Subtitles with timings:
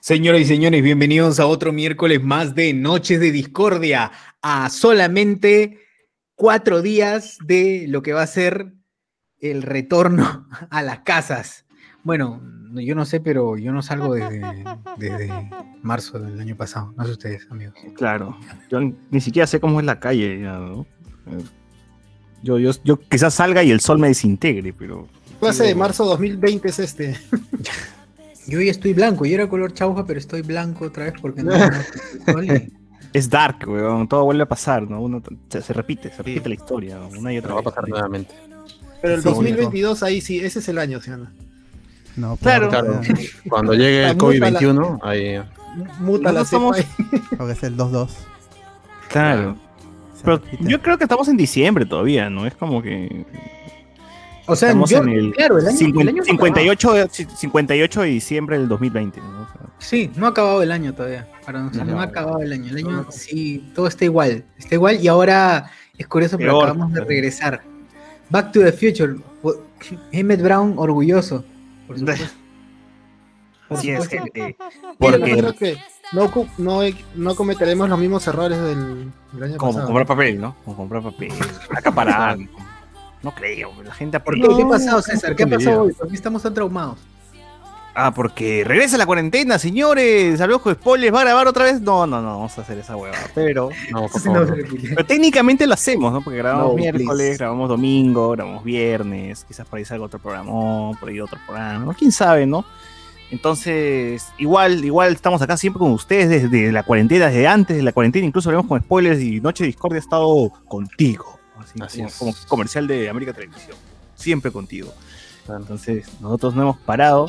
[0.00, 5.78] Señoras y señores, bienvenidos a otro miércoles más de Noches de Discordia, a solamente
[6.34, 8.72] cuatro días de lo que va a ser
[9.40, 11.66] el retorno a las casas.
[12.02, 12.40] Bueno,
[12.72, 14.64] yo no sé, pero yo no salgo desde,
[14.96, 15.30] desde
[15.82, 16.94] marzo del año pasado.
[16.96, 17.74] No sé ustedes, amigos.
[17.94, 18.38] Claro,
[18.70, 20.86] yo ni siquiera sé cómo es la calle, ya, ¿no?
[22.42, 25.08] Yo, yo, yo quizás salga y el sol me desintegre, pero.
[25.40, 27.20] Clase de marzo 2020 es este.
[28.46, 31.52] Yo hoy estoy blanco, yo era color chauja, pero estoy blanco otra vez porque no.
[31.56, 31.68] no-
[32.42, 32.52] no-
[33.12, 34.06] Es dark, weón.
[34.06, 35.00] Todo vuelve a pasar, ¿no?
[35.02, 37.08] Uno, se, se repite, se repite la historia, ¿no?
[37.18, 37.64] una y otra va a vez.
[37.72, 38.32] pasar nuevamente.
[39.02, 41.26] Pero el Sí, 2022 ahí sí, ese es el año, ¿sí o no?
[42.16, 42.68] No, Claro.
[42.70, 43.00] pero- Claro.
[43.48, 45.42] Cuando llegue el La muta la- COVID-21, ahí.
[45.98, 46.76] Muta la somos-.
[47.36, 48.10] Porque es el 2-2.
[49.08, 49.56] Claro.
[50.16, 52.46] Se Pero yo creo que estamos en diciembre todavía, ¿no?
[52.46, 53.24] Es como que.
[54.50, 57.08] O sea, Estamos yo, en el, claro, el año, cincuen- el año no 58, de-
[57.08, 59.26] 58 de diciembre del 2020, ¿no?
[59.26, 59.70] O sea, acaba.
[59.78, 61.28] Sí, no ha acabado el año todavía.
[61.46, 62.00] Para nosotros no, No.
[62.00, 62.70] ha acabado el año.
[62.70, 64.44] El año sí, todo está igual.
[64.58, 66.64] Está igual y ahora es curioso, pero Peor.
[66.64, 67.62] acabamos de regresar.
[68.28, 69.16] Back to the Future.
[70.12, 71.44] Emmett Brown orgulloso.
[71.86, 72.26] Por supuesto.
[73.68, 74.56] Por Así es, gente.
[74.98, 75.76] Porque Porque creo que
[76.12, 76.80] no, no,
[77.14, 79.86] no cometeremos los mismos errores del, del año como pasado.
[79.86, 80.56] comprar papel, ¿no?
[80.64, 81.32] Como comprar papel,
[81.76, 82.36] acaparar.
[83.22, 84.42] No creo, la gente ¿Por qué?
[84.42, 85.36] ¿Qué ha pasado, César?
[85.36, 85.92] ¿Qué ha pasado hoy?
[85.92, 86.98] ¿Por qué estamos tan traumados?
[87.92, 90.38] Ah, porque regresa la cuarentena, señores.
[90.38, 91.12] Saludos con spoilers.
[91.12, 91.80] ¿Va a grabar otra vez?
[91.80, 93.16] No, no, no, vamos a hacer esa hueva.
[93.34, 94.64] Pero, No, por Sí, no, favor.
[94.94, 96.22] pero técnicamente lo hacemos, ¿no?
[96.22, 97.36] Porque grabamos miércoles, please.
[97.38, 99.44] grabamos domingo, grabamos viernes.
[99.44, 100.50] Quizás por ahí salga otro programa,
[100.98, 101.84] por ahí otro programa.
[101.86, 101.92] ¿no?
[101.92, 102.64] ¿Quién sabe, no?
[103.32, 107.92] Entonces, igual, igual estamos acá siempre con ustedes desde la cuarentena, desde antes de la
[107.92, 111.39] cuarentena, incluso hablamos con spoilers y Noche de Discordia ha estado contigo.
[111.80, 112.36] Así, Así como, es.
[112.38, 113.76] como comercial de América Televisión.
[114.14, 114.92] Siempre contigo.
[115.46, 115.60] Claro.
[115.62, 117.26] Entonces, nosotros no hemos parado,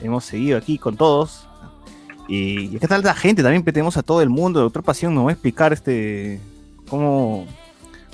[0.00, 1.46] hemos seguido aquí con todos.
[2.28, 4.60] Y, y acá está la gente, también tenemos a todo el mundo.
[4.60, 6.40] Doctor Pasión nos va a explicar este
[6.88, 7.46] cómo,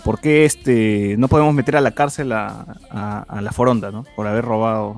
[0.05, 4.05] por qué este no podemos meter a la cárcel a, a- a la foronda, ¿no?
[4.17, 4.97] Por haber robado.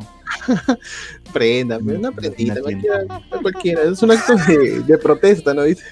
[1.33, 3.05] Prenda, una prendita, cualquiera,
[3.43, 3.83] cualquiera.
[3.83, 5.65] Es un acto de, de protesta, ¿no?
[5.65, 5.85] ¿Viste?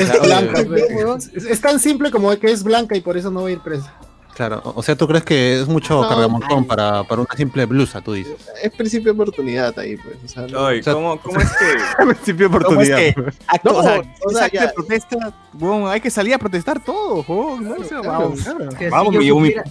[0.00, 1.16] Es Claro, blanca, obvio.
[1.16, 3.60] es, es tan simple como que es blanca y por eso no va a ir
[3.60, 3.92] presa.
[4.34, 8.00] Claro, o sea, ¿tú crees que es mucho No, cargamontón para, para una simple blusa,
[8.00, 8.36] tú dices?
[8.62, 10.16] Es principio de oportunidad ahí, pues.
[10.24, 13.14] O sea, no- ¿cómo, cómo es que Principio de ¿Cómo es que
[13.46, 15.34] acto, No, o sea, o es sea, acto ya- de protesta?
[15.52, 17.74] Bueno, hay que salir a protestar todos, huevón, ¿no?
[17.74, 18.40] O sea, claro, vamos.
[18.42, 18.68] claro.
[18.70, 19.70] Que si Vamos, yo me llevo mi- supiera-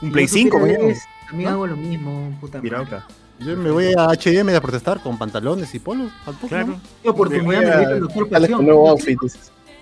[0.00, 0.90] Un si Play yo 5, supiera coño.
[0.90, 2.98] es- También hago lo mismo, puta Mira madre.
[3.40, 6.10] Yo me voy a H&M a protestar con pantalones y polos.
[7.04, 8.00] oportunidad Me
[8.58, 9.18] me nuevo outfit.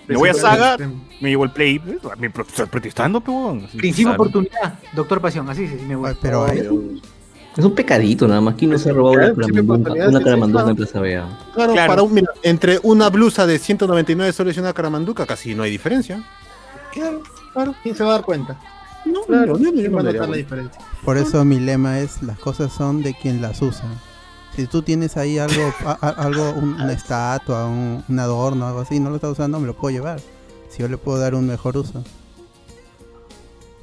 [0.09, 0.77] Me voy a Saga,
[1.21, 1.81] me llevo el Play.
[2.19, 3.67] Me estoy protestando, bueno.
[3.77, 6.11] Principio oportunidad, doctor Pasión, así sí, me voy.
[6.11, 6.69] Ay, pero hay-
[7.56, 8.55] Es un pecadito nada más.
[8.56, 10.77] ¿Quién no se ha robado una Claro, siempre caramandunga, oportunidades, una sí, caramandunga sí, en
[10.77, 11.39] Plaza Vea?
[11.55, 11.89] Claro, Claro.
[11.89, 15.71] para un, mira, entre una blusa de 199 soles y una caramanduca casi no hay
[15.71, 16.23] diferencia.
[16.93, 17.23] Claro,
[17.55, 17.75] claro.
[17.83, 18.61] ¿Quién se va a dar cuenta?
[19.06, 20.81] No, Claro, no, no, ¿quién va a no, notar no, la diferencia?
[21.05, 23.84] Por eso mi lema es las cosas son de quien las usa.
[24.56, 28.81] Si tú tienes ahí algo, a- a- algo un- una estatua, un, un adorno, algo
[28.81, 30.19] así, no lo estás usando, me lo puedo llevar.
[30.71, 32.03] Si yo le puedo dar un mejor uso.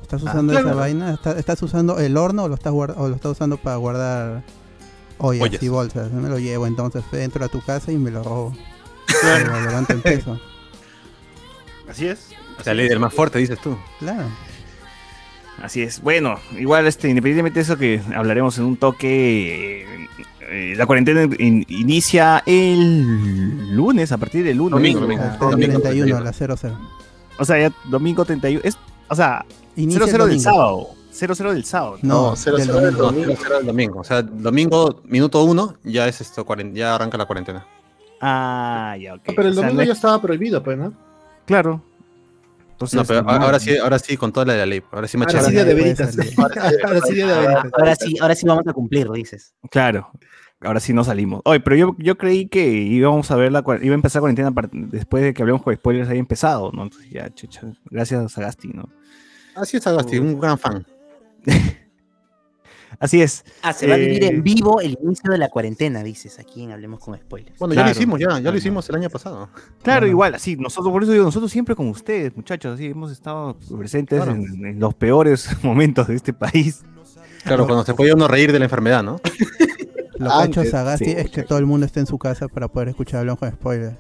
[0.02, 0.70] ¿Estás Ah, usando claro.
[0.70, 1.14] esa vaina?
[1.14, 4.44] ¿Estás, estás usando el horno o lo estás, o lo estás usando para guardar
[5.20, 5.64] ollas, Ollas.
[5.64, 6.12] y bolsas?
[6.12, 8.54] Me lo llevo, entonces entro a tu casa y me lo robo.
[9.24, 10.40] Lo levanto en peso.
[11.90, 12.30] Así es.
[12.66, 13.78] La ley del más fuerte, dices tú.
[14.00, 14.24] Claro.
[15.62, 16.02] Así es.
[16.02, 20.08] Bueno, igual, este, independientemente de eso que hablaremos en un toque, eh,
[20.50, 24.72] eh, la cuarentena in- inicia el lunes, a partir del lunes.
[24.72, 25.24] Domingo, domingo.
[25.24, 26.18] El domingo 31, 31.
[26.18, 26.78] a las 00.
[27.40, 28.62] O sea, ya domingo 31.
[28.64, 28.78] Es,
[29.10, 30.42] o sea, Inicia 0-0 el del domingo.
[30.44, 30.88] sábado.
[31.12, 31.98] 0-0 del sábado.
[32.02, 33.28] No, No, cero, del cero del domingo.
[33.28, 34.00] No, cero, cero el domingo.
[34.00, 37.66] O sea, domingo, minuto uno, ya es esto, ya arranca la cuarentena.
[38.20, 39.22] Ah, ya, ok.
[39.28, 40.94] Ah, pero el O sea, domingo no es- ya estaba prohibido, pues, ¿no?
[41.46, 41.82] Claro.
[42.92, 44.84] Entonces, No, pero no, ahora sí, ahora sí, con toda la de la ley.
[44.92, 46.18] Ahora sí, Ahora sí de veritas.
[46.38, 47.72] Ahora sí de veritas.
[47.74, 49.54] Ahora sí, ahora sí vamos a cumplir, dices.
[49.70, 50.12] Claro.
[50.62, 51.42] Ahora sí no salimos.
[51.46, 55.24] Oye, pero yo, yo creí que íbamos a ver la iba a empezar cuarentena después
[55.24, 56.84] de que hablemos con spoilers haya empezado, ¿no?
[56.84, 57.62] Entonces ya, chucha.
[57.90, 58.90] Gracias a Gasti, ¿no?
[59.56, 60.86] Así es, Agasti, un gran fan.
[63.04, 63.44] Así es.
[63.62, 66.40] Ah, se va a vivir Eh, en vivo el inicio de la cuarentena, dices.
[66.40, 67.60] Aquí en Hablemos con Spoilers.
[67.60, 67.94] Bueno, ya Claro.
[67.94, 68.52] lo hicimos, ya, ya Claro.
[68.52, 69.50] lo hicimos el año pasado.
[69.54, 70.08] Claro, Claro.
[70.08, 74.24] igual, así, nosotros, por eso digo, nosotros siempre con ustedes, muchachos, así, hemos estado presentes
[74.24, 74.32] Claro.
[74.40, 76.82] en, en los peores momentos de este país.
[77.44, 79.20] Claro, cuando se podía uno reír de la enfermedad, ¿no?
[80.18, 82.48] Lo que ha hecho Sagasti sí, es que todo el mundo esté en su casa
[82.48, 83.98] para poder escuchar Hablamos con spoilers.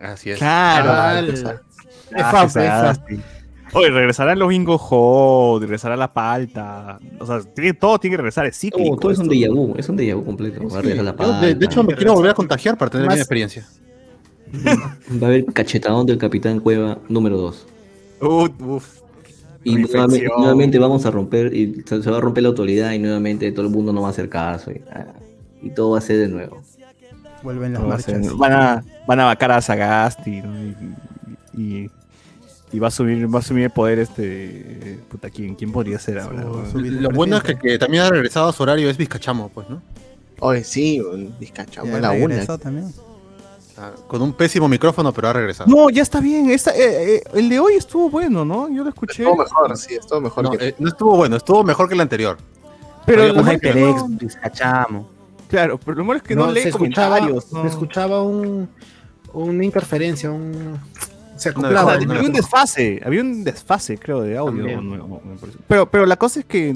[0.00, 0.38] Así es.
[0.38, 0.90] Claro.
[0.92, 3.24] Ah, Es fan, que es fan.
[3.72, 6.98] Oye, regresarán los bingo hot, regresará la palta.
[7.18, 8.90] O sea, tiene- todo tiene que regresar, es cíclico.
[8.90, 10.62] Todo, todo es un déjà vu, es un déjà vu completo.
[10.82, 13.66] La de, de hecho, me quiero volver a contagiar para tener Más- bien experiencia.
[15.20, 17.66] va a haber cachetadón del Capitán Cueva número 2.
[18.20, 18.98] Uf, uf.
[19.64, 23.50] Y nuevamente, nuevamente vamos a romper, y se, va a romper la autoridad y nuevamente
[23.50, 24.70] todo el mundo no va a hacer caso.
[24.70, 24.80] Y,
[25.60, 26.62] y todo va a ser de nuevo.
[27.42, 28.36] Vuelven las No va a ser- marchas.
[28.38, 30.54] van, a, van a vacar a Sagasti, ¿no?
[30.64, 30.76] Y,
[31.60, 31.90] y-
[32.72, 34.98] y va a subir, va a subir el poder este.
[35.08, 36.42] Puta, ¿quién, quién podría ser ahora?
[36.42, 36.70] Su- weón?
[36.72, 39.80] su Lo bueno es que, también ha regresado a su horario es Vizcachamo, pues, ¿no?
[40.40, 42.46] Oye, sí, a la una.
[42.58, 42.92] también.
[43.78, 45.70] Ah, Con un pésimo micrófono, pero ha regresado.
[45.70, 46.50] No, ya está bien.
[46.50, 48.68] esta- eh, eh, el de hoy estuvo bueno, ¿no?
[48.70, 49.22] Yo lo escuché.
[49.22, 50.68] Todo mejor, sí, es todo mejor No, que.
[50.68, 52.38] eh, no estuvo bueno, estuvo mejor que el anterior.
[53.04, 55.08] pero Un HyperX, no- bizcachamo.
[55.48, 57.52] Claro, pero lo malo es que no, lee se escuchaba, comentarios.
[57.52, 57.62] no.
[57.62, 58.68] se escuchaba un,
[59.32, 60.78] una interferencia, un
[61.36, 61.96] se acoplaba.
[61.98, 62.12] de- ¿no?
[62.14, 64.80] había un desfase, había un desfase, creo, de audio.
[64.80, 65.20] No- no-
[65.68, 66.74] pero, pero la cosa es que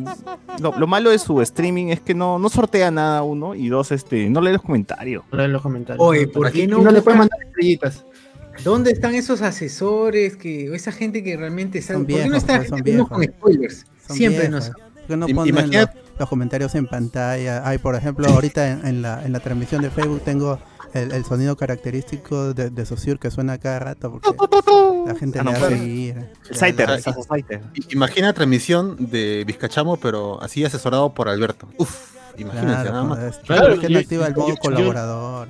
[0.60, 3.92] lo, lo malo de su streaming es que no, no sortea nada uno y dos,
[3.92, 5.24] este, no lee los comentarios.
[5.32, 6.04] Lee en los comentarios.
[6.06, 8.04] Oye, ¿por qué no no le puedes mandar estrellitas?
[8.64, 11.94] ¿Dónde están esos asesores que o esa gente que realmente sabe?
[12.00, 13.24] Son ¿Por qué no viejos, está pues, con viejos.
[13.24, 13.86] spoilers?
[14.06, 14.68] Son Siempre viejos.
[14.68, 17.66] nos ¿Por qué no ponen imagínate- los, los comentarios en pantalla?
[17.66, 20.58] Hay, por ejemplo, ahorita en, en la, en la transmisión de Facebook tengo
[20.94, 24.28] el, el sonido característico de, de Saussure que suena cada rato porque
[25.06, 25.76] la gente Ah, no, le da claro.
[25.82, 26.14] seguir.
[26.48, 27.60] El Saiter, el
[27.90, 31.68] Imagina transmisión de Vizcachamo, pero así asesorado por Alberto.
[31.78, 33.18] Uf, imagínense, nada Claro, más.
[33.18, 35.48] pues, Claro, ¿por qué no yo- activa el yo- modo yo- colaborador?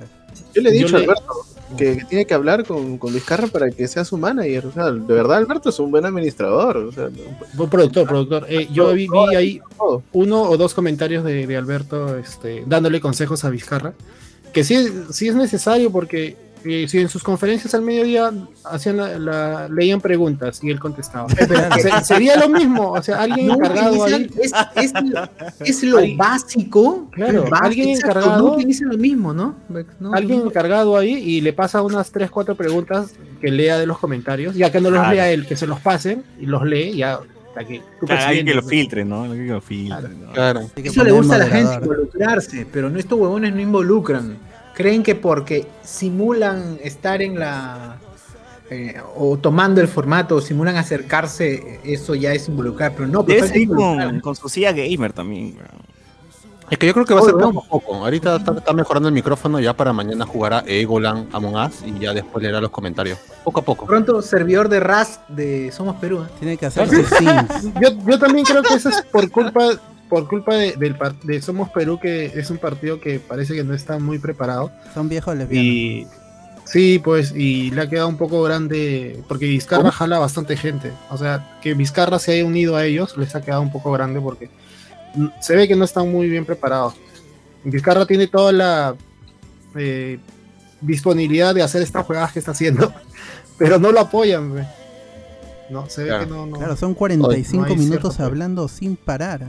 [0.53, 1.33] Yo le he Yo dicho a Alberto
[1.77, 4.65] que, que tiene que hablar con, con Vizcarra para que sea su manager.
[4.67, 6.77] O sea, de verdad, Alberto es un buen administrador.
[6.77, 7.09] O sea,
[7.53, 8.45] Buen productor, productor.
[8.49, 9.61] Eh, yo vi, vi ahí
[10.13, 13.93] uno o dos comentarios de, de Alberto este, dándole consejos a Vizcarra,
[14.53, 18.31] que sí, sí es necesario porque eh, si en sus conferencias al mediodía
[18.65, 21.27] hacían la, la- leían preguntas y él contestaba.
[21.81, 24.83] Se- sería lo mismo, o sea, alguien No encargado utilizan- ahí.
[24.83, 25.29] es, es lo-
[25.65, 27.07] es lo Alguien- básico.
[27.11, 29.55] Claro, básico, alguien exacto, encargado- No lo mismo, ¿no?
[29.99, 30.45] No, Alguien no.
[30.45, 33.11] encargado ahí y le pasa unas 3, 4 preguntas
[33.41, 35.15] que lea de los comentarios, ya que no los Claro.
[35.15, 37.19] lea él, que se los pasen y los lee ya.
[37.51, 39.23] Hasta que tu Claro, alguien que lo filtre, ¿no?
[39.23, 40.09] Alguien que lo filtre.
[40.09, 40.31] ¿no?
[40.31, 40.61] Claro.
[40.75, 44.37] Hay que Eso le gusta a la gente involucrarse, pero no estos huevones no involucran.
[44.73, 47.97] Creen que porque simulan estar en la
[48.69, 53.35] eh, o tomando el formato o simulan acercarse, eso ya es involucrar, pero no, pero
[53.35, 54.07] Debe seguir involucrar.
[54.11, 55.55] con, con su silla gamer también.
[55.57, 55.90] weón.
[56.71, 57.95] Es que yo creo que va a ser poco a poco.
[57.95, 62.13] Ahorita está, está mejorando el micrófono, ya para mañana jugará Egolan Among Us y ya
[62.13, 63.19] después leerá los comentarios.
[63.43, 63.85] Poco a poco.
[63.85, 66.23] Pronto servidor de RAS de Somos Perú.
[66.23, 66.31] ¿eh?
[66.39, 67.73] Tiene que hacer sus sims.
[67.81, 69.61] Yo, yo también creo que eso es por culpa
[70.09, 73.63] por culpa de, del par- de Somos Perú, que es un partido que parece que
[73.63, 74.71] no está muy preparado.
[74.93, 75.65] Son viejos lesbianos.
[75.65, 76.07] Y
[76.63, 80.91] Sí, pues, y le ha quedado un poco grande, porque Vizcarra jala bastante gente.
[81.09, 84.21] O sea, que Vizcarra se haya unido a ellos les ha quedado un poco grande
[84.21, 84.49] porque
[85.41, 86.93] se ve que no están muy bien preparados.
[87.63, 88.95] Vizcarra tiene toda la
[89.75, 90.19] eh,
[90.81, 92.93] disponibilidad de hacer estas jugadas que está haciendo,
[93.57, 94.53] pero no lo apoyan.
[94.53, 94.65] ve.
[95.69, 96.25] No, se ve Claro.
[96.25, 96.45] que no.
[96.47, 96.57] no.
[96.57, 99.47] Claro, son 45 no hay minutos cierto- hablando sin parar.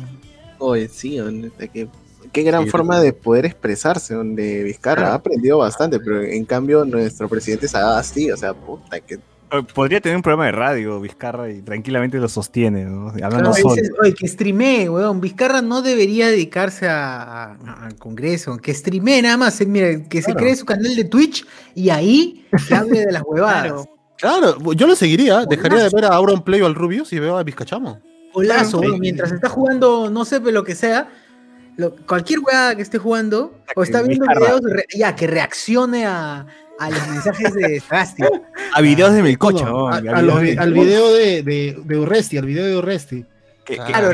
[0.59, 1.19] Oye, sí,
[1.73, 1.89] que,
[2.33, 6.85] qué gran Sí, forma de poder expresarse, donde Vizcarra ha aprendido bastante, pero en cambio
[6.85, 9.19] nuestro presidente Sagasti, o sea, puta, que
[9.75, 13.09] podría tener un programa de radio, Vizcarra, y tranquilamente lo sostiene, ¿no?
[13.23, 13.75] Hablando Oye, solo.
[13.75, 15.21] dices, oye, que streamee, weón.
[15.21, 19.61] Vizcarra no debería dedicarse a- a- al Congreso, que streamee nada más.
[19.61, 20.41] eh, Mira, que se Claro.
[20.41, 23.73] cree su canal de Twitch y ahí que hable de las huevadas.
[24.19, 25.45] Claro, yo lo seguiría.
[25.47, 27.99] Dejaría de ver a Auron Play o al Rubius y veo a Vizcachamo.
[28.33, 28.87] Golazo, Sí.
[28.87, 31.09] weón, mientras está jugando, no sé, pero lo que sea,
[31.77, 36.47] lo- cualquier hueá que esté jugando, o está viendo videos, re- ya, que reaccione a,
[36.79, 38.23] a los mensajes de Sagasti.
[38.75, 39.89] A videos de Melcocha, No, ¿no?
[39.89, 42.67] a- A a videos los vi- de- al video de, de, de Urresti, al video
[42.67, 43.25] de Urresti.
[43.65, 44.11] que, Claro,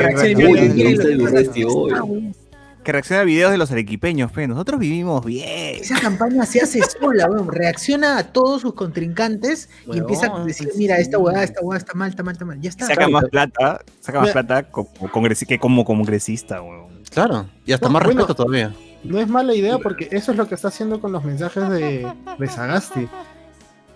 [2.85, 4.47] reacciona a videos de los arequipeños, pe.
[4.47, 5.77] Nosotros vivimos bien.
[5.81, 7.49] Esa campaña se hace sola, weón.
[7.53, 10.79] Reacciona a todos sus contrincantes y empieza a decir, sí.
[10.79, 12.59] mira, esta hueá, esta hueá está mal, está mal, está mal.
[12.61, 12.87] Ya está.
[12.87, 14.43] Saca más plata, saca más Mira.
[14.43, 16.89] plata como congresi- que como congresista, weón.
[17.11, 17.47] Claro.
[17.67, 18.21] Y hasta No, más bueno.
[18.21, 18.75] respeto todavía.
[19.05, 22.07] No es mala idea porque eso es lo que está haciendo con los mensajes de,
[22.39, 23.09] de Sagasti.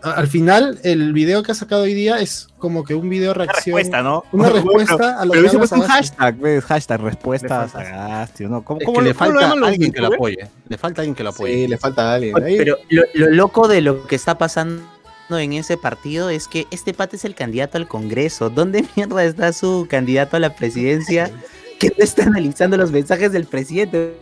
[0.03, 3.45] Al final, el video que ha sacado hoy día es como que un video Una
[3.45, 3.77] reacción.
[3.77, 4.25] respuesta, ¿no?
[4.33, 6.65] Una respuesta a lo Pero que hubiese habla puesto un hashtag, ¿ves?
[6.65, 7.89] Hashtag respuesta a Le falta.
[7.89, 8.65] Sagasti, ¿no?
[8.65, 10.49] ¿Cómo, Es cómo que le falta alguien que lo apoye.
[10.69, 11.55] Le falta alguien que lo apoye.
[11.55, 12.43] sí, le falta a alguien.
[12.43, 14.83] Ahí- Pero lo, lo loco de lo que está pasando
[15.31, 18.51] en ese partido es que este pata es el candidato al Congreso.
[18.51, 21.31] ¿Dónde mierda está su candidato a la presidencia
[21.79, 24.17] que no está analizando los mensajes del presidente?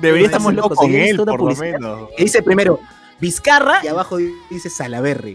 [0.00, 2.08] Debería estar Estamos muy locos, con él, por lo menos.
[2.16, 2.80] Que dice primero
[3.20, 4.18] Vizcarra y abajo
[4.50, 5.34] dice Salaberry.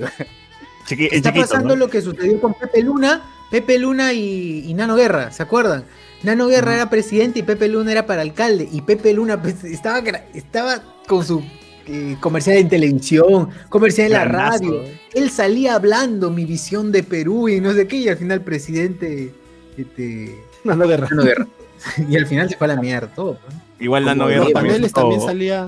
[0.87, 1.75] Chiqui- es Está chiquito, pasando ¿no?
[1.75, 5.85] lo que sucedió con Pepe Luna, Pepe Luna y, y Nano Guerra, ¿se acuerdan?
[6.23, 8.67] Nano Guerra era presidente y Pepe Luna era para alcalde.
[8.71, 9.99] Y Pepe Luna pues, estaba,
[10.33, 11.43] estaba con su
[11.85, 14.83] eh, comercial en televisión, comercial en la Granazo, radio.
[15.13, 19.33] Él salía hablando mi visión de Perú y no sé qué, y al final presidente.
[19.77, 21.07] Este, No, no, guerra.
[21.09, 21.47] Nano Guerra.
[22.09, 23.37] y al final se fue a la mierda todo.
[23.43, 23.55] pues.
[23.83, 24.53] Igual Nano Guerra Los
[24.93, 25.67] también, salía.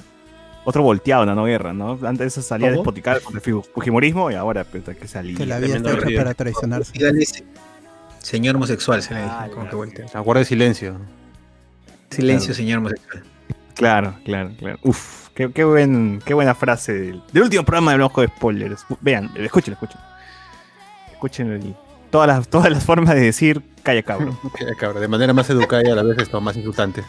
[0.64, 2.00] otro volteado Nano Guerra, ¿no?
[2.04, 2.78] Antes eso salía ¿Cómo?
[2.82, 5.36] despoticar contra el fujimorismo y ahora pues, que salía.
[5.38, 6.94] Que la vida está hecha para traicionarse.
[8.20, 10.06] Señor homosexual, se le Ah, voltea.
[10.14, 10.96] La guardia de silencio.
[12.10, 12.56] Silencio, Claro.
[12.58, 13.24] señor homosexual.
[13.76, 14.80] Claro, claro, claro.
[14.84, 18.86] Uf, qué, qué, buen, qué buena frase del, del último programa de Ojo de Spoilers.
[19.02, 20.00] Vean, escuchen, escuchen.
[21.12, 21.76] Escuchen el-
[22.10, 24.38] todas las, todas las formas de decir calla cabrón.
[24.60, 27.04] Eh, cabrón, de manera más educada y a la vez esto más insultante.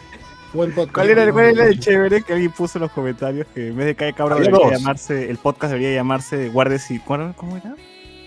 [0.53, 0.93] Buen podcast.
[0.95, 3.45] ¿Cuál era, cuál era el chévere que alguien puso en los comentarios?
[3.53, 4.79] Que en vez de cabrón Había debería dos.
[4.79, 6.99] llamarse, el podcast debería llamarse Guardes y.
[6.99, 7.75] ¿cuál- ¿Cómo era?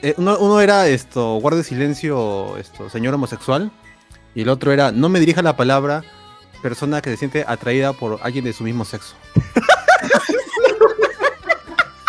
[0.03, 3.71] Eh, uno, uno era esto, guardia de silencio, esto, señor homosexual.
[4.35, 6.03] Y el otro era, no me dirija la palabra
[6.63, 9.15] persona que se siente atraída por alguien de su mismo sexo.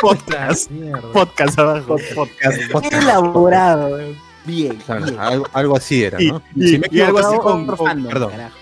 [0.02, 0.70] Podcast.
[1.14, 1.96] Podcast abajo.
[2.16, 2.58] Podcast.
[2.90, 3.98] Qué elaborado.
[4.46, 4.76] Bien.
[4.78, 5.20] Claro, bien.
[5.20, 6.42] algo, algo así era, Y- ¿no?
[6.56, 8.32] y- me he y algo así con- con- perdón.
[8.32, 8.58] Carajo.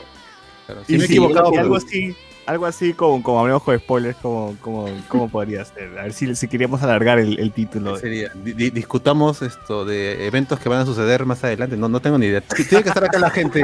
[0.70, 3.80] Claro, si Y me he sí, equivocado, algo así, algo así como, como hablamos de
[3.80, 5.98] spoilers, como, como, como podría ser.
[5.98, 7.98] A ver si, si queríamos alargar el, el título.
[7.98, 11.76] sería, di- di- discutamos esto de eventos que van a suceder más adelante.
[11.76, 12.42] No, no tengo ni idea.
[12.42, 13.64] Tiene que estar acá la gente.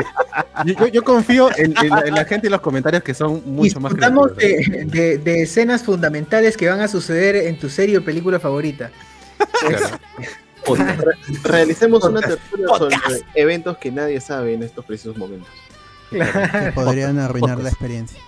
[0.91, 3.91] Yo, confío en, en la, en la gente y los comentarios que son mucho más
[3.91, 8.39] Discutamos de, de- de escenas fundamentales que van a suceder en tu serie o película
[8.39, 8.89] favorita.
[9.67, 9.97] Claro.
[10.67, 12.95] Re- Realicemos una tertulia sobre
[13.35, 15.49] eventos que nadie sabe en estos precisos momentos.
[16.09, 18.19] Que podrían arruinar la experiencia.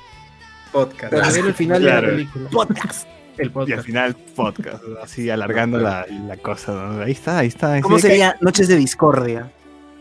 [0.71, 1.13] Podcast.
[1.13, 2.01] Para ver el final Claro.
[2.01, 2.49] de la película.
[2.49, 3.07] Podcast.
[3.37, 3.85] El Y al podcast.
[3.85, 4.83] final, podcast.
[5.03, 6.71] Así alargando la, la cosa.
[6.73, 7.01] ¿no?
[7.03, 7.79] Ahí está, ahí está.
[7.81, 9.51] ¿Cómo que- sería Noches de Discordia?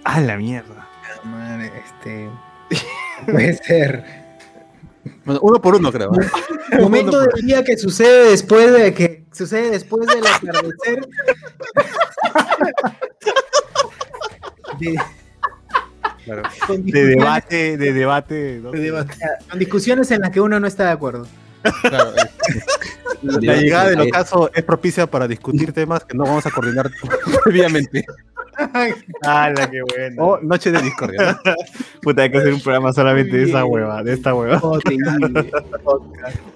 [0.04, 0.88] Ah, la mierda.
[1.24, 2.28] Madre, este.
[3.30, 4.04] Puede ser.
[5.24, 6.10] Bueno, uno por uno, creo.
[6.72, 6.78] ¿eh?
[6.80, 11.06] Momento del día que sucede después de que sucede después del atardecer.
[14.78, 14.98] De-
[16.26, 16.42] Claro.
[16.82, 18.60] De debate, de debate.
[18.62, 18.70] ¿no?
[18.72, 19.14] De debate.
[19.48, 21.26] con discusiones en las que uno no está de acuerdo.
[21.82, 26.50] Claro, eh, La llegada del ocaso es propicia para discutir temas que no vamos a
[26.50, 26.90] coordinar
[27.44, 28.04] previamente.
[29.22, 30.22] La que buena.
[30.22, 31.38] O noche de discordia.
[31.44, 31.54] ¿no?
[32.02, 34.60] Puta, hay que hacer un programa solamente de esa hueva, de esta hueva.
[34.90, 35.50] Increíble.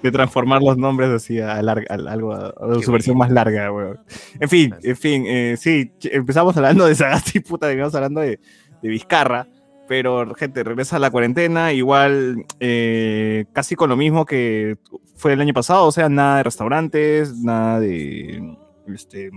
[0.01, 3.71] de transformar los nombres así a, larga- a algo a, a su versión más larga,
[3.71, 3.99] weón.
[4.39, 8.39] En fin, en fin, eh, sí, empezamos hablando de Sagasti, puta, terminamos hablando de,
[8.81, 9.45] de Vizcarra,
[9.91, 14.77] pero gente, regresa a la cuarentena, igual eh, casi con lo mismo que
[15.17, 18.55] fue el año pasado, o sea, nada de restaurantes, nada de...
[18.87, 19.29] Este,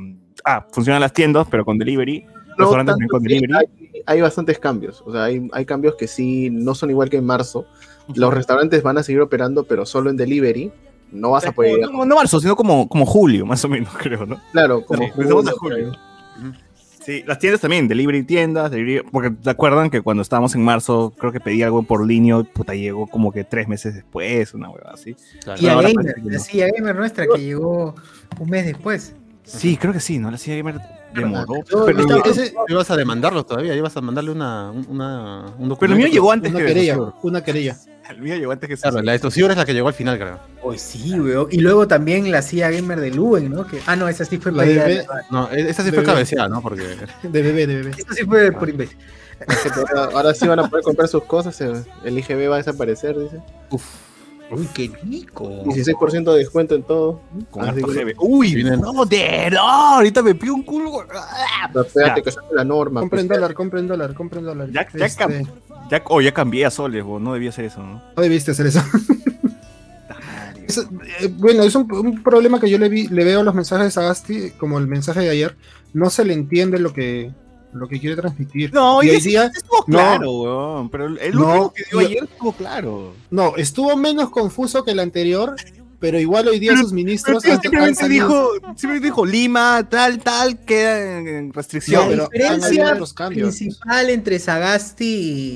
[0.44, 2.24] ah, funcionan las tiendas, pero con delivery.
[2.56, 3.52] No restaurantes tanto, con delivery.
[3.52, 3.66] hay,
[4.06, 5.02] hay bastantes cambios.
[5.04, 7.66] O sea, hay, hay cambios que sí no son igual que en marzo.
[8.14, 10.70] Los restaurantes van a seguir operando, pero solo en delivery.
[11.10, 13.92] No vas a poder a- No, no marzo, sino como, como julio, más o menos,
[13.98, 14.40] creo, ¿no?
[14.52, 15.92] Claro, como Sí, empezamos a julio,
[16.38, 16.58] julio.
[17.04, 21.12] Sí, las tiendas también, delivery tiendas, delivery- porque te acuerdan que cuando estábamos en marzo,
[21.18, 24.92] creo que pedí algo por línea, puta, llegó como que tres meses después, una hueva
[24.94, 25.14] así.
[25.42, 25.60] Claro.
[25.60, 26.30] Y a Gamer, no.
[26.30, 27.94] la silla Gamer nuestra que llegó
[28.38, 29.14] un mes después.
[29.42, 30.30] Sí, creo que sí, ¿no?
[30.30, 30.80] La silla gamer
[31.14, 31.52] demoró.
[31.84, 35.76] Pero, yo- Ese, ibas a demandarlo todavía, ibas a mandarle una, una, un documento.
[35.78, 36.98] pero el mío llegó antes Una que querella.
[37.22, 37.76] Una querella.
[38.10, 40.38] El mío llegó antes que Claro, la de es la que llegó al final, creo.
[40.62, 41.48] Pues sí, weón.
[41.50, 43.66] Y luego también la silla Gamer de Luen, ¿no?
[43.66, 46.48] Que, ah, no, esa sí fue La de No, e- esa sí De fue cabeceada,
[46.48, 46.60] ¿no?
[46.60, 46.82] Porque
[47.22, 47.90] De bebé, de bebé.
[47.96, 48.96] Esa sí fue por imbécil.
[50.12, 51.60] Ahora, sí van a poder comprar sus cosas.
[52.04, 53.40] El IGB va a desaparecer, dice.
[54.54, 55.48] Uy, qué rico.
[55.64, 57.20] 16% de descuento en todo.
[57.50, 58.14] con harto GB.
[58.18, 61.04] Uy, Vienen- no, de no, ahorita me pido un culo.
[61.72, 62.24] pero Espérate Ya.
[62.24, 63.00] que sale la norma.
[63.00, 63.38] Compren pues.
[63.38, 64.70] dólar, compren dólar, compren dólar.
[64.70, 65.48] Ya- ya Este, cam-
[65.90, 68.02] Ya, oh, ya cambié a soles, bo, no debía hacer eso, ¿no?
[68.16, 68.80] No debiste hacer eso.
[70.66, 73.54] Es, eh, bueno, es un, un problema que yo le, vi, le veo a los
[73.54, 75.56] mensajes de Sagasti, como el mensaje de ayer.
[75.92, 77.32] No se le entiende lo que,
[77.74, 78.72] lo que quiere transmitir.
[78.72, 79.96] No, y día, Estuvo no.
[79.96, 83.12] claro, weón, pero el No, último que dio ayer estuvo claro.
[83.30, 85.56] no, estuvo menos confuso que el anterior,
[86.00, 89.24] pero igual hoy día Pero- sus Pero ministros sí, han, han simplemente dijo, simplemente dijo
[89.26, 92.08] Lima, tal, tal, queda en- restricción.
[92.08, 93.56] Pero diferencia han cambios.
[93.56, 95.04] principal entre Sagasti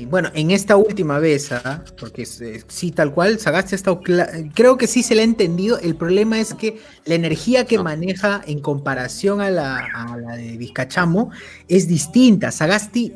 [0.01, 1.83] y, bueno, en esta última vez, ¿ah?
[1.99, 5.25] porque eh, sí, tal cual, Sagasti ha estado cla- creo que sí se le ha
[5.25, 7.83] entendido, el problema es que la energía que No.
[7.83, 11.31] maneja en comparación a la, a la de Vizcachamo
[11.67, 13.13] es distinta, Sagasti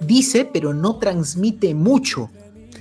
[0.00, 2.30] dice pero no transmite mucho,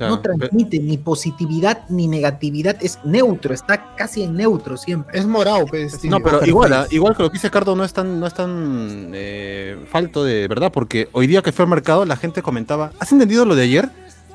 [0.08, 5.18] Claro, no transmite ni positividad ni negatividad, es neutro, está casi en neutro siempre.
[5.20, 6.04] Es morado, pues.
[6.06, 8.34] No, pero igual, ah, igual que lo que dice Cardo no es tan, no es
[8.34, 12.92] tan eh, falto de verdad, porque hoy día que fue al mercado la gente comentaba,
[13.00, 13.90] ¿has entendido lo de ayer?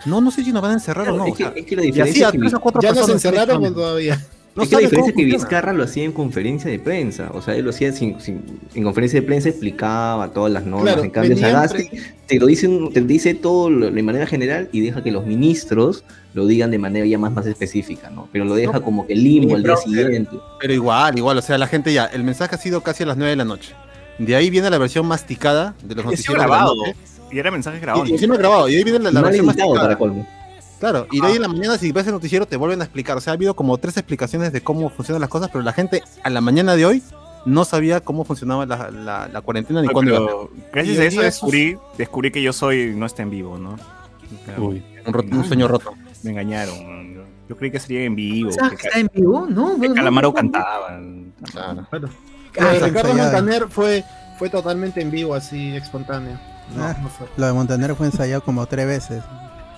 [0.04, 1.26] No, no sé si nos van a encerrar o no.
[1.26, 2.60] es, o que, sea, es que la y diferencia así es a que, tres o
[2.60, 3.74] cuatro Ya nos personas encerraron explican.
[3.74, 4.26] todavía.
[4.58, 5.44] No es que la diferencia es que funciona.
[5.44, 7.30] Vizcarra lo hacía en conferencia de prensa.
[7.32, 8.42] O sea, él lo hacía sin, sin-
[8.74, 10.92] en conferencia de prensa, explicaba todas las normas.
[10.94, 11.88] Claro, en cambio, Sagasti
[12.26, 15.24] te lo dice, un- te dice todo lo- de manera general y deja que los
[15.24, 18.28] ministros lo digan de manera ya más, más específica, ¿no?
[18.32, 20.36] Pero lo deja como que limbo al día siguiente.
[20.60, 23.16] Pero igual, igual, o sea, la gente ya, el mensaje ha sido casi a las
[23.16, 23.74] 9 de la noche.
[24.18, 26.74] De ahí viene la versión masticada de los Y noticieros de la grabado.
[26.76, 26.96] noche.
[27.30, 28.04] Y era mensaje grabado.
[28.06, 29.74] Y, y encima grabado, y ahí viene la, la versión masticada.
[29.80, 30.26] para colmo.
[30.80, 33.16] Claro, y de ahí en la mañana si ves el noticiero te vuelven a explicar.
[33.16, 36.02] O sea, ha habido como tres explicaciones de cómo funcionan las cosas, pero la gente
[36.22, 37.02] a la mañana de hoy
[37.44, 41.24] no sabía cómo funcionaba la, la- la cuarentena ni Ay, cuándo gracias a eso esos-
[41.24, 43.76] descubrí, descubrí que yo soy no está en vivo, ¿no?
[44.58, 44.84] O Uy,
[45.32, 45.94] un, sueño roto.
[46.22, 47.24] Me engañaron.
[47.48, 48.52] Yo, creí que sería en vivo.
[48.52, 49.46] ¿Sabes Que, que está en vivo?
[49.48, 50.34] No, que no, Calamaro no, no.
[50.34, 51.00] cantaba.
[51.50, 51.86] Claro.
[51.90, 52.08] Bueno,
[52.58, 53.32] Ah, lo de está Ricardo ensayado.
[53.32, 54.04] Montaner fue,
[54.38, 56.38] fue totalmente en vivo, así, espontáneo.
[56.76, 56.96] No, Ah.
[57.00, 57.26] no fue.
[57.36, 59.22] Lo de Montaner fue ensayado como tres veces.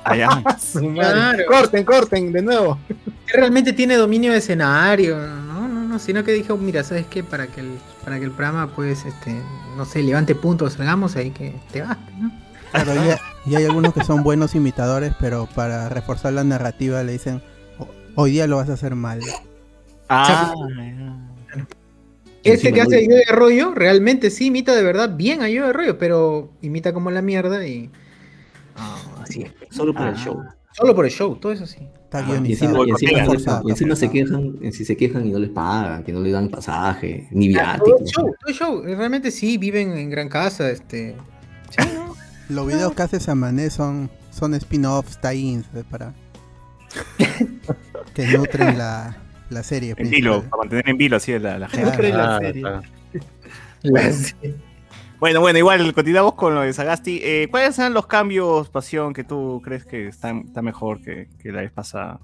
[0.04, 0.28] Allá.
[0.94, 1.44] Claro.
[1.48, 2.78] Corten, corten, de nuevo.
[3.26, 7.22] que realmente tiene dominio de escenario, no, no, no, sino que dijo, mira, ¿sabes qué?
[7.22, 7.70] Para que el,
[8.04, 9.34] para que el programa, pues, este,
[9.76, 12.30] no sé, levante puntos, salgamos ahí que te vas, ¿no?
[12.72, 12.92] Claro,
[13.46, 17.42] y, y hay algunos que son buenos imitadores, pero para reforzar la narrativa le dicen,
[17.78, 19.20] "O- hoy día lo vas a hacer mal.
[20.08, 20.54] Ah,
[22.42, 25.42] Este Encima, que hace muy- a Yo de Rollo, realmente sí imita de verdad bien
[25.42, 27.90] a Yo de Rollo, pero imita como la mierda y...
[29.22, 29.52] así es.
[29.74, 30.42] Solo por el Ah, show.
[30.72, 31.78] Solo por el show, todo eso sí.
[32.04, 32.84] Está Y guionizado.
[32.84, 32.90] encima, y
[33.26, 36.20] encima, y encima se quejan, y si se quejan y no les pagan, que no
[36.20, 38.00] le dan pasaje, ni Ah, todo viáticos.
[38.00, 38.82] el show, todo el show.
[38.96, 41.16] Realmente sí, viven en gran casa, este...
[41.70, 42.14] Sí, ¿no?
[42.48, 46.12] Los videos que hace Samané son, son spin-offs, tie-ins eh, para
[48.14, 49.16] que nutren la,
[49.50, 49.94] la serie.
[49.96, 51.86] en vilo, para mantener en vilo así la, la gente.
[51.90, 52.62] Nutre la serie.
[55.20, 57.20] Bueno, bueno, igual continuamos con lo de Sagasti.
[57.22, 61.52] Eh, ¿Cuáles son los cambios, pasión, que tú crees que están está mejor que, que
[61.52, 62.20] la vez pasada?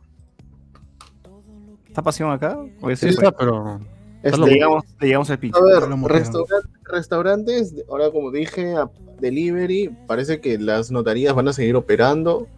[1.87, 2.59] ¿Está pasión acá?
[2.81, 3.81] ¿O Sí, está, pero.
[4.23, 5.59] Este, le, llegamos, le llegamos al pinche.
[5.61, 6.25] A ver, Ya lo mutearon.
[6.25, 12.49] restauran- restaurantes, ahora como dije, a- delivery, parece que las notarías van a seguir operando.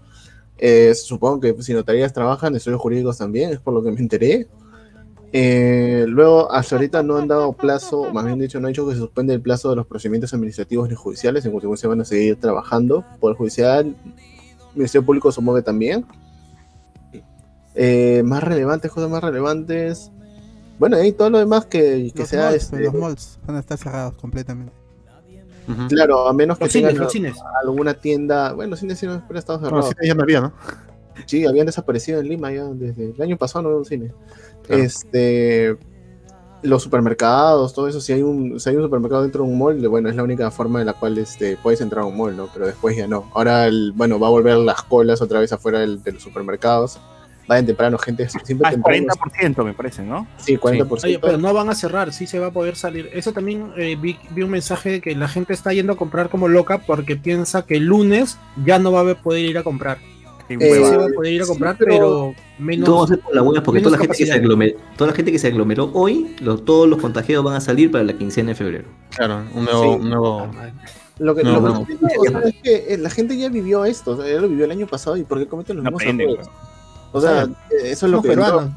[0.56, 4.46] Eh, supongo que si notarías trabajan, estudios jurídicos también, es por lo que me enteré.
[5.32, 8.94] Eh, luego, hasta ahorita no han dado plazo, más bien dicho, no han dicho que
[8.94, 12.40] se suspende el plazo de los procedimientos administrativos ni judiciales, en consecuencia van a seguir
[12.40, 13.04] trabajando.
[13.20, 13.94] Por el judicial,
[14.74, 16.06] Ministerio Público supongo que también.
[17.74, 20.10] Eh, más relevantes, cosas más relevantes.
[20.78, 23.60] Bueno, y todo lo demás que, que Los sea malls, este, los malls van a
[23.60, 24.72] estar cerrados completamente.
[25.88, 27.36] Claro, a menos que Los cines, tengan los cines.
[27.62, 28.52] alguna tienda.
[28.54, 29.88] Bueno, cines sí no Bueno, cerrados.
[30.00, 30.52] sí, ya no había, ¿no?
[31.26, 34.12] Sí, habían desaparecido en Lima ya desde el año pasado, no había un cine.
[34.66, 34.82] Claro.
[34.82, 35.76] Este.
[36.60, 39.86] Los supermercados, todo eso, si hay un, si hay un supermercado dentro de un mall,
[39.88, 42.48] bueno, es la única forma en la cual este, puedes entrar a un mall, ¿no?
[42.52, 43.30] Pero después ya no.
[43.32, 46.98] Ahora, el- bueno, va a volver las colas otra vez afuera del- de los supermercados.
[47.46, 49.06] Vayan temprano, gente, siempre Ah, temprano.
[49.06, 50.26] 40% me parece, ¿no?
[50.36, 51.06] Sí, 40%.
[51.06, 53.08] Oye, pero no van a cerrar, sí se va a poder salir.
[53.14, 56.28] Eso también eh, vi, vi un mensaje de que la gente está yendo a comprar
[56.28, 59.98] como loca porque piensa que el lunes ya no va a poder ir a comprar.
[60.48, 62.86] Eh, Sí va a poder ir a sí, comprar, pero- pero, menos.
[62.86, 65.10] Todo va a ser por la buena, porque toda la, gente que se aglomeró, toda
[65.10, 68.14] la gente que se aglomeró hoy, los- todos los contagiados van a salir para la
[68.14, 68.84] quincena de febrero.
[69.14, 69.82] Claro, un nuevo.
[69.82, 69.88] Sí.
[70.00, 70.50] un nuevo...
[71.18, 71.84] Lo que, No, lo que no.
[71.84, 74.48] digo, o sea, es que eh, la gente ya vivió esto, o sea, ya lo
[74.48, 76.46] vivió el año pasado y ¿por qué cometen los No mismos errores?
[77.10, 77.48] O sea, eh,
[77.90, 78.70] eso es lo Somos que peruanos.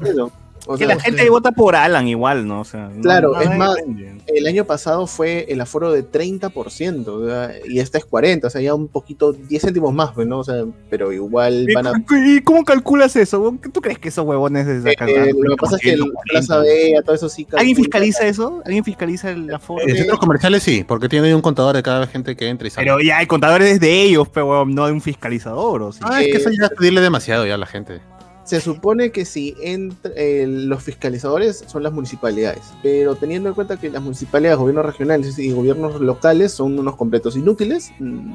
[0.66, 2.60] O que sea, la gente vota por Alan igual, ¿no?
[2.60, 4.12] O sea, no- Claro, es más, depende.
[4.28, 8.50] el año pasado fue el aforo de 30%, o sea, y este es 40, o
[8.50, 10.38] sea, ya un poquito, 10 céntimos más, ¿no?
[10.38, 11.92] O sea, pero igual ¿Y van a...
[12.26, 13.56] ¿Y cómo calculas eso?
[13.72, 16.58] ¿Tú crees que esos huevones de sacan Eh, lo que pasa es que el Plaza
[16.58, 17.46] B, a todo eso sí...
[17.56, 18.62] ¿Alguien fiscaliza eso?
[18.64, 19.82] ¿Alguien fiscaliza el aforo?
[19.86, 22.84] En centros comerciales sí, porque tiene un contador de cada gente que entra y sale.
[22.86, 26.00] Pero ya hay contadores de ellos, pero no de un fiscalizador, ¿o sí?
[26.02, 28.00] Ah, es que eso ya es pedirle demasiado ya a la gente.
[28.44, 33.76] Se supone que si entra- eh, los fiscalizadores son las municipalidades, pero teniendo en cuenta
[33.78, 38.32] que las municipalidades, gobiernos regionales y gobiernos locales son unos completos inútiles, mm,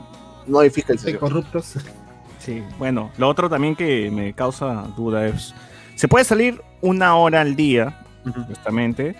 [0.47, 1.19] no hay fiscalización.
[1.19, 1.73] corruptos.
[2.39, 5.53] Sí, bueno, lo otro también que me causa duda es,
[5.95, 8.05] se puede salir una hora al día,
[8.47, 9.17] justamente,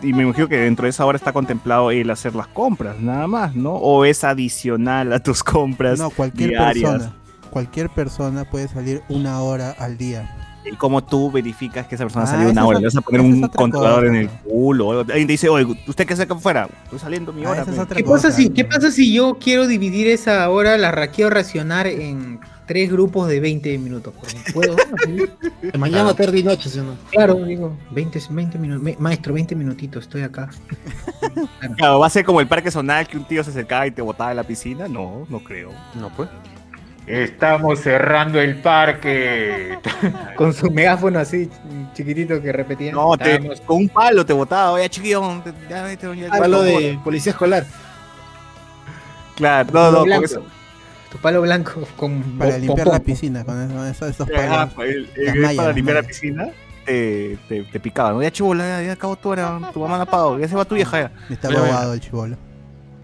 [0.00, 3.26] y me imagino que dentro de esa hora está contemplado el hacer las compras, nada
[3.26, 3.72] más, ¿no?
[3.74, 6.92] O es adicional a tus compras No, cualquier diarias.
[6.92, 7.16] persona.
[7.52, 10.36] Cualquier persona puede salir una hora al día.
[10.64, 12.78] ¿Y cómo tú verificas que esa persona Ah, salió una hora?
[12.78, 14.06] ¿Le vas a poner un controlador cosa.
[14.06, 15.00] en el culo?
[15.00, 16.68] Alguien te dice, oye, ¿usted qué saca afuera?
[16.84, 17.62] Estoy saliendo mi Ah, hora.
[17.62, 17.82] esa es pe".
[17.82, 18.28] otra ¿Qué cosa.
[18.28, 22.38] pasa, si, ¿Qué pasa si yo quiero dividir esa hora, la ra- quiero racionar en
[22.66, 24.14] tres grupos de 20 minutos.
[24.24, 24.52] ejemplo.
[24.54, 24.76] ¿Puedo?
[25.78, 26.94] Mañana, tarde y noche, ¿sí no?
[27.10, 29.00] Claro, digo, 20, 20 minutos.
[29.00, 30.48] Maestro, 20 minutitos, estoy acá.
[31.76, 34.02] Claro, va a ser como el parque zonal que un tío se acercaba y te
[34.02, 34.86] botaba en la piscina.
[34.88, 35.70] No, no creo.
[35.94, 36.28] No, pues.
[37.12, 39.78] Estamos cerrando el parque.
[40.36, 41.50] Con su megáfono así
[41.92, 42.92] chiquitito que repetía.
[42.92, 44.72] No, te- con un palo te botaba.
[44.72, 45.86] Oye, chiquillo, ya
[46.30, 47.66] Palo de policía escolar.
[49.36, 50.24] Claro, no, no, con blanco.
[50.24, 50.42] eso.
[51.10, 54.88] Tu palo blanco con Para limpiar la piscina con eso, eso- esos Ah, palos.
[54.90, 56.48] el- el- Las el- mallas, para limpiar la piscina,
[56.86, 58.14] te, te, te picaban.
[58.14, 58.22] ¿no?
[58.22, 60.64] Ya chibola, ya, ya acabó tu hora, tu mamá no ha pagado, ya se va
[60.64, 61.12] tu vieja ya.
[61.28, 62.36] Estaba Pero- ahogado el chivolo.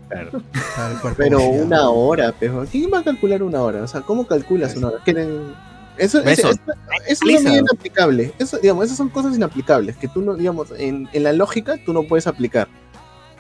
[0.09, 0.43] Claro.
[1.17, 3.83] Pero una hora, pero ¿quién va a calcular una hora?
[3.83, 4.99] O sea, ¿cómo calculas una hora?
[5.05, 5.55] ¿Quieren-
[5.97, 6.51] Eso, eso, Eso.
[6.51, 6.61] eso,
[7.07, 8.33] eso no es inaplicable.
[8.39, 11.93] Eso, digamos, esas son cosas inaplicables que tú no, digamos, en, en la lógica tú
[11.93, 12.69] no puedes aplicar.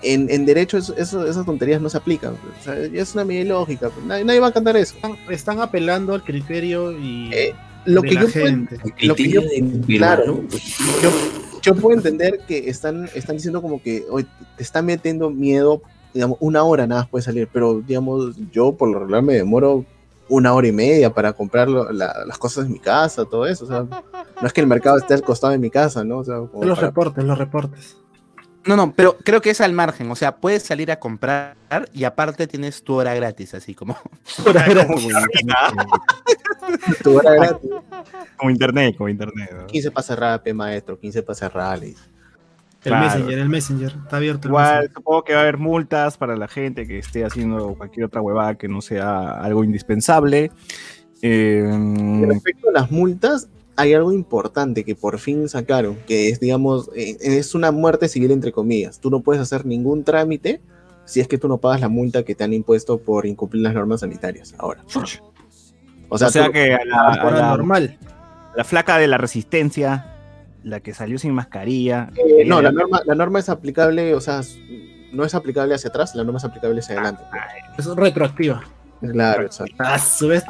[0.02, 2.34] En, en derecho eso, eso- esas tonterías no se aplican.
[2.34, 3.90] O sea, es una medida lógica.
[3.90, 4.94] pues, Nadie, nadie va a cantar eso.
[4.96, 7.54] Están, están apelando al criterio y Eh,
[7.84, 8.56] Lo de que la yo puedo,
[9.02, 9.40] lo que yo,
[9.86, 10.42] claro, ¿no?
[11.02, 11.10] yo,
[11.62, 14.26] yo puedo entender que están, están diciendo como que "Oye,
[14.56, 15.80] te están metiendo miedo,
[16.14, 19.84] digamos, una hora nada más puede salir, pero digamos, yo por lo regular me demoro
[20.28, 23.64] una hora y media para comprar lo- la- las cosas en mi casa, todo eso.
[23.64, 23.86] O sea,
[24.40, 26.18] no es que el mercado esté al costado de mi casa, ¿no?
[26.18, 27.96] O sea, como Los para- reportes, los reportes.
[28.66, 30.10] No, no, pero creo que es al margen.
[30.10, 31.56] O sea, puedes salir a comprar
[31.94, 33.96] y aparte tienes tu hora gratis, así como.
[34.36, 34.66] tu hora
[37.34, 37.70] gratis.
[38.36, 39.50] Como internet, como internet.
[39.58, 39.66] ¿no?
[39.66, 41.80] 15 para cerrar, maestro, 15 para cerrar.
[42.88, 43.04] El Claro.
[43.06, 43.92] Messenger, el Messenger.
[44.04, 44.92] Está abierto el Igual, Messenger.
[44.94, 48.54] supongo que va a haber multas para la gente que esté haciendo cualquier otra huevada
[48.56, 50.50] que no sea algo indispensable.
[51.22, 51.64] Eh,
[52.22, 56.90] Y respecto a las multas, hay algo importante que por fin sacaron, que es, digamos,
[56.96, 59.00] eh, es una muerte civil entre comillas.
[59.00, 60.60] Tú no puedes hacer ningún trámite
[61.04, 63.74] si es que tú no pagas la multa que te han impuesto por incumplir las
[63.74, 64.82] normas sanitarias ahora.
[66.10, 67.98] o sea, tú- que a la, a Por la- normal.
[68.56, 70.17] la flaca de la resistencia,
[70.70, 72.10] la que salió sin mascarilla.
[72.16, 74.40] eh, no, la ella- norma, la norma es aplicable, o sea,
[75.12, 77.24] no es aplicable hacia atrás, la norma es aplicable hacia adelante.
[77.78, 78.62] Es retroactiva.
[79.00, 79.74] Claro, exacto.
[79.78, 80.42] A su vez,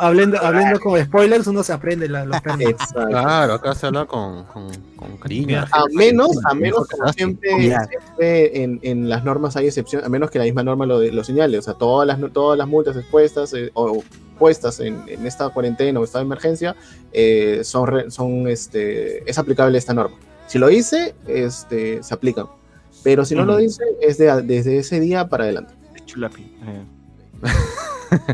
[0.00, 2.40] hablando, hablando con spoilers, uno se aprende la- los.
[2.40, 5.64] Claro, acá se habla con, con, con cariño.
[5.70, 7.50] A menos, a menos, que como siempre,
[7.88, 11.12] siempre en, en las normas hay excepción, a menos que la misma norma lo, de-
[11.12, 11.56] lo señale.
[11.58, 14.02] O sea, todas las, todas las multas expuestas eh, o
[14.38, 16.74] puestas en, en esta cuarentena o estado de emergencia
[17.12, 20.16] eh, son, re- son este, es aplicable esta norma.
[20.48, 22.46] Si lo dice, este, se aplican.
[23.04, 23.62] Pero si no lo Ujú.
[23.62, 25.74] dice, es de, desde ese día para adelante.
[26.06, 26.42] Chulapi.
[26.42, 26.84] eh.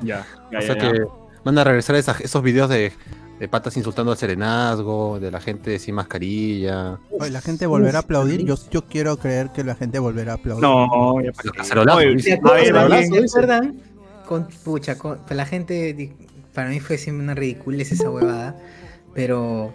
[0.02, 0.92] Ya, ya, O sea ya, ya.
[0.92, 1.04] que
[1.44, 2.92] van a regresar esas- esos videos de,
[3.38, 6.98] de patas insultando al serenazgo, de la gente sin mascarilla.
[7.10, 8.44] Oye, ¿La gente volverá a aplaudir?
[8.44, 10.62] Yo, yo quiero creer que la gente volverá a aplaudir.
[10.62, 11.52] No, ya para.
[14.26, 16.12] Con, pucha, con- la gente,
[16.52, 18.56] para mí fue siempre una ridiculez esa huevada,
[19.14, 19.72] pero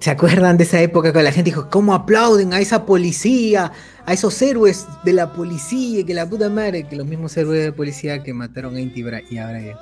[0.00, 3.72] ¿se acuerdan de esa época que la gente dijo, ¿cómo aplauden a esa policía,
[4.04, 7.70] a esos héroes de la policía, que la puta madre, que los mismos héroes de
[7.70, 9.76] la policía que mataron a Inti Bra- y a Brian?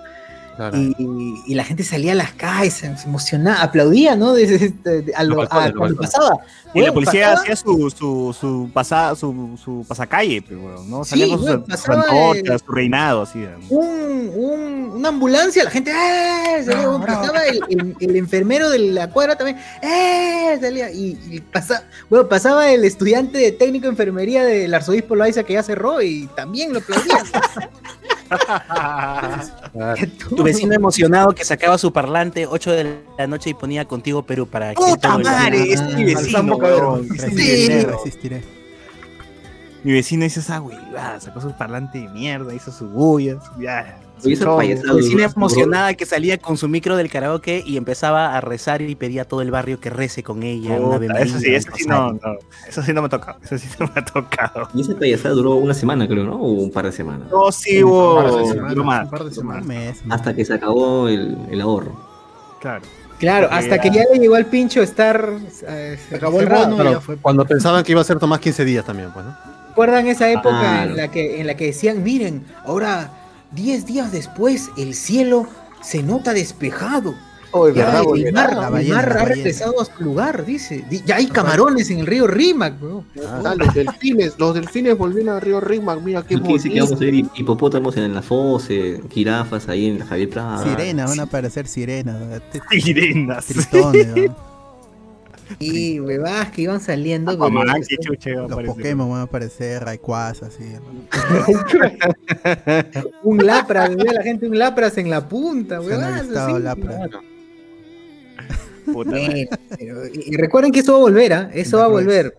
[0.57, 0.77] Claro.
[0.79, 0.95] Y,
[1.47, 4.33] y la gente salía a las calles, se emocionaba, aplaudía, ¿no?
[4.35, 6.39] De- de- de- de- a lo- a- los cuando pasaba.
[6.73, 10.91] Y la Weón, policía pasaba- hacía su, su, su, pasa, su, su pasacalle, pero, weón,
[10.91, 11.05] ¿no?
[11.05, 13.39] Salía Sí, con sus, weón, sus pasaba, antorchas, su reinado, así.
[13.41, 13.77] ¿no?
[13.77, 16.63] un, un- una ambulancia, la gente, ¡eh!
[16.65, 20.57] Salía, weón, pasaba el, el- el enfermero de la cuadra también, ¡eh!
[20.61, 25.43] Salía, y, y pasa, bueno, pasaba el estudiante de técnico de enfermería del arzobispo Loaiza
[25.43, 27.19] que ya cerró y también lo aplaudía.
[29.73, 30.03] Claro.
[30.37, 34.47] Tu vecino emocionado que sacaba su parlante 8 de la noche y ponía contigo Perú
[34.47, 35.73] para que ¡Puta todo el- madre!
[35.73, 36.59] Es mi vecino,
[37.87, 38.43] resistiré.
[39.83, 43.99] Mi vecino hizo esa huevada, sacó su parlante de mierda, hizo sus bullas, ya.
[44.25, 48.41] Oye, esa vecina duró- emocionada que salía con su micro del karaoke y empezaba a
[48.41, 50.79] rezar y pedía a todo el barrio que rece con ella.
[50.81, 52.21] una Ave Puta, eso sí, eso sí no, no,
[52.69, 54.69] eso sí no me ha tocado, eso sí no me ha tocado.
[54.75, 56.37] Y esa payasada duró una semana, creo, ¿no?
[56.37, 57.29] O un par de semanas.
[57.31, 58.25] No, sí Un hubo, un
[59.11, 59.63] par de semanas.
[59.63, 60.03] Un mes.
[60.11, 61.93] Hasta que se acabó el, el ahorro.
[62.61, 62.83] claro.
[63.17, 65.31] Claro, Porque hasta ya- que ya le llegó al pincho estar.
[65.69, 67.17] eh, Se acabó el y Claro, fue.
[67.17, 69.37] cuando pensaban que iba a ser tomás 15 días también, pues, ¿no?
[69.69, 70.91] ¿Recuerdan esa época Claro.
[70.91, 73.11] en la que en la que decían, miren, ahora
[73.55, 75.47] 10 días después el cielo
[75.83, 77.15] se nota despejado?
[77.57, 80.45] Oh, Ya, verdad, el mar, La el ballena, mar la ha regresado a su lugar,
[80.45, 80.85] dice.
[80.91, 82.75] Di- Ya hay camarones en el río Rímac.
[83.29, 86.95] Ah, los delfines, los delfines volvieron al río Rimac, mira qué Aquí dice que vamos
[87.01, 87.29] a bonito.
[87.29, 90.65] ver hipopótamos en la fosse, jirafas ahí en la Javier Prada.
[90.65, 92.17] Sirenas, van a aparecer sirenas.
[92.71, 93.47] Sirenas.
[93.47, 94.54] Tritones, ¿no?
[95.59, 97.33] Y huevadas que iban saliendo.
[97.33, 98.77] pero- Aquaman, qué chucha iba a Los aparecer.
[98.77, 100.65] Pokémon van a aparecer, Rayquaza, así.
[103.23, 106.27] un Lapras, veía la gente un Lapras en la punta, huevadas.
[108.93, 109.17] Puta
[109.79, 111.51] pero- y, y recuerden que eso va a volver, ¿ah?
[111.55, 112.37] Eso va a volver.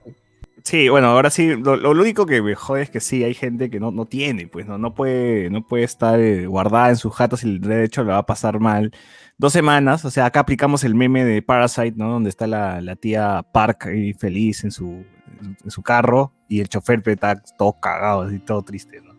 [0.63, 3.69] Sí, bueno, ahora sí, lo, lo único que me jode es que sí, hay gente
[3.69, 7.13] que no, no tiene, pues no, no puede, no puede estar eh, guardada en sus
[7.13, 8.91] jatos y de hecho le va a pasar mal.
[9.37, 12.09] Dos semanas, o sea, acá aplicamos el meme de Parasite, ¿no?
[12.09, 15.03] Donde está la, la tía Park ahí feliz en su,
[15.41, 19.13] en su carro y el chofer está todo cagado, así todo triste, ¿no?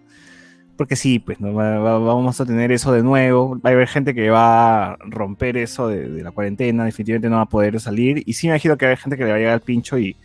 [0.76, 1.52] Porque sí, pues ¿no?
[1.55, 3.59] Va- va- vamos a tener eso de nuevo.
[3.64, 7.37] Va a haber gente que va a romper eso de, de la cuarentena, definitivamente no
[7.37, 8.22] va a poder salir.
[8.26, 10.16] Y sí me imagino que hay gente que le va a llegar al pincho y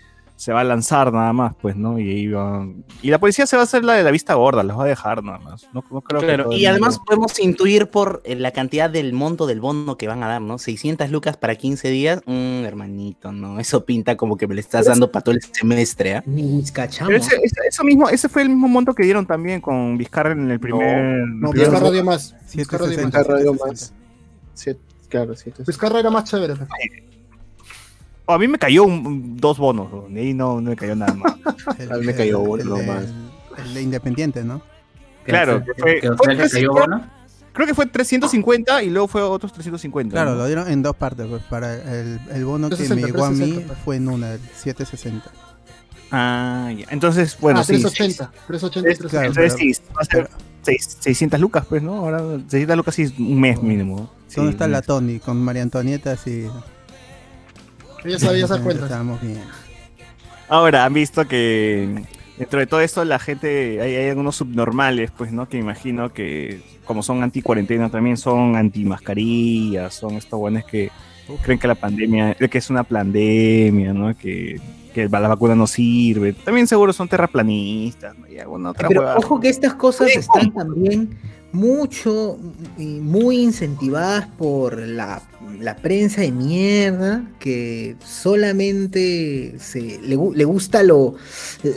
[0.41, 1.99] se va a lanzar nada más, pues, ¿no?
[1.99, 2.67] Y ahí va...
[3.03, 4.87] Y la policía se va a hacer la de la vista gorda, los va a
[4.87, 5.67] dejar nada más.
[5.71, 8.49] No, no creo que Claro, todo el y además mundo- podemos intuir por eh, la
[8.49, 10.57] cantidad del monto del bono que van a dar, ¿no?
[10.57, 13.59] 600 lucas para 15 días, mm, hermanito, ¿no?
[13.59, 16.23] Eso pinta como que me le estás dando para todo el semestre, ¿ah?
[16.25, 17.13] Ni Pero bizcachamos.
[17.13, 20.49] ese, ese- eso mismo, ese fue el mismo monto que dieron también con Vizcarra en
[20.49, 21.19] el primer...
[21.27, 22.35] No, Vizcarra dio más.
[22.55, 23.03] Vizcarra dio 760.
[23.03, 23.27] más.
[23.27, 23.93] Vizcarra dio más.
[24.55, 24.71] Sí,
[25.07, 25.53] claro, sí.
[25.67, 26.53] Vizcarra era más chévere.
[26.53, 27.10] Oh,
[28.27, 30.01] a mí me cayó un- dos bonos, ¿no?
[30.09, 31.35] de ahí no, no me cayó nada más.
[31.79, 33.05] El, A mí me cayó uno nomás.
[33.57, 34.61] el- de Independiente, ¿no?
[35.23, 37.05] Claro, que, fue- que fue cayó bono.
[37.53, 40.13] Creo que fue 350 y luego fue otros 350.
[40.13, 40.37] Claro, ¿no?
[40.37, 41.27] lo dieron en dos partes.
[41.27, 44.33] Pues para el, el bono que 360, me llegó a mí 360, fue en una,
[44.33, 45.29] el 760.
[46.11, 46.85] Ah, ya.
[46.91, 47.73] Entonces, bueno, ah, sí.
[47.73, 48.31] 380.
[48.47, 49.25] 380 y Es- 360.
[49.27, 50.29] Entonces pero- sí, va a ser
[50.61, 51.95] seis- 600 lucas, pues, ¿no?
[51.95, 54.09] Ahora 600 lucas sí es un mes mínimo.
[54.27, 54.81] Sí, ¿Dónde está un la.
[54.81, 55.19] Tony?
[55.19, 56.47] Con María Antonieta, sí.
[58.03, 58.85] Ella sabía esas cuentas.
[58.85, 59.41] Estábamos bien.
[60.47, 62.03] Ahora, han visto que
[62.37, 65.47] dentro de todo esto la gente, hay, hay algunos subnormales, pues, ¿no?
[65.47, 70.91] Que imagino que como son anti-cuarentena también son anti-mascarillas, son estos buenos que
[71.41, 74.15] creen que la pandemia, que es una pandemia, ¿no?
[74.17, 74.59] Que,
[74.93, 76.33] que la vacuna no sirve.
[76.33, 78.27] También seguro son terraplanistas, ¿no?
[78.27, 81.17] Y alguna otra Pero ojo que estas cosas están también
[81.53, 82.39] mucho
[82.77, 85.21] y muy incentivadas por la,
[85.59, 91.15] la prensa de mierda que solamente se, le, le gusta lo,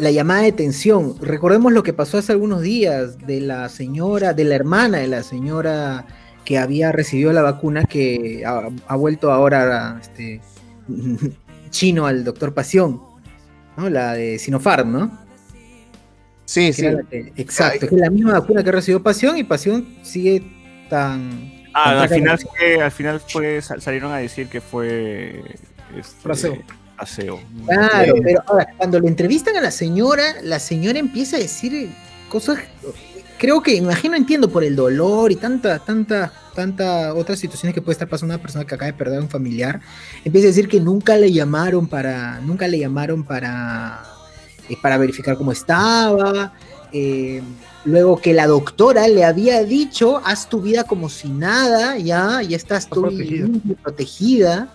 [0.00, 1.16] la llamada de atención.
[1.20, 5.22] Recordemos lo que pasó hace algunos días de la señora, de la hermana de la
[5.22, 6.06] señora
[6.44, 10.40] que había recibido la vacuna que ha, ha vuelto ahora este,
[11.70, 13.00] chino al doctor Pasión,
[13.76, 13.88] ¿no?
[13.88, 15.23] La de Sinopharm, ¿no?
[16.44, 16.82] Sí, Que sí.
[17.10, 20.42] que- exacto, que es la misma vacuna que recibió Pasión y Pasión sigue
[20.90, 21.52] tan...
[21.72, 25.42] Ah, tan al final, fue, al final fue, sal- salieron a decir que fue
[25.98, 26.58] este, Placebo.
[26.96, 27.40] placebo.
[27.66, 31.90] Claro, pero ahora, cuando lo entrevistan a la señora, la señora empieza a decir
[32.28, 32.58] cosas,
[33.38, 37.94] creo que, imagino, entiendo por el dolor y tanta, tanta, tanta otras situaciones que puede
[37.94, 39.80] estar pasando una persona que acaba de perder a un familiar,
[40.24, 44.04] empieza a decir que nunca le llamaron para, nunca le llamaron para,
[44.68, 46.52] eh, para verificar cómo estaba,
[46.92, 47.42] eh,
[47.84, 52.56] luego que la doctora le había dicho, haz tu vida como si nada, ya, ya
[52.56, 53.48] estás tú protegida.
[53.82, 54.68] protegida.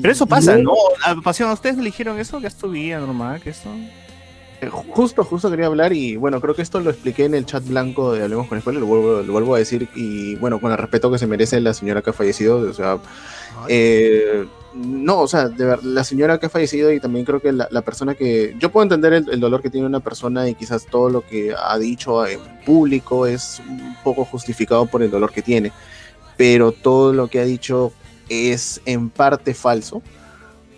[0.00, 0.72] Pero eso pasa, ¿no?
[1.04, 2.40] A Pasión, ¿a ustedes le dijeron eso?
[2.40, 3.68] Que es tu vida normal, que eso...
[4.62, 7.44] Eh, ju- Justo, justo quería hablar y bueno, creo que esto lo expliqué en el
[7.44, 10.70] chat blanco de Hablemos con Spoiler, lo vuelvo, lo vuelvo a decir y bueno, con
[10.70, 12.98] el respeto que se merece la señora que ha fallecido, o sea,
[13.68, 17.50] eh, no, o sea, de ver, la señora que ha fallecido y también creo que
[17.52, 20.54] la, la persona que, yo puedo entender el, el dolor que tiene una persona y
[20.54, 25.32] quizás todo lo que ha dicho en público es un poco justificado por el dolor
[25.32, 25.72] que tiene,
[26.36, 27.92] pero todo lo que ha dicho
[28.28, 30.02] es en parte falso,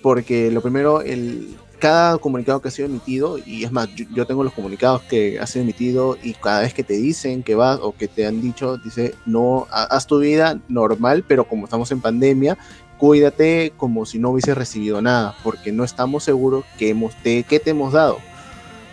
[0.02, 4.26] porque lo primero, el, cada comunicado que ha sido emitido, y es más, yo, yo
[4.26, 7.78] tengo los comunicados que ha sido emitido y cada vez que te dicen que vas
[7.82, 11.90] o que te han dicho, dice, no, ha- haz tu vida normal, pero como estamos
[11.92, 12.56] en pandemia,
[12.98, 17.60] cuídate como si no hubieses recibido nada, porque no estamos seguros que hemos, de qué
[17.60, 18.18] te hemos dado.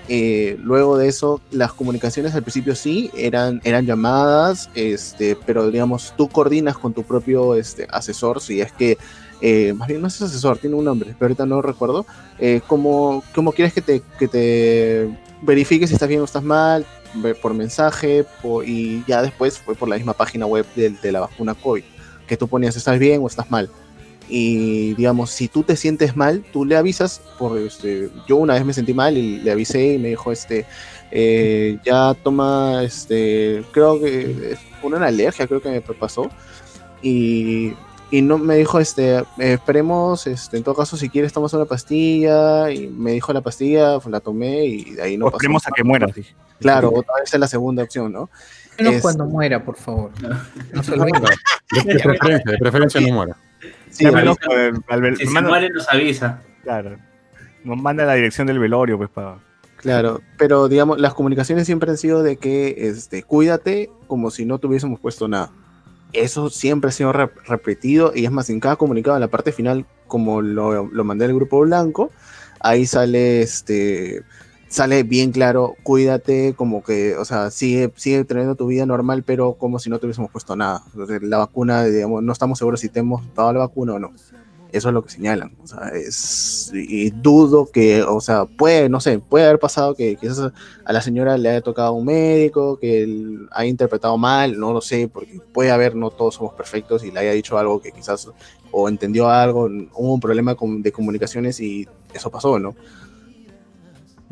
[0.08, 6.14] Eh, luego de eso, las comunicaciones al principio sí eran, eran llamadas, este, pero digamos,
[6.18, 8.98] tú coordinas con tu propio este, asesor, si es que,
[9.42, 12.06] eh, más bien no es asesor, tiene un nombre, pero ahorita no recuerdo,
[12.40, 15.10] eh, cómo, cómo quieres que te, que te
[15.42, 16.86] verifique si estás bien o estás mal,
[17.42, 21.20] por mensaje, po- y ya después fue por la misma página web de, de la
[21.20, 21.84] vacuna COVID,
[22.28, 23.70] que tú ponías estás bien o estás mal.
[24.30, 27.20] Y digamos, si tú te sientes mal, tú le avisas.
[27.38, 30.66] Por, este, yo una vez me sentí mal y le avisé y me dijo, este,
[31.12, 36.30] eh, ya toma, este, creo que una alergia, creo que me pasó.
[37.02, 37.74] Y,
[38.12, 42.70] y no me dijo, este, esperemos, este, en todo caso, si quieres tomas una pastilla.
[42.72, 45.68] Y me dijo la pastilla, pues, la tomé y de ahí no O pasó esperemos
[45.68, 46.36] a que mueras, dije.
[46.60, 48.30] Claro, otra vez es la segunda opción, ¿no?
[48.78, 50.12] Menos Es- cuando muera, por favor.
[50.74, 50.92] No se.
[50.92, 53.38] De, de preferencia, de preferencia no muera.
[53.90, 56.42] Sí, al vel- Si se manda- muere, nos avisa.
[56.64, 56.98] Claro.
[57.64, 59.38] Nos manda la dirección del velorio, pues, para.
[59.78, 64.60] Claro, pero digamos, las comunicaciones siempre han sido de que este, cuídate como si no
[64.60, 65.52] tuviésemos puesto nada.
[66.14, 69.52] Eso siempre ha sido rep- repetido y es más, en cada comunicado, en la parte
[69.52, 72.12] final, como lo, lo mandé al grupo blanco,
[72.60, 74.24] ahí sale este
[74.68, 79.56] sale bien claro, cuídate, como que, o sea, sigue, sigue teniendo tu vida normal, pero
[79.56, 80.84] como si no tuviésemos puesto nada.
[81.22, 84.14] La vacuna, digamos, no estamos seguros si te hemos dado la vacuna o no.
[84.72, 85.54] Eso es lo que señalan.
[85.62, 90.16] O sea, es, y dudo que, o sea, puede, no sé, puede haber pasado que
[90.16, 90.52] quizás
[90.86, 94.80] a la señora le haya tocado un médico, que él haya interpretado mal, no lo
[94.82, 98.30] sé, porque puede haber, no todos somos perfectos y le haya dicho algo que quizás
[98.72, 102.78] o entendió algo, hubo un problema con- de comunicaciones y eso pasó, ¿no?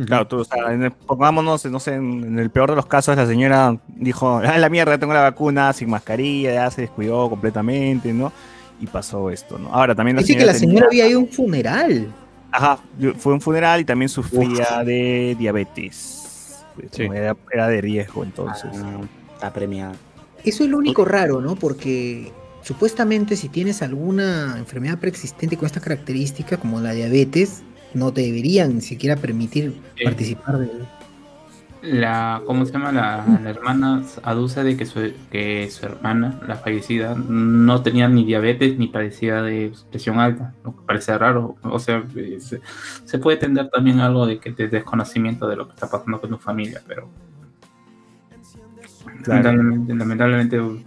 [0.06, 2.86] Claro, tú, o sea, en el- pongámonos, no sé, en, en el peor de los
[2.86, 7.30] casos, la señora dijo, ah, la mierda, tengo la vacuna, sin mascarilla, ya se descuidó
[7.30, 8.32] completamente, ¿no?
[8.80, 9.74] Y pasó esto, ¿no?
[9.74, 12.14] Ahora también la Dice que la tenía- señora había ido a un funeral.
[12.52, 12.80] Ajá,
[13.18, 16.64] fue un funeral y también sufría de diabetes.
[16.76, 18.72] Pues, Era, era de riesgo, entonces.
[18.76, 19.02] Ah,
[19.34, 19.94] está premiada.
[20.46, 21.56] Eso es lo único raro, ¿no?
[21.56, 22.32] Porque
[22.64, 27.62] supuestamente si tienes alguna enfermedad preexistente con esta característica, como la diabetes,
[27.94, 30.04] no te deberían ni siquiera permitir Sí.
[30.06, 30.68] participar de
[31.82, 32.92] La, ¿cómo se llama?
[32.92, 38.26] La, la hermana aduce de que su, que su hermana, la fallecida, no tenía ni
[38.26, 41.56] diabetes ni padecía de presión alta, lo que parece raro.
[41.64, 42.04] O sea,
[42.40, 42.60] se,
[43.06, 46.32] se puede tender también algo de que de desconocimiento de lo que está pasando con
[46.32, 47.08] tu familia, pero
[49.24, 49.44] Claro.
[49.44, 50.86] lamentablemente, lamentablemente,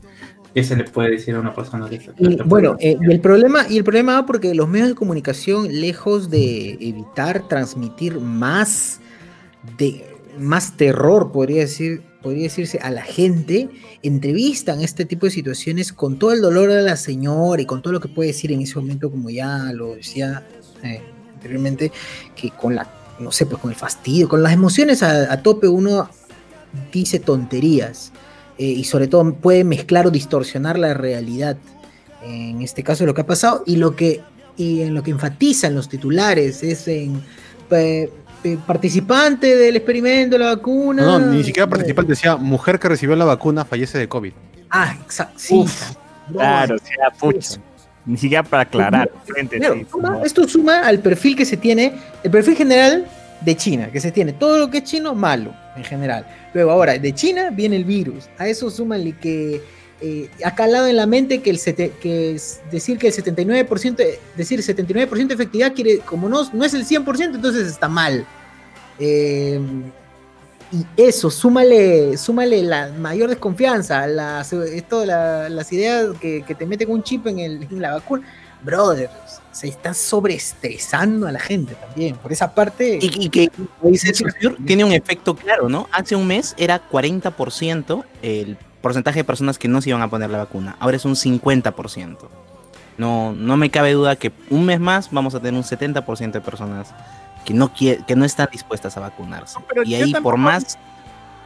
[0.54, 2.12] ¿qué se le puede decir a una persona de esa?
[2.18, 5.68] Y, bueno, eh, y el problema, y el problema va porque los medios de comunicación,
[5.68, 9.00] lejos de evitar transmitir más
[9.78, 13.68] de más terror, podría decir, podría decirse, a la gente,
[14.02, 17.92] entrevistan este tipo de situaciones con todo el dolor de la señora y con todo
[17.92, 20.46] lo que puede decir en ese momento, como ya lo decía
[20.82, 21.02] eh,
[21.34, 21.92] anteriormente,
[22.34, 26.08] que con la, no sé, pues con el fastidio, con las emociones a, tope uno
[26.90, 28.12] dice tonterías
[28.56, 31.56] eh, y sobre todo puede mezclar o distorsionar la realidad.
[32.24, 34.22] En este caso lo que ha pasado y lo que
[34.56, 37.22] y en lo que enfatizan los titulares es en
[38.44, 41.02] eh, participante del experimento de la vacuna.
[41.02, 44.32] No, no, ni siquiera participante decía mujer que recibió la vacuna fallece de COVID.
[44.70, 45.34] Ah, exacto.
[45.38, 45.64] Sí,
[46.32, 47.60] Claro, sí, era pucha.
[48.06, 49.10] Ni siquiera para aclarar.
[49.24, 50.24] frente, Claro, sí, suma- no.
[50.24, 53.06] esto suma al perfil que se tiene, el perfil general
[53.40, 56.26] de China, que se tiene todo lo que es chino, malo en general.
[56.54, 58.28] Luego, ahora, de China viene el virus.
[58.38, 59.60] A eso súmale que
[60.02, 62.36] eh, ha calado en la mente que, el sete- que
[62.70, 66.84] decir que el 79%, de- decir 79% de efectividad quiere, como no, no es el
[66.84, 68.26] 100%, entonces está mal.
[68.98, 69.60] Eh,
[70.72, 76.64] y eso, súmale, súmale la mayor desconfianza, las, esto, la- las ideas que, que te
[76.66, 78.26] meten un chip en, el- en la vacuna.
[78.64, 79.10] Brother,
[79.50, 82.16] se está sobreestresando a la gente también.
[82.16, 82.98] Por esa parte.
[83.02, 83.50] Y, que,
[83.82, 84.12] dice
[84.64, 85.88] tiene un efecto claro, ¿no?
[85.92, 90.28] Hace un mes era 40% el porcentaje de personas que no se iban a poner
[90.28, 90.76] la vacuna.
[90.80, 92.16] Ahora es un 50%.
[92.98, 96.40] No, no me cabe duda que un mes más vamos a tener un 70% de
[96.42, 96.92] personas
[97.44, 99.58] que no, quie- que no están dispuestas a vacunarse.
[99.84, 100.78] y ahí, por más,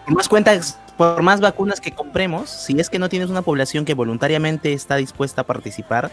[0.05, 3.85] por más cuentas, por más vacunas que compremos, si es que no tienes una población
[3.85, 6.11] que voluntariamente está dispuesta a participar,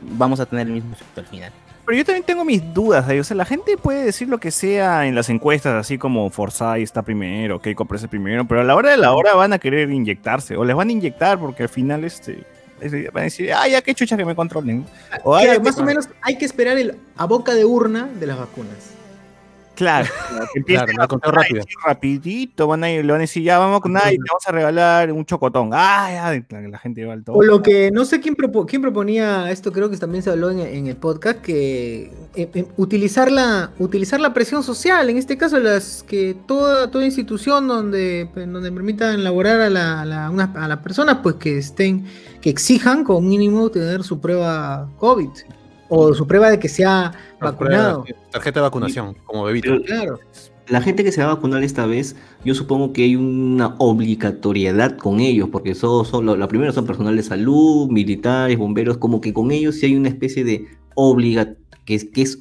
[0.00, 1.52] vamos a tener el mismo efecto al final.
[1.86, 3.18] Pero yo también tengo mis dudas ahí.
[3.20, 6.82] O sea, la gente puede decir lo que sea en las encuestas, así como Forsyth
[6.82, 9.88] está primero, Keiko aparece primero, pero a la hora de la hora van a querer
[9.90, 12.42] inyectarse, o les van a inyectar porque al final este,
[13.12, 14.84] van a decir, ah, ya qué chucha que me controlen.
[15.22, 18.08] O, "Ay, ya más que- o menos hay que esperar el, a boca de urna
[18.18, 18.95] de las vacunas.
[19.86, 20.08] Claro,
[20.54, 21.58] empiecen Claro, la rápida.
[21.60, 24.22] decir rapidito, van a ir, le van a decir, ya vamos a vacunar y te
[24.30, 25.70] vamos a regalar un chocotón.
[25.72, 27.36] Ah, ya, la, la gente va al todo.
[27.36, 30.50] O lo que no sé quién, propo- quién proponía esto, creo que también se habló
[30.50, 35.36] en, en el podcast, que eh, eh, utilizar, la, utilizar la presión social, en este
[35.36, 40.30] caso las que toda, toda institución donde, pues, donde permitan elaborar a, la, a, la-
[40.30, 42.06] unas- a las personas, pues que estén,
[42.40, 45.28] que exijan con mínimo tener su prueba COVID
[45.88, 48.04] o su prueba de que se ha vacunado.
[48.30, 49.70] Tarjeta de vacunación, como bebito.
[49.70, 50.18] Pero Claro.
[50.68, 54.96] la gente que se va a vacunar esta vez, yo supongo que hay una obligatoriedad
[54.96, 59.50] con ellos, porque son, la primera son personal de salud, militares, bomberos, como que con
[59.50, 62.40] ellos sí hay una especie de obligatoriedad, que es, que es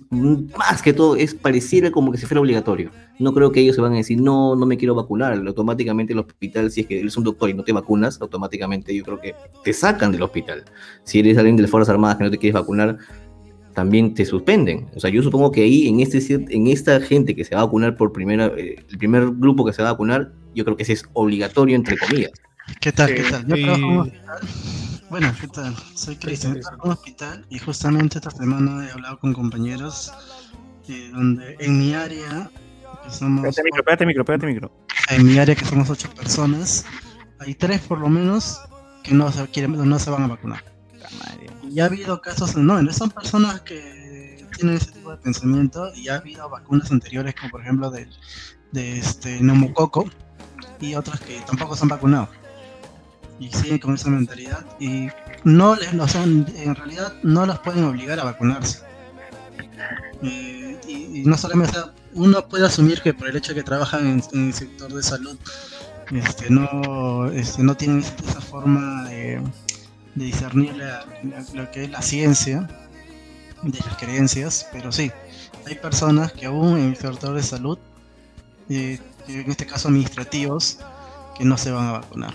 [0.57, 2.89] más que todo, es pareciera como que si fuera obligatorio.
[3.19, 5.33] No creo que ellos se van a decir, no, no me quiero vacunar.
[5.33, 9.03] Automáticamente el hospital, si es que eres un doctor y no te vacunas, automáticamente yo
[9.03, 10.65] creo que te sacan del hospital.
[11.03, 12.97] Si eres alguien de las Fuerzas Armadas que no te quieres vacunar,
[13.75, 14.87] también te suspenden.
[14.95, 17.65] O sea, yo supongo que ahí, en, este, en esta gente que se va a
[17.65, 20.83] vacunar por primera, eh, el primer grupo que se va a vacunar, yo creo que
[20.83, 22.31] ese es obligatorio, entre comillas.
[22.79, 23.13] ¿Qué tal?
[23.13, 23.45] ¿Qué tal?
[23.45, 24.07] Yo trabajo
[25.09, 25.75] Bueno, ¿qué tal?
[25.93, 30.11] Soy Cristian, trabajo en un hospital y justamente esta semana he hablado con compañeros
[30.87, 32.49] eh, donde en mi área,
[33.03, 34.71] que somos, Pégate micro, pégate micro, pégate micro.
[35.09, 36.85] en mi área que somos ocho personas,
[37.39, 38.61] hay tres por lo menos
[39.03, 40.74] que no se, quieren, no se van a vacunar.
[41.69, 46.09] Y ha habido casos, no, no son personas que tienen ese tipo de pensamiento y
[46.09, 48.09] ha habido vacunas anteriores como por ejemplo del
[48.71, 50.05] de este neumococo
[50.79, 52.29] y otras que tampoco se han vacunado
[53.39, 55.07] y siguen con esa mentalidad y
[55.43, 58.79] no les, o sea, en realidad no los pueden obligar a vacunarse.
[60.23, 64.21] Eh, y, no solamente, o uno puede asumir que por el hecho de que trabajan
[64.33, 65.37] en, el sector de salud,
[66.11, 69.41] este, no, este, no tienen esa forma de,
[70.15, 71.05] de discernir la-
[71.53, 72.67] lo que es la ciencia
[73.61, 75.11] de las creencias, pero sí,
[75.65, 77.77] hay personas que aún en el sector de salud,
[78.69, 80.79] eh, en este caso administrativos,
[81.37, 82.33] que no se van a vacunar.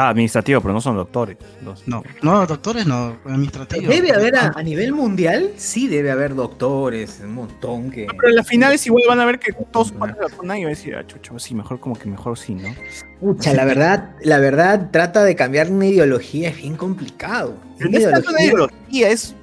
[0.00, 1.36] Ah, administrativo, pero no son doctores.
[1.62, 3.94] Los- No, no, doctores no, administrativos.
[3.94, 8.06] Debe haber a, a nivel mundial, sí debe haber doctores, un montón que.
[8.06, 10.72] Pero en las finales igual van a ver que todos van a vacunar y van
[10.72, 12.74] a decir, ah, chucho, sí, mejor como que mejor sí, ¿no?
[13.20, 17.58] Pucha, la verdad, la verdad, trata de cambiar una ideología es bien complicado.
[17.76, 19.34] Pero no es tanto una ideología, es,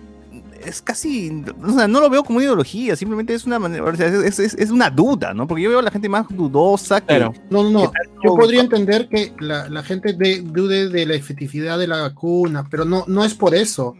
[0.65, 3.95] es casi, o sea, no lo veo como una ideología, simplemente es una manera, o
[3.95, 5.47] sea, es, es- es una duda, ¿no?
[5.47, 7.19] Porque yo veo a la gente más dudosa que...
[7.19, 7.91] No, no, no.
[8.23, 12.65] Yo podría entender que la, la gente de- dude de la efectividad de la vacuna,
[12.69, 13.95] pero no, no es por eso.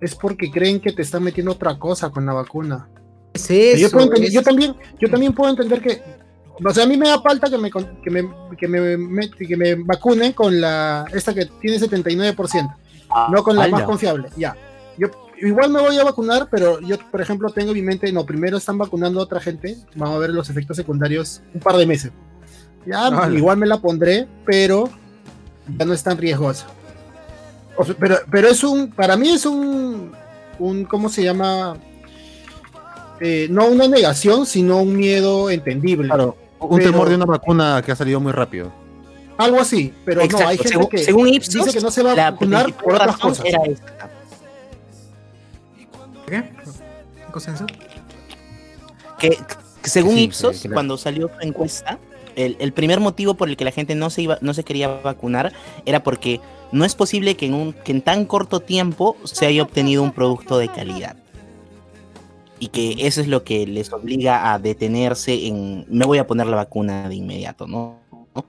[0.00, 2.88] Es porque creen que te están metiendo otra cosa con la vacuna.
[3.34, 6.00] Es yo, eso, puedo entender- es- yo también, yo también puedo entender que.
[6.64, 8.28] O sea, a mí me da falta que me, con- que me,
[8.58, 12.74] que me, que me vacunen con la esta que tiene 79%,
[13.30, 14.28] no con la más confiable.
[14.36, 14.56] Ya.
[14.98, 15.08] Yo
[15.42, 18.56] igual me voy a vacunar, pero yo, por ejemplo, tengo en mi mente, no, primero
[18.56, 22.12] están vacunando a otra gente, vamos a ver los efectos secundarios un par de meses.
[22.86, 23.28] Ya, Ala.
[23.36, 24.88] igual me la pondré, pero
[25.78, 26.66] ya no es tan riesgosa.
[27.76, 30.12] O sea, pero, pero es un, para mí es un,
[30.58, 31.76] un ¿cómo se llama?
[33.20, 36.08] Eh, no una negación, sino un miedo entendible.
[36.08, 38.72] Claro, un Pero- temor de una vacuna que ha salido muy rápido.
[39.36, 42.10] Algo así, pero no, hay gente según, que según Ipsos, dice que no se va
[42.10, 43.44] a vacunar por otras cosas.
[43.46, 43.60] era.
[46.28, 46.44] ¿Qué?
[49.18, 49.30] Que,
[49.82, 50.74] que según Sí, Ipsos, claro.
[50.74, 51.98] cuando salió su encuesta,
[52.36, 54.88] el, el primer motivo por el que la gente no se iba, no se quería
[54.88, 55.52] vacunar
[55.84, 56.40] era porque
[56.72, 60.12] no es posible que en un, que en tan corto tiempo se haya obtenido un
[60.12, 61.16] producto de calidad.
[62.60, 66.46] Y que eso es lo que les obliga a detenerse en me voy a poner
[66.46, 67.98] la vacuna de inmediato, ¿no?
[68.34, 68.44] ¿No?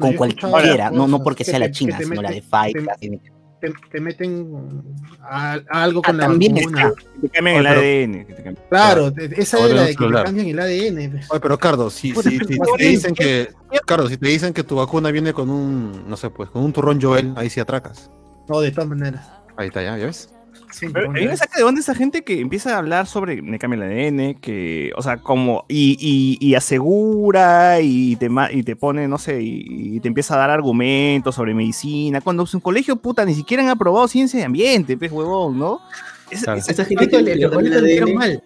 [0.00, 3.37] Con cualquiera, no, no porque que sea la China, sino la de Pfizer.
[3.60, 4.82] Te- te, te meten
[5.20, 6.88] a, a algo Ah, con la también vacuna.
[6.88, 6.94] está.
[7.20, 8.26] Que te cambian el pero- ADN.
[8.26, 11.20] que te cambian- Claro, esa Ahora es la de que te cambian el ADN.
[11.30, 12.38] Oye, pero Cardo, si, si, si
[12.78, 13.48] te dicen que,
[13.86, 16.72] Cardo, si te dicen que tu vacuna viene con un, no sé, pues, con un
[16.72, 18.10] turrón Joel, ahí sí atracas.
[18.48, 19.28] No, de todas maneras.
[19.56, 20.30] Ahí está, ya, ¿ya ves?
[20.70, 23.40] Sí, Pero a mí me saca de onda esa gente que empieza a hablar sobre
[23.42, 28.52] me cambia el ADN, que, o sea, como, y, y, y asegura y te, ma-
[28.52, 32.42] y te pone, no sé, y, y te empieza a dar argumentos sobre medicina, cuando
[32.42, 35.80] en su colegio, puta, ni siquiera han aprobado ciencia de ambiente, pues, huevón, ¿no?
[36.30, 36.58] Es- Claro.
[36.60, 38.42] es- Esa gente que le- ADN, mal.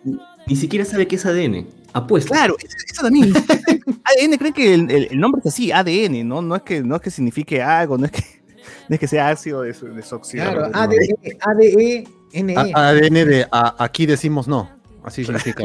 [0.47, 1.66] ni siquiera sabe qué es ADN.
[1.93, 2.31] Apuesta.
[2.35, 3.33] Claro, eso, eso también.
[4.05, 6.41] ADN creen que el, el- el nombre es así, ADN, ¿no?
[6.41, 8.23] No es que, no es que signifique algo, no es que,
[8.89, 10.70] no es que sea ácido des- desoxidado.
[10.70, 10.70] Claro.
[10.75, 11.09] ADE,
[11.41, 12.57] ADE, NE.
[12.57, 14.70] A- ADN de a- aquí decimos no.
[15.05, 15.64] Así significa.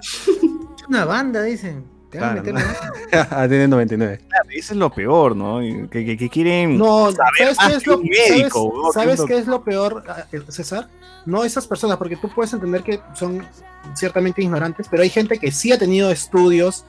[0.00, 1.84] Es una banda, dicen.
[2.10, 4.18] Te van a Claro, meter ADN 99.
[4.28, 5.60] Claro, eso es lo peor, ¿no?
[5.88, 9.62] Que, que- que quieren No, saber ¿sabes qué es lo, médico, ¿sabes, qué es lo
[9.62, 10.02] peor,
[10.32, 10.88] eh, César?
[11.24, 13.46] No esas personas, porque tú puedes entender que son
[13.94, 16.84] ciertamente ignorantes, pero hay gente que sí ha tenido estudios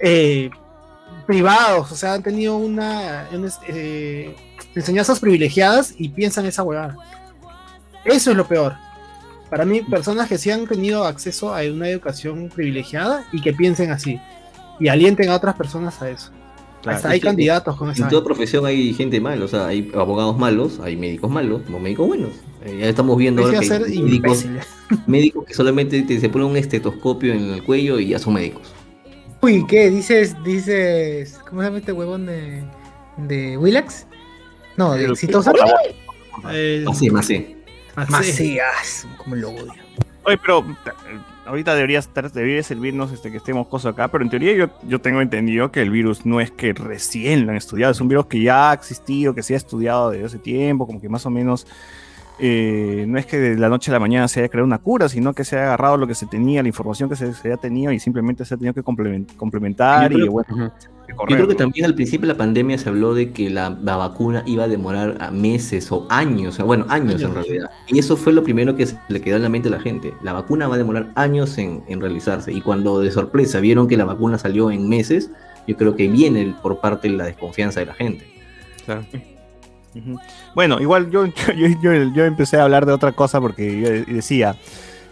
[0.00, 0.50] eh,
[1.28, 3.28] privados, o sea, han tenido una,
[3.68, 4.34] eh,
[4.74, 6.96] enseñanzas privilegiadas y piensan esa huevada.
[8.04, 8.74] Eso es lo peor.
[9.50, 13.90] Para mí, personas que sí han tenido acceso a una educación privilegiada y que piensen
[13.90, 14.20] así
[14.78, 16.30] y alienten a otras personas a eso.
[16.82, 18.08] Claro, Hasta hay candidatos con En esa.
[18.08, 22.06] toda profesión hay gente mala, o sea, hay abogados malos, hay médicos malos, no médicos
[22.06, 22.30] buenos.
[22.64, 24.46] Eh, ya estamos viendo Hay que ahora que hay hacer médicos,
[25.06, 28.72] médicos que solamente te, se ponen un estetoscopio en el cuello y ya son médicos.
[29.42, 29.90] Uy, ¿qué?
[29.90, 32.64] ¿Dices, dices, ¿cómo se llama este huevón de,
[33.18, 34.06] de Willax?
[34.80, 35.52] No, de El- exitoso.
[36.50, 37.56] Eh, Así, más sí.
[38.08, 39.72] Macías, como lo odio.
[40.24, 40.64] Oye, pero
[41.46, 45.00] ahorita debería estar, debería servirnos este, que estemos cosas acá, pero en teoría yo, yo
[45.00, 48.26] tengo entendido que el virus no es que recién lo han estudiado, es un virus
[48.26, 51.30] que ya ha existido, que se ha estudiado desde hace tiempo, como que más o
[51.30, 51.66] menos
[52.38, 55.08] eh, no es que de la noche a la mañana se haya creado una cura,
[55.10, 57.56] sino que se ha agarrado lo que se tenía, la información que se, se haya
[57.58, 60.72] tenido y simplemente se ha tenido que complement- complementar y bueno,
[61.16, 61.58] correr, creo que ¿no?
[61.58, 64.68] también al principio de la pandemia se habló de que la, la vacuna iba a
[64.68, 67.70] demorar a meses o años, bueno, años en realidad.
[67.88, 70.12] Y eso fue lo primero que se le quedó en la mente a la gente.
[70.22, 72.52] La vacuna va a demorar años en, en realizarse.
[72.52, 75.30] Y cuando de sorpresa vieron que la vacuna salió en meses,
[75.66, 78.26] yo creo que viene por parte de la desconfianza de la gente.
[78.84, 79.02] Claro.
[80.54, 84.04] Bueno, igual yo, yo, yo- yo empecé a hablar de otra cosa porque yo de-
[84.04, 84.56] decía,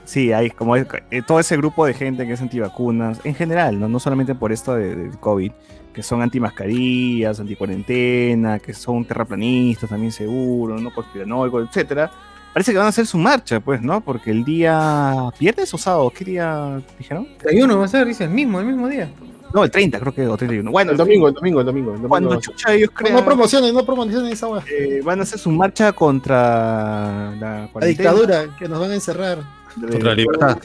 [0.05, 0.87] sí, hay como eh,
[1.27, 4.75] todo ese grupo de gente que es antivacunas, en general, no, no solamente por esto
[4.75, 5.53] de- del COVID,
[5.93, 12.11] que son antimascarillas, anticuarentena, que son terraplanistas también seguro, no conspiranoicos, etcétera.
[12.53, 14.01] Parece que van a hacer su marcha, pues, ¿no?
[14.01, 17.29] Porque el día viernes o sábado, ¿qué día dijeron?
[17.39, 19.11] 31 va a ser, dice, el mismo, el mismo día.
[19.55, 20.71] No, el 30 creo que, o 31.
[20.71, 21.91] Bueno, El domingo, el domingo, el domingo.
[21.91, 24.63] el domingo Cuando chucha ellos No, crean, no promocionen, no promocionen esa weá.
[24.71, 29.39] eh, van a hacer su marcha contra la La dictadura, que nos van a encerrar.
[29.75, 30.59] Contra la libertad.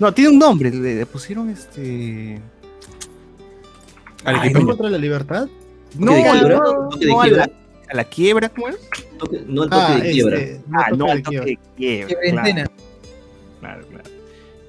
[0.00, 2.40] No, tiene un nombre, le, le pusieron este.
[4.24, 5.48] Ay, ¿no contra la libertad?
[5.96, 6.56] No, ¿Toque de quiebra?
[6.58, 7.50] no, ¿Toque de no, a, la,
[7.90, 8.76] a la quiebra, ¿cómo es?
[9.18, 10.36] Toque- no el toque Ah, de quiebra.
[10.38, 12.16] este, no Ah, no, al toque de quiebra.
[13.60, 14.04] Claro, claro.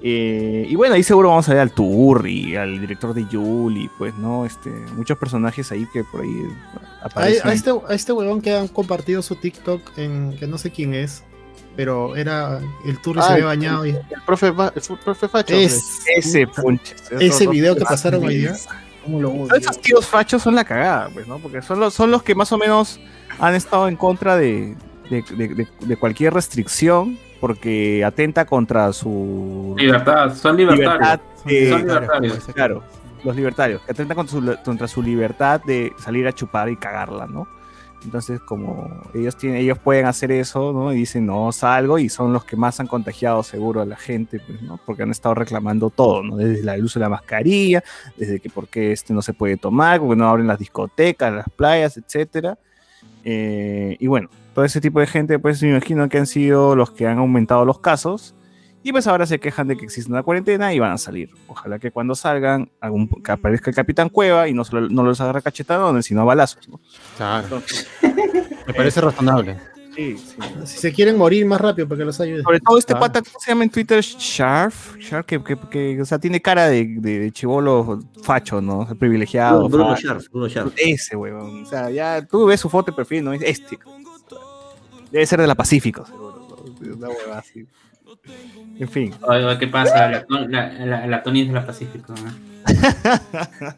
[0.02, 4.14] Eh, y bueno, ahí seguro vamos a ver al Turri, al director de Yuli, pues,
[4.14, 4.46] ¿no?
[4.46, 6.30] Este, muchos personajes ahí que por ahí
[7.02, 7.46] A, aparecen.
[7.48, 10.94] a este, a este huevón que han compartido su TikTok en que no sé quién
[10.94, 11.22] es,
[11.76, 15.54] pero era el Ah, se ve el- bañado y El profe, Fa- el profe Facho.
[15.54, 15.82] es
[16.16, 16.94] Ese punche.
[17.20, 18.56] ese video que pasaron hoy día.
[19.04, 19.46] ¿Cómo lo odio?
[19.48, 21.38] Todos esos tíos fachos son la cagada, pues, ¿no?
[21.38, 23.00] Porque son los, son los que más o menos
[23.38, 24.76] han estado en contra de,
[25.10, 30.92] de, de- de- de cualquier restricción porque atenta contra su Libertad, son libertarios.
[30.92, 31.20] libertad.
[31.46, 32.38] de- Son libertarios.
[32.54, 32.82] claro,
[33.24, 37.26] los libertarios, que atentan contra su, contra su libertad de salir a chupar y cagarla,
[37.26, 37.46] ¿no?
[38.04, 40.92] Entonces, como ellos tienen, ellos pueden hacer eso, ¿no?
[40.92, 44.40] Y dicen, no, salgo, y son los que más han contagiado seguro a la gente,
[44.40, 44.80] pues, ¿no?
[44.86, 46.36] Porque han estado reclamando todo, ¿no?
[46.36, 47.84] Desde la- el uso de la mascarilla,
[48.16, 51.48] desde que por qué este no se puede tomar, porque no abren las discotecas, las
[51.54, 52.58] playas, etcétera.
[53.24, 56.90] Eh, y bueno, todo ese tipo de gente, pues me imagino que han sido los
[56.90, 58.34] que han aumentado los casos.
[58.82, 61.30] Y pues ahora se quejan de que existe una cuarentena y van a salir.
[61.48, 65.20] Ojalá que cuando salgan algún, que aparezca el Capitán Cueva y no, solo, no los
[65.20, 66.66] agarra cachetadones, sino a balazos.
[66.68, 66.80] ¿no?
[67.16, 67.62] Claro.
[68.66, 69.58] Me parece razonable.
[69.94, 70.36] Sí, sí.
[70.64, 72.42] Si se quieren morir más rápido para que los ayude.
[72.42, 73.00] Sobre todo este Ah.
[73.00, 74.00] pata, ¿cómo se llama en Twitter?
[74.02, 78.86] Sharf, Sharf que, que, que, o sea, tiene cara de, de, de chivolo facho, ¿no?
[78.98, 79.68] Privilegiado.
[79.68, 79.96] Bruno, Bruno.
[79.96, 80.72] Sharp, Bruno Sharp.
[80.76, 81.64] Ese, huevón.
[81.64, 83.32] O sea, ya tú ves su foto de perfil, ¿no?
[83.34, 83.78] Es este.
[85.10, 86.46] Debe ser de la Pacífico, seguro.
[86.80, 86.96] ¿no?
[86.96, 87.66] Una hueva así.
[88.78, 89.14] En fin.
[89.58, 90.08] ¿Qué pasa?
[90.10, 92.14] La, la, la, la Tony es de la Pacífico.
[92.14, 92.32] ¿no?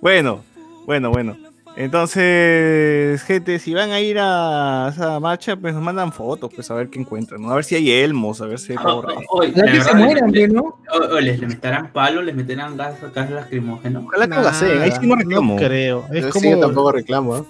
[0.00, 0.42] Bueno,
[0.86, 1.36] bueno, bueno.
[1.76, 6.74] Entonces, gente, si van a ir a esa marcha, pues nos mandan fotos, pues a
[6.74, 7.50] ver qué encuentran, ¿no?
[7.50, 10.32] A ver si hay elmos, a ver si hay Oh, oh, de que se mueran,
[10.32, 10.78] le- ¿no?
[11.20, 14.00] les, les meterán palos, les meterán gas, gas lacrimógeno.
[14.06, 15.56] Ojalá que ahí sí no reclamo.
[15.56, 16.06] creo.
[16.12, 17.36] Es Yo sí, yo como tampoco reclamo.
[17.38, 17.44] ¿eh?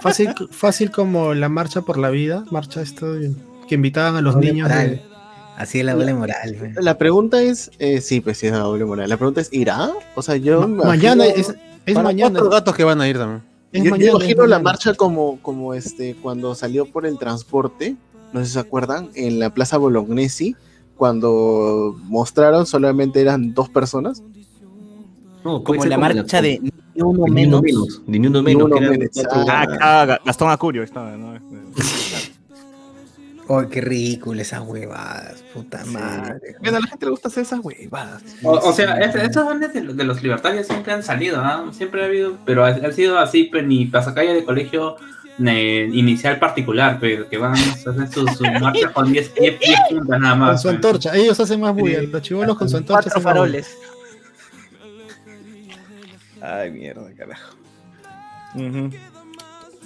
[0.00, 3.32] fácil, fácil como la marcha por la vida, marcha esto de-
[3.72, 4.68] que invitaban a los Doble niños.
[4.68, 4.90] moral.
[4.90, 5.02] de-
[5.56, 6.56] Así es la doble moral.
[6.58, 6.72] güey.
[6.80, 9.08] La pregunta es, eh, sí, pues sí es la doble moral.
[9.08, 9.90] La pregunta es, ¿irá?
[10.14, 11.54] O sea, yo Ma- mañana es,
[11.86, 12.32] es Para mañana.
[12.40, 13.42] cuatro gatos que van a ir también.
[13.72, 14.62] Es yo, yo mañana, es imagino la mañana.
[14.64, 17.96] marcha como, como este, cuando salió por el transporte,
[18.34, 20.54] no sé si se acuerdan, en la Plaza Bolognesi,
[20.96, 24.22] cuando mostraron solamente eran dos personas.
[25.44, 26.60] No, Como la marcha de
[26.94, 27.60] ni uno de ni menos.
[27.60, 28.02] uno menos.
[28.06, 28.70] Ni uno Ni menos.
[28.70, 29.08] menos,
[29.48, 29.66] ah.
[29.80, 31.32] Ah, Gastón Acurio estaba, ¿no?
[33.48, 36.54] Oh, qué ridículo esas huevadas, puta madre.
[36.60, 38.22] Bueno, a la gente le gusta hacer esas huevadas.
[38.42, 41.68] O, o sea, es- estos dones de, los- de los libertarios siempre han salido, ¿ah?
[41.72, 44.96] siempre ha habido, pero ha, ha sido así, pues ni pasacalle de colegio
[45.44, 49.78] eh, inicial particular, pero que van a hacer sus su marchas con 10 10 10
[49.90, 50.48] puntas nada más.
[50.50, 50.74] Con su pues.
[50.76, 51.16] antorcha.
[51.16, 52.02] Ellos hacen más bulla.
[52.02, 53.04] Los chivolos con su antorcha.
[53.10, 53.76] Cuatro faroles.
[56.40, 57.56] Ay, mierda, carajo.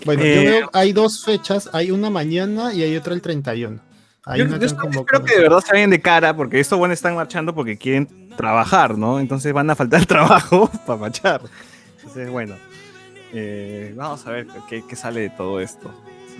[0.05, 1.68] Bueno, Eh, yo veo, hay dos fechas.
[1.72, 3.80] Hay una mañana y hay otra el 31.
[4.24, 5.18] Hay Yo, una yo que han espero, convocado.
[5.18, 8.30] espero que de verdad se vayan de cara, porque estos buenos están marchando porque quieren
[8.36, 9.20] trabajar, ¿no?
[9.20, 11.40] Entonces van a faltar trabajo para marchar.
[11.99, 12.55] Entonces, bueno,
[13.32, 15.92] eh, vamos a ver qué, qué sale de todo esto.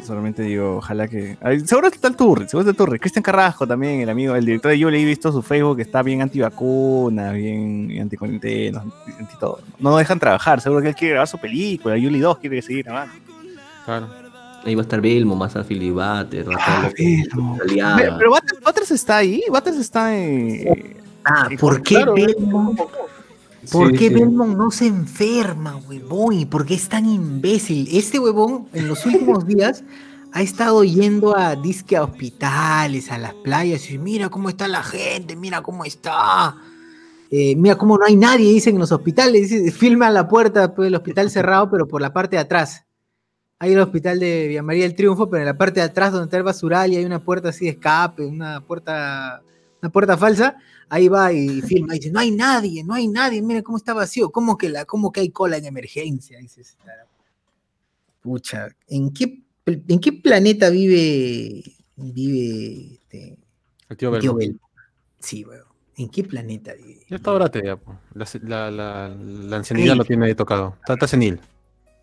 [0.05, 1.39] Solamente digo, ojalá que.
[1.41, 2.99] ay, seguro está el Turri, seguro está el Turri.
[2.99, 6.03] Cristian Carrasco también, el amigo, el director de Yuli, he visto su Facebook que está
[6.03, 9.61] bien antivacuna, bien anticuarentena, anti, anti todo.
[9.79, 12.85] No lo dejan trabajar, seguro que él quiere grabar su película, Yuli 2 quiere seguir
[12.85, 13.15] grabando.
[13.87, 14.09] Claro.
[14.65, 17.57] Ahí va a estar Belmo, más a Filibater, Ah, Belmo.
[17.63, 17.97] Aliada.
[17.97, 20.97] Pero, pero Butters, Butters está ahí, Butters está en.
[21.25, 22.79] Ah, en- ¿por qué Claro, Belmont?
[23.73, 24.15] ¿Por Sí, qué sí.
[24.15, 26.35] Belmont no se enferma, huevón?
[26.35, 27.89] ¿Y por qué es tan imbécil?
[27.93, 29.85] Este huevón, en los últimos días,
[30.33, 34.83] ha estado yendo a disque a hospitales, a las playas, y mira cómo está la
[34.83, 36.57] gente, mira cómo está.
[37.31, 40.87] Eh, mira cómo no hay nadie, dicen en los hospitales, dice, filma la puerta pues,
[40.87, 42.85] del hospital cerrado, pero por la parte de atrás.
[43.59, 46.27] Hay el hospital de Villa María del Triunfo, pero en la parte de atrás donde
[46.27, 49.43] está el basural y hay una puerta así de escape, una puerta,
[49.81, 50.57] una puerta falsa,
[50.91, 53.95] ahí va y filma, y dice, no hay nadie, no hay nadie, mira cómo está
[53.95, 56.77] vacío, cómo que, la, cómo que hay cola en emergencia, dices.
[58.21, 61.63] Pucha, ¿en qué, ¿en qué planeta vive,
[61.97, 63.39] vive este,
[63.89, 64.37] El tío el tío?
[65.19, 65.65] Sí, weón.
[65.99, 67.07] ¿En qué planeta vive?
[67.09, 67.99] Ya está ahora ya, po.
[68.13, 70.77] la, la, la, la ancianidad lo tiene ahí tocado.
[70.81, 71.41] Está, está senil.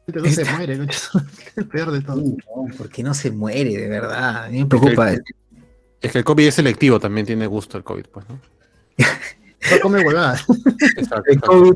[0.07, 0.73] No se muere.
[1.55, 2.23] El peor de todo.
[2.77, 4.45] ¿Por qué no se muere, de verdad?
[4.45, 5.13] A mí me preocupa.
[5.13, 5.33] Es que,
[6.01, 8.39] es que el COVID es selectivo, también tiene gusto el COVID, pues, ¿no?
[9.71, 10.45] No come huevadas.
[10.97, 11.31] Exacto.
[11.31, 11.73] El COVID,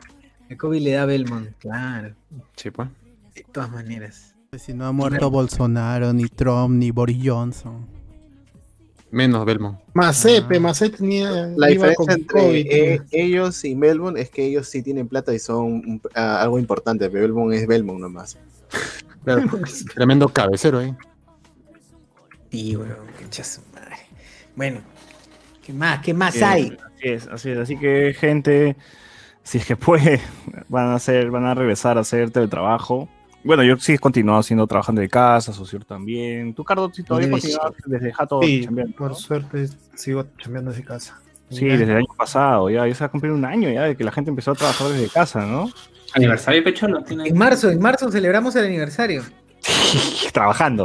[0.50, 2.14] el COVID le da a Belmont, claro.
[2.58, 2.90] Sí, pues.
[3.34, 4.36] De todas maneras.
[4.58, 7.88] Si no ha muerto Bolsonaro, ni Trump, ni Boris Johnson.
[9.10, 9.80] Menos Belmont.
[9.94, 11.54] Macepe, Macepe tenía.
[11.56, 15.34] La diferencia con entre COVID, eh, ellos y Melbourne es que ellos sí tienen plata
[15.34, 18.38] y son ah, algo importante, pero Belmont es Belmont nomás.
[19.24, 19.44] Claro,
[19.94, 20.96] tremendo cabecero ahí.
[22.50, 23.98] Sí, weón, qué chazo madre.
[24.56, 24.80] Bueno,
[25.62, 26.00] ¿qué más?
[26.00, 26.78] ¿Qué más Eh, hay?
[26.96, 27.58] Así es, así es.
[27.58, 28.78] Así que, gente,
[29.44, 30.22] si es que puede,
[30.70, 33.10] van a hacer, van a regresar a hacer teletrabajo.
[33.44, 36.54] Bueno, yo sí he continuado haciendo trabajando de casa, socio también.
[36.54, 37.60] Tú, Cardo, sí todavía ser.
[37.86, 39.16] desde Jato Sí, chambeando, por ¿no?
[39.16, 41.20] suerte sigo chambeando desde casa.
[41.50, 43.96] Sí, desde el año pasado, ya, ya se va a cumplir un año ya de
[43.96, 45.70] que la gente empezó a trabajar desde casa, ¿no?
[46.14, 47.30] Aniversario Pecholo tiene.
[47.30, 49.24] En marzo, en marzo celebramos el aniversario.
[50.34, 50.84] Trabajando,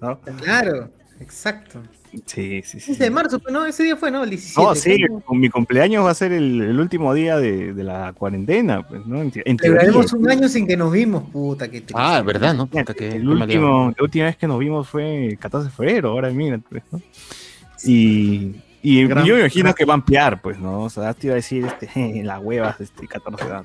[0.00, 0.20] ¿no?
[0.42, 0.90] Claro,
[1.20, 1.82] exacto.
[2.26, 2.92] Sí, sí, sí.
[2.92, 3.64] Ese de marzo, ¿no?
[3.66, 4.24] Ese día fue, ¿no?
[4.24, 4.60] El 17.
[4.62, 8.12] No, sí, con mi cumpleaños va a ser el, el último día de, de la
[8.12, 9.20] cuarentena, pues, ¿no?
[9.22, 9.80] En, te- en teoría.
[9.82, 11.94] Celebraremos un año sin que nos vimos, puta, qué triste.
[11.96, 12.66] Ah, ¿verdad, no?
[12.66, 16.30] Puta, El último, la última vez que nos vimos fue el 14 de febrero, ahora
[16.30, 17.00] mira, pues, ¿no?
[17.84, 20.82] Y, y Gran- yo me imagino gran- que va a ampliar, pues, ¿no?
[20.82, 23.62] O sea, te iba a decir, este, las huevas, este, 14 de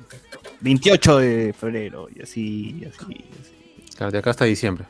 [0.60, 3.94] 28 de febrero, y así, y así, y así.
[3.96, 4.84] Claro, de acá hasta diciembre.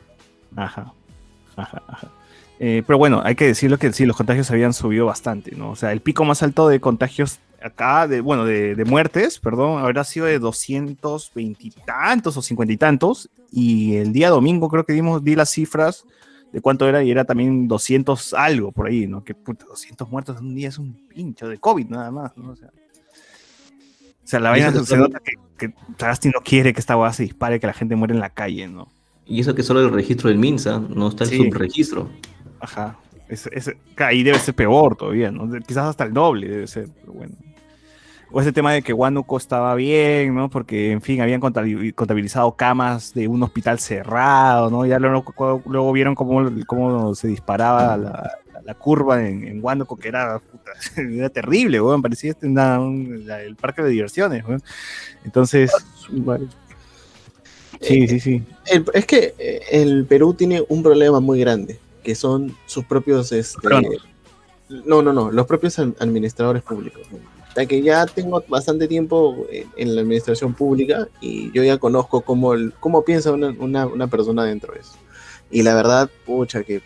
[0.57, 0.93] Ajá,
[1.57, 2.09] ajá, ajá.
[2.63, 5.71] Eh, pero bueno, hay que decirlo que sí, los contagios habían subido bastante, ¿no?
[5.71, 9.79] O sea, el pico más alto de contagios acá, de, bueno, de, de muertes, perdón,
[9.83, 13.31] habrá sido de 220 y tantos o 50 y tantos.
[13.51, 16.05] Y el día domingo creo que dimos, di las cifras
[16.53, 19.25] de cuánto era y era también 200 algo por ahí, ¿no?
[19.25, 22.51] Que puta, 200 muertos en un día es un pincho de COVID nada más, ¿no?
[22.51, 26.97] O sea, o sea, la vaina se nota que, que Sagasti no quiere que esta
[26.97, 28.89] hueá se dispare, que la gente muere en la calle, ¿no?
[29.27, 31.37] Y eso que solo el registro del MINSA, no está el Sí.
[31.39, 32.11] subregistro.
[32.61, 32.97] Ajá.
[33.29, 33.49] Es,
[33.97, 35.49] ahí debe ser peor todavía, ¿no?
[35.61, 37.35] Quizás hasta el doble debe ser, pero bueno.
[38.33, 40.49] O ese tema de que Huánuco estaba bien, ¿no?
[40.49, 44.87] Porque, en fin, habían contabi- contabilizado camas de un hospital cerrado, ¿no?
[44.87, 50.71] Ya luego, vieron cómo, cómo se disparaba la, curva en, en Huánuco, que era, puta,
[50.97, 52.03] era terrible, weón.
[52.03, 54.63] Parecía este una- un- el parque de diversiones, weón.
[55.25, 55.73] Entonces,
[57.81, 58.43] sí, sí, sí.
[58.67, 63.33] El- es que eh, el Perú tiene un problema muy grande, que son sus propios,
[63.33, 63.69] este,
[64.87, 67.03] no, no, no, los propios ad- administradores públicos.
[67.55, 72.21] sea, que ya tengo bastante tiempo en, en la administración pública y yo ya conozco
[72.21, 74.93] cómo, el- cómo piensa una, una- una persona dentro de eso.
[75.51, 76.81] Y la verdad, pucha, que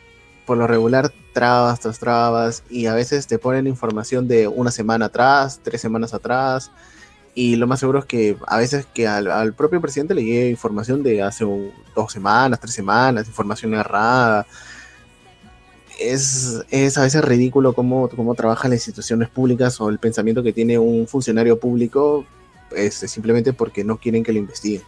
[0.46, 5.06] por lo regular trabas tras trabas y a veces te ponen información de una semana
[5.06, 6.70] atrás, tres semanas atrás.
[7.34, 10.48] Y lo más seguro es que a veces que al, al propio presidente le llegue
[10.48, 14.46] información de hace un- dos semanas, tres semanas, información errada.
[16.00, 20.52] Es, es a veces ridículo cómo, cómo trabajan las instituciones públicas o el pensamiento que
[20.52, 22.24] tiene un funcionario público
[22.76, 24.82] este, simplemente porque no quieren que lo investiguen.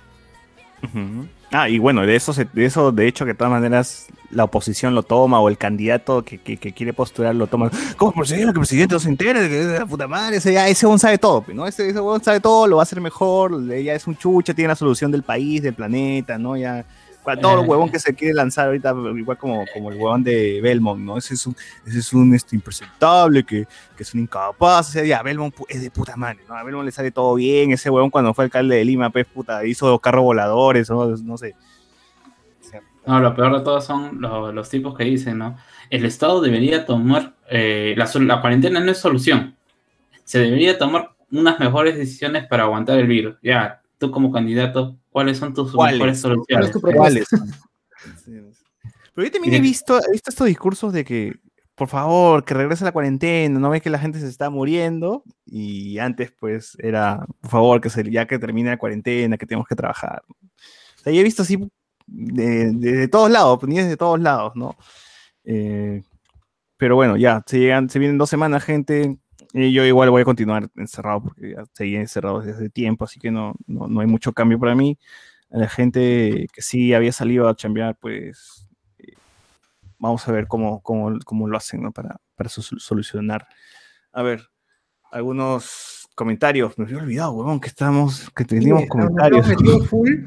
[1.53, 4.45] Ah, y bueno, de eso, se- de eso, de hecho, que de todas maneras la
[4.45, 7.71] oposición lo toma o el candidato que, que- quiere postular lo toma.
[7.97, 10.37] ¿Cómo posible que el presidente no se entere que la puta madre?
[10.37, 11.67] Ese, ya, ese sabe todo, pues, ¿no?
[11.67, 14.77] Ese, ese sabe todo, lo va a hacer mejor, ya es un chucha, tiene la
[14.77, 16.57] solución del país, del planeta, ¿no?
[16.57, 16.85] Ya,
[17.35, 21.01] todo el huevón que se quiere lanzar ahorita, igual como, como el huevón de Belmont,
[21.01, 21.19] ¿no?
[21.19, 23.67] Ese es un, ese es un este, impresentable, que,
[23.97, 26.55] que es un incapaz, o sea, ya, Belmont es de puta madre, ¿no?
[26.55, 29.65] A Belmont le sale todo bien, ese huevón cuando fue alcalde de Lima, pues, puta,
[29.67, 31.07] hizo carros voladores, ¿no?
[31.07, 31.55] no sé.
[33.07, 35.57] No, lo peor de todo son lo- los tipos que dicen, ¿no?
[35.91, 39.55] El Estado debería tomar, eh, la, la cuarentena no es solución.
[40.25, 43.37] Se debería tomar unas mejores decisiones para aguantar el virus.
[43.43, 45.95] Ya, tú como candidato, ¿cuáles son tus ¿Cuáles?
[45.99, 46.47] mejores soluciones?
[46.51, 47.37] ¿Cuál es tu propuesta?
[49.15, 51.37] Pero yo también he visto, he visto estos discursos de que,
[51.75, 55.99] por favor, que regrese la cuarentena, no ves que la gente se está muriendo y
[55.99, 59.75] antes pues era, por favor, que se, ya que termine la cuarentena, que tenemos que
[59.75, 60.23] trabajar.
[60.29, 61.57] O sea, yo he visto así
[62.07, 64.77] de, de- de todos lados, niños de todos lados, ¿no?
[65.45, 66.03] Eh,
[66.77, 69.17] pero bueno, ya, se, llegan, se vienen dos semanas, gente.
[69.59, 73.19] Y yo igual voy a continuar encerrado porque ya seguí encerrado desde hace tiempo, así
[73.19, 74.99] que no, no, no hay mucho cambio para mí.
[75.51, 79.15] A la gente que sí había salido a chambear, pues eh,
[79.99, 81.91] vamos a ver cómo, cómo, cómo lo hacen ¿no?
[81.91, 83.47] para, para sol- solucionar.
[84.13, 84.43] A ver,
[85.11, 86.77] algunos comentarios.
[86.79, 89.47] Me había olvidado, huevón, que estamos, que teníamos comentarios.
[89.89, 90.25] full,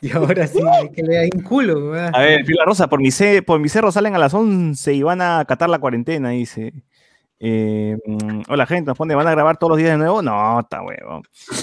[0.00, 1.92] y ahora sí, hay que le hay un culo.
[1.92, 2.12] weón.
[2.12, 3.10] A ver, Pilar Rosa, por mi,
[3.46, 6.72] por mi cerro salen a las 11 y van a acatar la cuarentena, dice.
[7.40, 10.22] Eh, mm, hola gente, nos pone, ¿van a grabar todos los días de nuevo?
[10.22, 11.22] No, está huevo.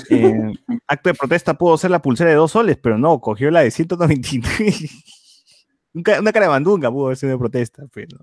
[0.10, 0.54] Eh,
[0.88, 3.72] acto de protesta pudo ser la pulsera de dos soles, pero no, cogió la de
[3.72, 4.90] 199.
[5.94, 8.18] Un ca- una cara de mandunga pudo haber sido de protesta, pero.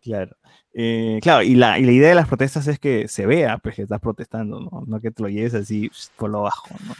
[0.00, 0.36] Claro.
[0.72, 3.74] Eh, claro, y la, y la idea de las protestas es que se vea pues,
[3.74, 4.84] que estás protestando, ¿no?
[4.86, 6.94] No que te lo lleves así por lo bajo, ¿no?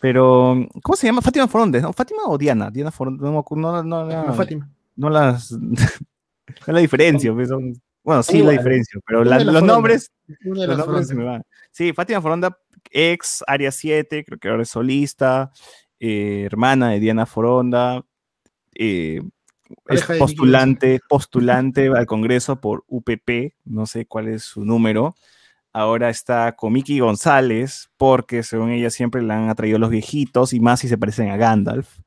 [0.00, 1.22] Pero, ¿cómo se llama?
[1.22, 1.92] Fátima Forondes, ¿no?
[1.92, 2.70] ¿Fátima o Diana?
[2.70, 4.68] Diana Forondes, no, me acu- no, no, no, No, Fátima.
[4.96, 5.56] no las.
[6.66, 9.72] No la diferencia, pues, son- bueno, sí la diferencia, pero la- los Foronda.
[9.74, 10.10] nombres,
[10.44, 11.42] los nombres se me van.
[11.70, 12.56] Sí, Fátima Foronda,
[12.90, 15.50] ex Área 7, creo que ahora es solista,
[16.00, 18.02] eh, hermana de Diana Foronda,
[18.74, 19.20] eh,
[19.88, 25.14] es postulante, postulante al Congreso por UPP, no sé cuál es su número.
[25.74, 30.60] Ahora está con Miki González, porque según ella siempre le han atraído los viejitos y
[30.60, 31.98] más si se parecen a Gandalf.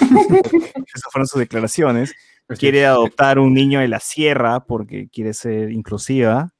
[0.86, 2.14] Esas fueron sus declaraciones.
[2.58, 6.50] Quiere adoptar un niño de la sierra porque quiere ser inclusiva.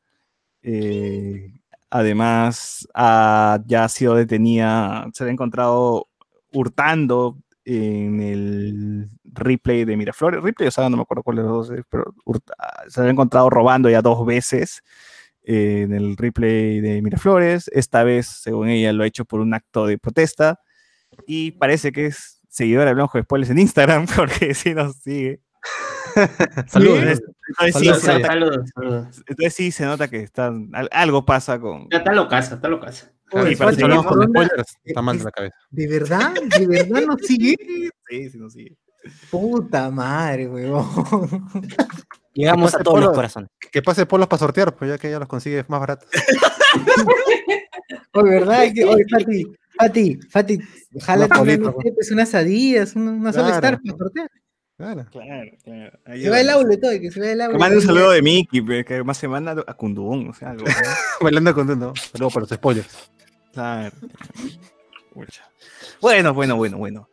[0.62, 1.52] Eh,
[1.90, 6.08] además, ha- ya ha sido detenida, se le ha encontrado
[6.52, 10.42] hurtando en el replay de Miraflores.
[10.42, 12.54] Replay, o sea, no me acuerdo cuál de los dos pero hurta-
[12.88, 14.82] se le ha encontrado robando ya dos veces
[15.44, 17.68] eh, en el replay de Miraflores.
[17.72, 20.60] Esta vez, según ella, lo ha hecho por un acto de protesta.
[21.26, 25.40] Y parece que es seguidora de Blanco de Spoilers en Instagram, porque sí nos sigue.
[26.68, 26.98] Saludos.
[26.98, 29.22] Entonces, entonces sí Saludos, se nota- saludos, saludos.
[29.26, 31.88] entonces sí se nota que está, al- algo pasa con...
[31.90, 33.10] Ya está locaza, está locaza.
[33.32, 35.56] Oye, Sí, para seguir con spoilers, Está mal de la cabeza.
[35.70, 36.32] ¿De verdad?
[36.58, 37.56] ¿De verdad no sigue?
[38.08, 38.76] Sí, sí, no sigue.
[39.30, 41.46] Puta madre, huevón.
[42.32, 43.50] Llegamos a todos los corazones.
[43.70, 46.08] Que pase polos para sortear, pues ya que ella los consigue más baratos.
[48.14, 48.64] Oye, ¿verdad?
[48.64, 49.46] Es que- Oye, Fati,
[49.78, 50.58] Fati, Fati,
[51.00, 53.76] jálate una, polito, no pues, unas adillas, una, una sola Claro.
[53.76, 54.30] star para sortear.
[54.78, 55.04] Claro.
[55.10, 55.98] Claro, claro.
[56.06, 57.52] Se va el aula y todo, que se va el aula.
[57.54, 60.64] Que mande un saludo de Mickey, que más se manda a Kundun, o sea, algo.
[60.64, 60.72] ¿no?
[61.20, 61.92] Bailando con no.
[61.96, 63.10] Saludos para los spoilers.
[63.52, 63.92] Claro.
[66.00, 67.08] Bueno, bueno, bueno, bueno.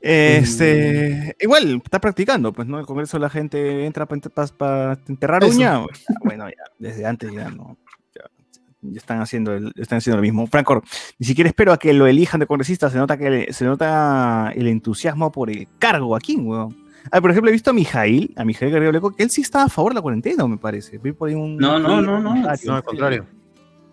[0.00, 2.78] Este, igual, está practicando, pues, ¿no?
[2.78, 5.56] El Congreso la gente entra para enterrar Eso.
[5.56, 5.84] uña.
[6.08, 7.76] Ya, Bueno, ya, desde antes ya no.
[8.14, 8.22] Ya,
[8.82, 10.46] ya están haciendo, el- están haciendo lo mismo.
[10.46, 10.82] Franco,
[11.18, 14.52] ni siquiera espero a que lo elijan de congresista, se nota que le- se nota
[14.54, 16.81] el entusiasmo por el cargo aquí, weón.
[17.10, 19.64] Ah, por ejemplo, he visto a Mijail, a Mijail Garrido Leco, que él sí estaba
[19.64, 20.98] a favor de la cuarentena, me parece.
[20.98, 21.56] Vi por ahí un.
[21.56, 22.30] No, no, no, no.
[22.30, 22.70] comentario.
[22.70, 23.26] No, al contrario.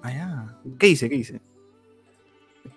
[0.03, 0.57] Ah, ya.
[0.77, 1.09] ¿Qué dice?
[1.09, 1.41] ¿Qué dice?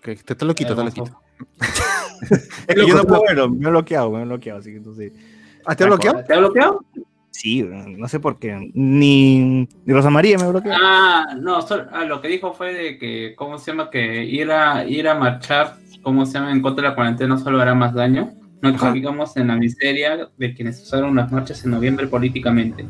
[0.00, 1.20] Que te, te lo quito, te lo quito.
[2.30, 5.12] Es que yo no puedo verlo, me he bloqueado, me he bloqueado, así que entonces.
[5.66, 6.22] ¿Ah, te ha bloqueado?
[6.24, 6.84] ¿Te ha bloqueado?
[7.30, 8.70] Sí, no sé por qué.
[8.74, 10.72] Ni, ni Rosa María me bloqueó.
[10.72, 13.90] Ah, no, solo- ah, lo que dijo fue de que, ¿cómo se llama?
[13.90, 16.52] Que ir a, ir a marchar, ¿cómo se llama?
[16.52, 18.32] En contra de la cuarentena solo hará más daño.
[18.62, 22.86] No caigamos en la miseria de quienes usaron las marchas en noviembre políticamente.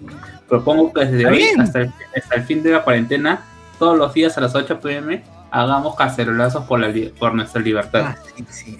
[0.47, 3.43] Propongo que desde hoy hasta el, hasta el fin de la cuarentena,
[3.79, 8.05] todos los días a las 8 pm, hagamos cacerolazos por, la, por nuestra libertad.
[8.07, 8.79] Ah, sí, sí.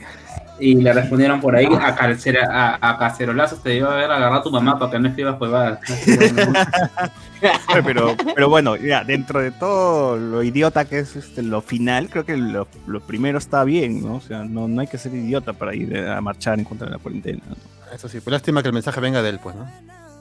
[0.65, 2.49] Y le respondieron por ahí, a, carcera-
[2.81, 5.81] a, a cacerolazos te debe haber agarrado a tu mamá para que no escribas huevadas.
[7.85, 12.25] Pero, pero bueno, ya, dentro de todo lo idiota que es este, lo final, creo
[12.25, 14.15] que lo, lo primero está bien, ¿no?
[14.17, 16.93] O sea, no, no hay que ser idiota para ir a marchar en contra de
[16.93, 17.43] la cuarentena.
[17.49, 17.57] ¿no?
[17.93, 19.67] Eso sí, pues lástima que el mensaje venga de él, pues, ¿no?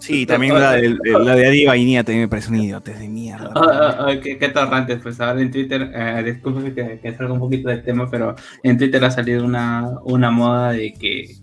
[0.01, 3.51] Sí, también la de, la de Adi Vainilla también me parece un idiota de mierda.
[3.55, 7.33] Ah, ah, ah, qué, qué torrante, pues ahora en Twitter, eh, disculpe que, que salga
[7.33, 11.35] un poquito del tema, pero en Twitter ha salido una, una moda de que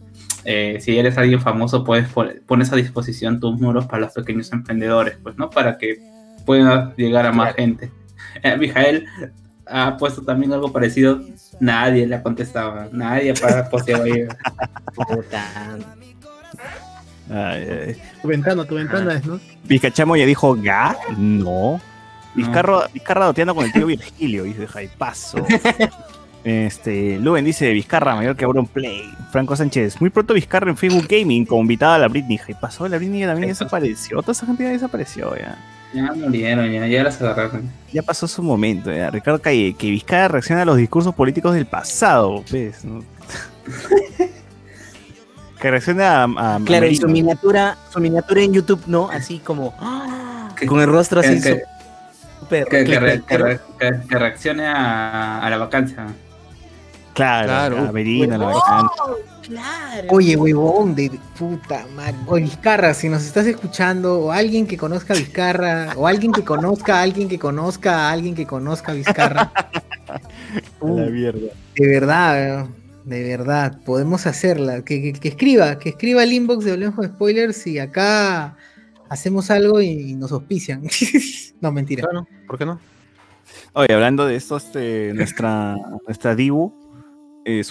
[0.45, 4.53] eh, si eres alguien famoso, puedes pon- pones a disposición tus muros para los pequeños
[4.53, 5.51] emprendedores, pues, ¿no?
[5.51, 5.99] Para que
[6.45, 7.91] puedas llegar a más gente.
[8.43, 9.07] Eh, Mijael
[9.67, 11.21] ha puesto también algo parecido,
[11.61, 14.25] nadie le ha contestado, nadie para postear ahí.
[17.31, 17.97] Ay, ay.
[18.22, 19.39] Tu ventana, tu ventana es, ¿no?
[19.64, 21.81] Vizcachamo ya dijo ga, no.
[22.35, 25.39] Vizcarro, Vizcarra doteando con el tío Virgilio, dice Jaipazo.
[26.45, 29.03] Este, Luben dice Vizcarra mayor que Auron Play.
[29.33, 32.39] Franco Sánchez, muy pronto Vizcarra en Facebook Gaming como invitada a la Britney.
[32.39, 34.20] Jaipazo, la Britney también desapareció.
[34.22, 35.59] Toda esa gente ya desapareció ya.
[35.93, 37.70] Ya murieron, ya, ya las agarraron.
[37.93, 39.11] Ya pasó su momento, ya.
[39.11, 42.85] Ricardo Calle, que Vizcarra reacciona a los discursos políticos del pasado, ¿ves?
[42.85, 43.03] ¿No?
[45.61, 49.09] que reaccione a, a- a Claro, y su miniatura, su miniatura en YouTube, ¿no?
[49.11, 49.75] Así como.
[49.81, 50.49] ¡ah!
[50.67, 51.63] Con el rostro así que-
[52.41, 52.65] súper.
[52.67, 53.45] Que, que re- que clickbaitero.
[53.47, 56.07] re- que- que reaccione a, a la vacancia.
[57.15, 57.79] Claro, Claro.
[57.89, 58.63] a Merino, la Huevón.
[58.63, 58.89] bacán.
[60.11, 62.15] Oye, huevón, de puta madre.
[62.27, 66.45] Oye, Vizcarra, si nos estás escuchando, o alguien que conozca a Vizcarra, o alguien que
[66.45, 69.51] conozca a alguien que conozca a alguien que conozca a Vizcarra.
[70.83, 71.49] la mierda.
[71.77, 72.67] De verdad, eh,
[73.09, 74.85] de verdad, podemos hacerla.
[74.85, 78.57] Que, que- que escriba, que escriba el inbox de Hablemos de Spoilers y acá
[79.09, 80.83] hacemos algo y, nos auspician.
[81.61, 82.03] no, mentira.
[82.03, 82.79] Claro, ¿por qué no?
[83.73, 85.75] Oye, hablando de esto, este, nuestra,
[86.07, 86.75] nuestra Dibu,
[87.45, 87.63] eh,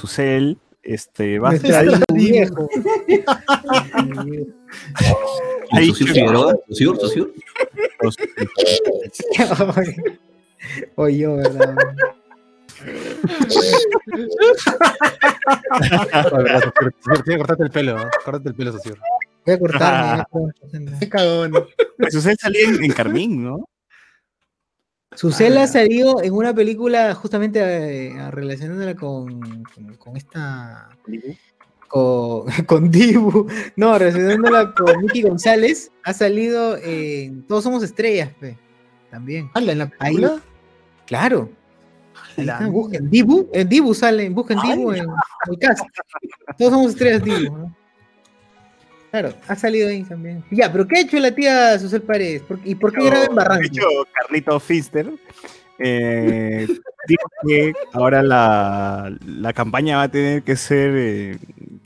[0.84, 2.70] este, va a Dibu, viejo.
[5.72, 5.92] Ahí.
[10.96, 11.76] Oye, yo, ¿verdad?
[17.26, 18.10] Que cortarte el pelo, ¿no?
[18.24, 18.98] Córtate el pelo, Sosur.
[19.46, 20.24] Voy a cortarme.
[21.00, 21.54] Qué cagón.
[22.10, 23.68] Susel salía en, en Carmín, ¿no?
[25.16, 27.60] Susel ha salido en una película justamente
[28.08, 30.90] eh, relacionándola con, con, con esta.
[31.88, 33.48] Con, con Dibu.
[33.76, 35.92] No, relacionándola con Miki González.
[36.04, 38.58] Ha salido en Todos Somos Estrellas, pe,
[39.10, 39.50] También.
[39.54, 40.42] ¿Hala, en la Ahí, película?
[41.06, 41.50] claro.
[42.38, 43.50] Ahí está, busquen Dibu.
[43.54, 45.06] En Dibu sale, busquen Dibu en
[45.50, 45.84] el cast.
[46.58, 47.58] Todos somos estrellas Dibu.
[47.58, 47.76] ¿no?
[49.12, 50.44] Claro, ha salido ahí también.
[50.52, 52.42] Ya, pero ¿qué ha hecho la tía Susel Paredes?
[52.42, 53.62] ¿Por- ¿Y por qué graba en Barranco?
[53.62, 55.10] De hecho, Carlito Fister
[55.80, 56.68] eh,
[57.08, 61.38] dijo que ahora la, la campaña va a tener que ser eh,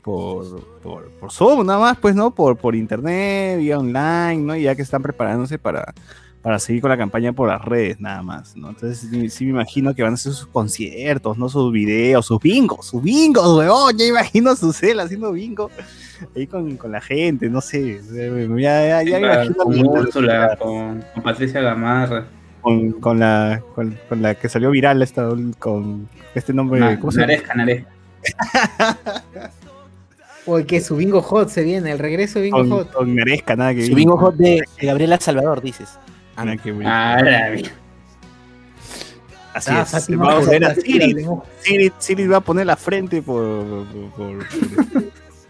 [0.02, 2.34] por, por, por Zoom, nada más, pues, ¿no?
[2.34, 4.56] Por, por internet, vía online, ¿no?
[4.56, 5.94] Y ya que están preparándose para,
[6.42, 8.70] para seguir con la campaña por las redes, nada más, ¿no?
[8.70, 11.48] Entonces, sí, sí me imagino que van a hacer sus conciertos, ¿no?
[11.48, 13.96] Sus videos, sus bingos, sus bingos, weón.
[13.96, 15.70] Ya imagino a Susel haciendo bingo
[16.34, 18.00] ahí con, con la gente, no sé.
[18.10, 22.26] Ya, ya, ya me Claro, imagino con Úrsula, con, con Patricia Gamarra.
[22.60, 25.28] con, con la con, con la que salió viral esta
[25.60, 27.12] con este nombre Na- ¿cómo?
[27.12, 27.88] Naresca, Naresca.
[30.46, 32.92] Oye, que su bingo hot se viene, el regreso de bingo con, hot.
[32.92, 35.98] con Neresca, nada que Su bingo hot de, de Gabriela Salvador, dices.
[36.44, 36.86] Ver.
[36.86, 37.70] Ah, la mierda.
[39.54, 41.26] así Ah, es Fátima va a poner a Siri
[41.60, 44.46] Siri, Siri va a poner la frente por, por, por-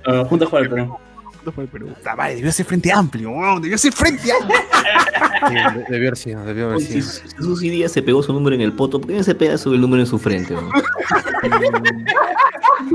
[0.07, 0.87] Ah, Juntos por el Perú.
[1.45, 4.57] por- por el Perú Puta madre, debió ser frente amplio weón, debió ser frente amplio
[5.49, 7.03] Sí, de- debió haber sido, debió haber sido.
[7.03, 9.59] si Jesús Díaz se pegó su número en el poto, ¿por qué no se pega
[9.59, 10.55] su número en su frente?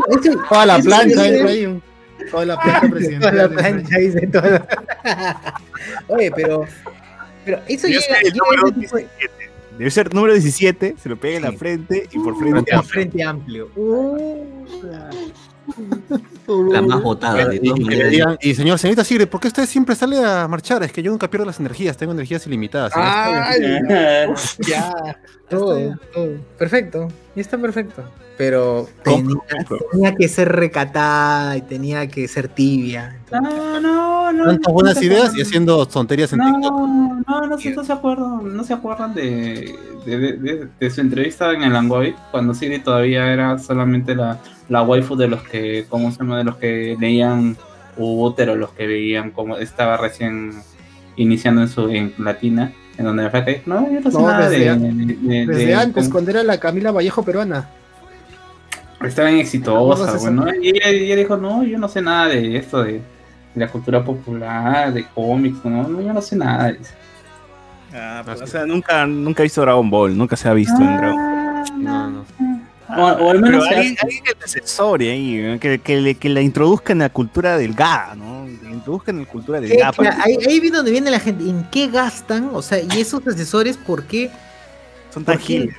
[0.09, 1.81] Eso- Toda la plancha ahí,
[2.31, 3.37] Toda la plancha Toda presidencial.
[3.37, 4.67] la plancha dice toda.
[6.07, 6.65] Oye, pero.
[7.47, 10.33] Pero eso llega, ser el llega a número ese tipo de- 17 debe ser número
[10.33, 12.83] 17 se lo pega en la frente y por frente un amplio.
[12.83, 13.69] frente amplio.
[16.47, 17.59] Uh, La más votada de Y,
[18.09, 20.81] digan, y señor, señorita Sigre, ¿por qué usted siempre sale a marchar?
[20.83, 22.93] Es que yo nunca pierdo las energías, tengo energías ilimitadas.
[22.95, 23.49] Ya está.
[23.49, 24.33] Ay,
[24.65, 24.93] ya.
[25.49, 26.37] Todo, todo.
[26.57, 27.09] Perfecto.
[27.37, 28.03] Y está perfecto.
[28.35, 29.35] Pero tenía,
[29.91, 33.19] tenía que ser recatada y tenía que ser tibia.
[33.31, 34.43] No, no, no.
[34.45, 36.61] Tantas buenas no ideas y haciendo tonterías en TikTok.
[36.71, 39.75] No, no, no, se, no se acuerdan, no se acuerdan de,
[40.05, 44.39] de, de- de- de su entrevista en el Angoy, cuando Siri todavía era solamente la,
[44.67, 46.39] la waifu de los que, ¿cómo se llama?
[46.39, 47.55] De los que leían
[47.97, 50.53] Útero, los que veían como estaba recién
[51.17, 54.49] iniciando en su en Latina, en donde flaca dijo, no, yo no sé No, nada
[54.49, 57.67] desde de, a- de- de- Desde de antes, cuando era la Camila Vallejo peruana.
[59.03, 62.27] Estaba bien exitosa, ¿Cómo se bueno, y ella, ella dijo, no, yo no sé nada
[62.29, 63.01] de esto, de, de
[63.53, 66.71] la cultura popular, de cómics, no, no, yo no sé nada.
[66.71, 66.93] dice.
[67.93, 70.97] Ah, pues, o sea, nunca, nunca he visto Dragon Ball, nunca se ha visto en
[70.97, 71.83] Dragon Ball.
[71.83, 72.25] No, no.
[72.89, 76.29] O, o al menos Pero alguien, alguien que te asesore ahí, que, que, le, que
[76.29, 78.46] la introduzcan en la cultura delgada, ¿no?
[78.77, 79.93] Introduzcan en la cultura Eh, delgada.
[79.93, 81.49] claro, ahí, ahí vi donde viene la gente.
[81.49, 82.49] ¿En qué gastan?
[82.53, 84.29] O sea, y esos asesores, ¿por qué?
[85.13, 85.75] Son tan giles.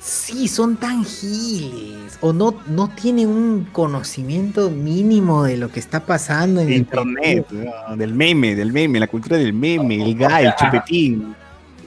[0.00, 2.18] Sí, son tan giles.
[2.20, 6.78] O no, no tienen un conocimiento mínimo de lo que está pasando en de el
[6.80, 7.96] internet, ¿no?
[7.96, 11.34] del meme, del meme, la cultura del meme, el gay, el chupetín.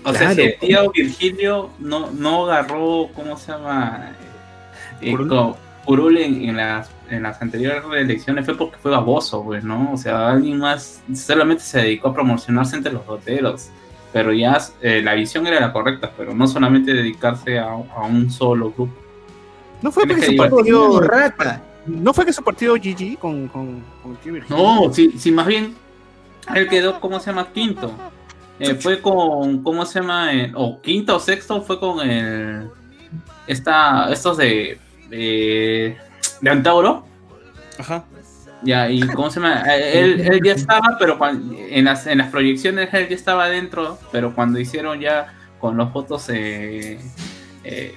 [0.03, 4.15] O sea, si el tío Virgilio no, no agarró, ¿cómo se llama?
[5.01, 5.15] Eh,
[5.89, 9.91] Curul en, en las, en las anteriores elecciones fue porque fue baboso, pues, ¿no?
[9.91, 13.69] O sea, alguien más solamente se dedicó a promocionarse entre los doteros.
[14.13, 18.29] Pero ya eh, la visión era la correcta, pero no solamente dedicarse a, a un
[18.29, 18.93] solo grupo.
[19.81, 21.01] No fue porque que su partido.
[21.01, 21.63] Rata.
[21.87, 24.15] No fue que su partido GG con, con, con.
[24.47, 25.73] No, sí, sí, más bien,
[26.53, 27.47] él quedó, ¿cómo se llama?
[27.51, 27.91] Quinto.
[28.59, 30.35] Eh, fue con, ¿cómo se llama?
[30.35, 32.69] Eh, o quinto o sexto fue con el,
[33.47, 34.77] esta, estos de,
[35.09, 35.97] de,
[36.41, 37.05] de Antauro.
[37.77, 38.03] Ajá.
[38.61, 39.63] Ya, y ¿cómo se llama?
[39.73, 43.97] Eh, Él, él ya estaba, pero en, las, en las proyecciones él ya estaba adentro,
[44.11, 46.99] pero cuando hicieron ya con los fotos eh,
[47.63, 47.95] eh,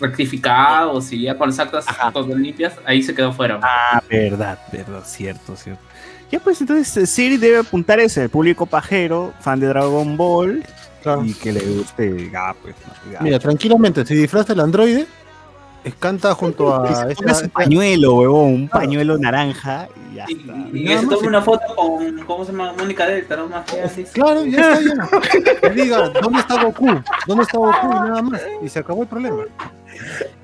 [0.00, 3.58] rectificados y ya con las actas fotos limpias, ahí se quedó fuera.
[3.62, 5.82] Ah, verdad, verdad, cierto, cierto.
[6.30, 10.64] Ya pues entonces eh, Siri debe apuntar ese, el público pajero, fan de Dragon Ball,
[11.24, 12.74] y que le guste Ga, pues.
[13.20, 15.06] Mira, tranquilamente, si disfraza el androide,
[15.92, 20.54] canta junto a ponga su pañuelo, huevón, un pañuelo naranja y ya está.
[20.72, 22.72] Y se tome una foto con, ¿cómo se llama?
[22.78, 23.48] Mónica Delta, ¿no?
[23.48, 24.04] Más que así.
[24.04, 25.60] Claro, ya está, ya.
[25.60, 26.86] Que diga, ¿dónde está Goku?
[27.26, 27.86] ¿Dónde está Goku?
[27.86, 28.42] Y nada más.
[28.62, 29.44] Y se acabó el problema.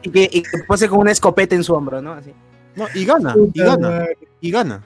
[0.03, 2.13] Y que, y que pose con una escopeta en su hombro, ¿no?
[2.13, 2.33] Así.
[2.77, 4.07] No, y gana, y gana,
[4.41, 4.83] y gana.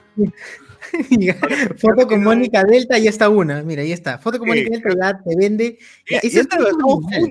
[1.77, 3.61] Foto con Mónica Delta, ya está una.
[3.63, 4.17] Mira, ahí está.
[4.17, 4.65] Foto con Sí.
[4.65, 5.77] Mónica Delta, ya te vende.
[6.09, 6.95] Ya, es trabajó todo.
[7.01, 7.23] juntas,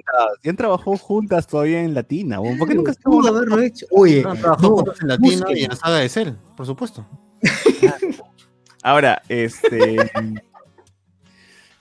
[0.42, 2.38] ya han trabajado juntas todavía en Latina.
[2.40, 3.86] ¿por qué nunca Pudo estuvo haberlo hecho.
[3.90, 7.07] Oye, Han trabajado no, juntos en Latina y en la saga de Cell, por supuesto.
[8.82, 9.96] Ahora, este.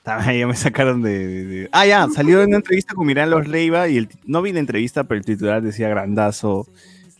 [0.03, 3.29] También ya me sacaron de, de- de- Ah, ya, salió en una entrevista con Mirán
[3.29, 6.67] Los Leiva y el, no vi la entrevista, pero el titular decía grandazo.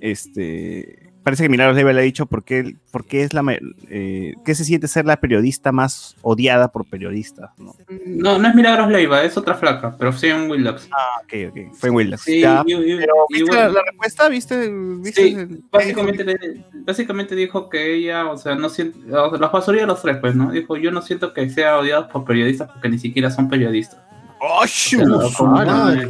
[0.02, 1.13] Este.
[1.24, 3.44] Parece que Mirán Los Leiva le ha dicho por qué, por qué es la.
[3.90, 7.52] Eh, ¿Qué se siente ser la periodista más odiada por periodistas?
[7.58, 7.74] ¿no?
[8.06, 10.90] No, no es Milagros Leiva, es otra flaca, pero sí en Willox.
[10.92, 11.74] Ah, ok, ok.
[11.76, 12.24] Fue en Willox.
[12.24, 13.62] Sí, Ya, pero ¿viste bueno.
[13.62, 14.28] la, la respuesta?
[14.28, 14.70] ¿Viste?
[14.70, 19.40] viste Sí, el- básicamente, le- básicamente dijo que ella, o sea, no siente, o sea,
[19.40, 20.52] los basuría los tres, pues, ¿no?
[20.52, 24.00] Dijo, yo no siento que sea odiado por periodistas porque ni siquiera son periodistas.
[24.46, 26.06] ¡Oh, eh,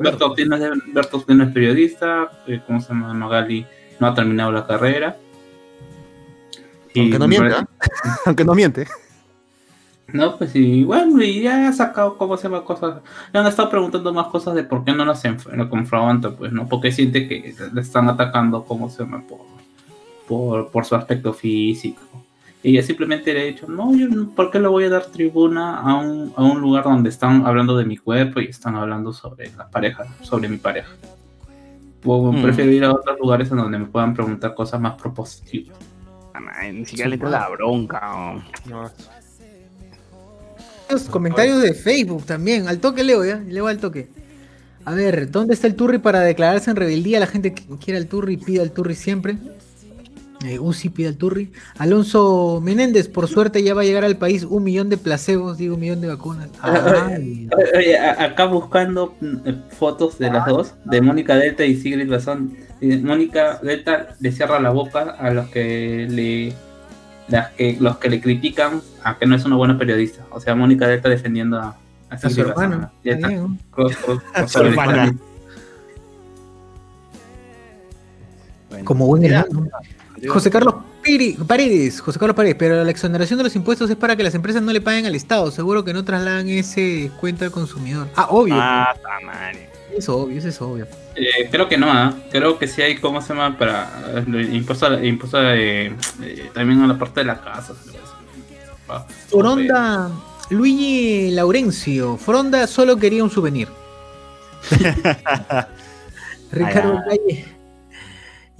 [0.00, 0.56] Berto Ortiz no
[1.44, 3.14] es- periodista, eh, ¿cómo se llama?
[3.14, 3.66] Magali
[3.98, 5.16] no ha terminado la carrera.
[6.92, 7.66] Y Aunque no miente, parece-
[8.04, 8.16] ¿ah?
[8.26, 8.86] Aunque no miente.
[10.12, 12.64] No, pues sí, bueno, y ya ha sacado, ¿cómo se llama?
[12.64, 13.00] Cosas.
[13.32, 15.22] Le han estado preguntando más cosas de por qué no las
[15.70, 16.66] confronta, pues, ¿no?
[16.68, 19.22] Porque siente que le están atacando, ¿cómo se llama?
[19.26, 19.40] Por,
[20.26, 22.02] por, por su aspecto físico.
[22.62, 25.06] Y ella simplemente le ha dicho, no, yo, no- ¿por qué le voy a dar
[25.06, 29.12] tribuna a un, a un lugar donde están hablando de mi cuerpo y están hablando
[29.12, 30.88] sobre la pareja, sobre mi pareja?
[32.00, 32.42] Pues, Mm.
[32.42, 35.76] Prefiero ir a otros lugares en donde me puedan preguntar cosas más propositivas.
[36.72, 38.00] Ni siquiera le entra la bronca.
[38.14, 38.40] oh.
[40.90, 42.66] Los comentarios de Facebook también.
[42.68, 43.36] Al toque leo, ¿ya?
[43.36, 44.08] Leo al toque.
[44.84, 47.20] A ver, ¿dónde está el Turri para declararse en rebeldía?
[47.20, 49.36] La gente que quiere al Turri pide al Turri siempre.
[50.44, 51.50] Eh, Uzi pide al Turri.
[51.78, 55.74] Alonso Menéndez, por suerte ya va a llegar al país un millón de placebos, digo
[55.74, 56.48] un millón de vacunas.
[56.62, 57.48] Ay.
[57.76, 59.36] Oye, a- acá buscando mm,
[59.76, 62.52] fotos de las dos, de Mónica Delta y Sigrid Bazán.
[62.80, 66.52] Mónica Delta le cierra la boca a los que le
[67.28, 70.24] las que los que le critican a que no es una buena periodista.
[70.30, 71.76] O sea, Mónica Delta defendiendo a,
[72.10, 72.92] a A su hermano.
[78.84, 79.68] Como buen hermano.
[80.26, 84.16] José Carlos Piri- Paredes, José Carlos Paredes, pero la exoneración de los impuestos es para
[84.16, 85.50] que las empresas no le paguen al Estado.
[85.50, 88.08] Seguro que no trasladan ese cuenta al consumidor.
[88.16, 88.54] Ah, obvio.
[88.56, 88.94] Ah,
[89.24, 89.68] madre.
[89.96, 90.86] Es obvio, eso es obvio.
[91.16, 92.14] Eh, creo que no, ¿ah?
[92.30, 93.56] creo que sí hay, ¿cómo se llama?
[93.58, 93.90] Para
[94.26, 95.86] eh, impuesto, impuesto de,
[96.22, 97.74] eh, también a la parte de la casa.
[98.88, 100.10] Ah, Foronda,
[100.50, 102.16] Luigi Laurencio.
[102.16, 103.68] Foronda solo quería un souvenir.
[106.52, 107.57] Ricardo Calle.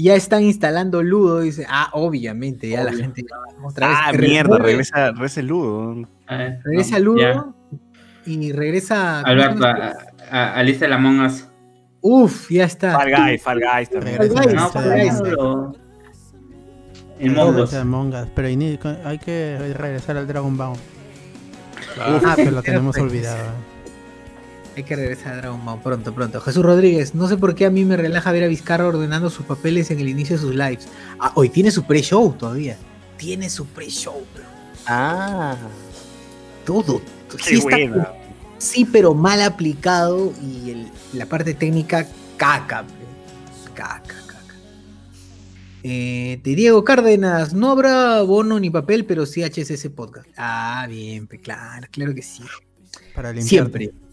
[0.00, 1.66] Ya están instalando Ludo, dice.
[1.68, 3.24] Ah, obviamente, ya la gente
[3.64, 3.96] otra vez.
[4.00, 6.08] Ah, mierda, regresa, regresa el Ludo.
[6.30, 7.46] Eh, Regresa no, Ludo ya.
[8.24, 9.20] y regresa.
[9.20, 9.96] Alberto, a,
[10.30, 11.50] a, Alicia de la Mongas.
[12.00, 12.92] Uf, ya está.
[12.92, 14.16] Fall Guys, Fall Guys también.
[14.16, 15.20] Fall Guys, No, Fall Fall Guys.
[15.20, 15.72] Pero-
[17.18, 17.70] En Todo Mongos.
[17.70, 20.76] sea Among Us, pero hay, que regresar al Dragon Ball.
[22.00, 23.38] Ah, pero lo tenemos olvidado.
[24.78, 26.40] Hay que regresar a Dragon Ball pronto, pronto.
[26.40, 29.44] Jesús Rodríguez, no sé por qué a mí me relaja ver a Vizcarra ordenando sus
[29.44, 30.86] papeles en el inicio de sus lives.
[31.18, 32.76] Ah, hoy tiene su pre-show todavía.
[33.16, 34.44] Tiene su pre-show, bro.
[34.86, 35.56] Ah.
[36.64, 37.02] Todo.
[37.42, 38.12] Sí, está- buena.
[38.58, 42.06] sí, pero mal aplicado y el- la parte técnica
[42.36, 42.82] caca.
[42.82, 42.94] bro.
[43.74, 44.54] Caca, caca.
[45.82, 50.28] Eh, de Diego Cárdenas, no habrá bono ni papel, pero sí HSS Podcast.
[50.36, 52.44] Ah, bien, claro, claro que sí.
[53.12, 53.48] Para limpiarte.
[53.48, 54.07] Siempre.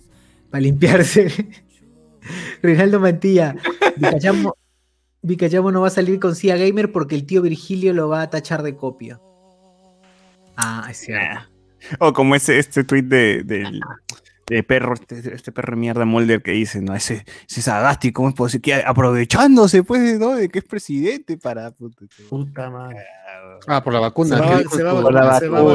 [0.55, 1.27] Para limpiarse.
[2.63, 3.57] Reinaldo Mantilla.
[3.97, 4.55] Vicayamo,
[5.21, 8.29] Vicayamo no va a salir con CIA Gamer porque el tío Virgilio lo va a
[8.29, 9.19] tachar de copia.
[10.55, 11.41] Ah, es cierto.
[11.99, 13.81] O como ese este tweet de, del
[14.47, 16.95] de perro, este, este perro de mierda Mulder que dice, ¿no?
[16.95, 18.61] Ese, ese Sagasti, ¿cómo es posible?
[18.61, 20.35] Que aprovechándose, pues, ¿no?
[20.35, 21.73] De que es presidente para.
[22.29, 23.03] Puta madre.
[23.67, 24.35] Ah, por la vacuna.
[24.37, 25.61] Se va- que dijo se va a esto- Por la se vacuna.
[25.61, 25.73] va a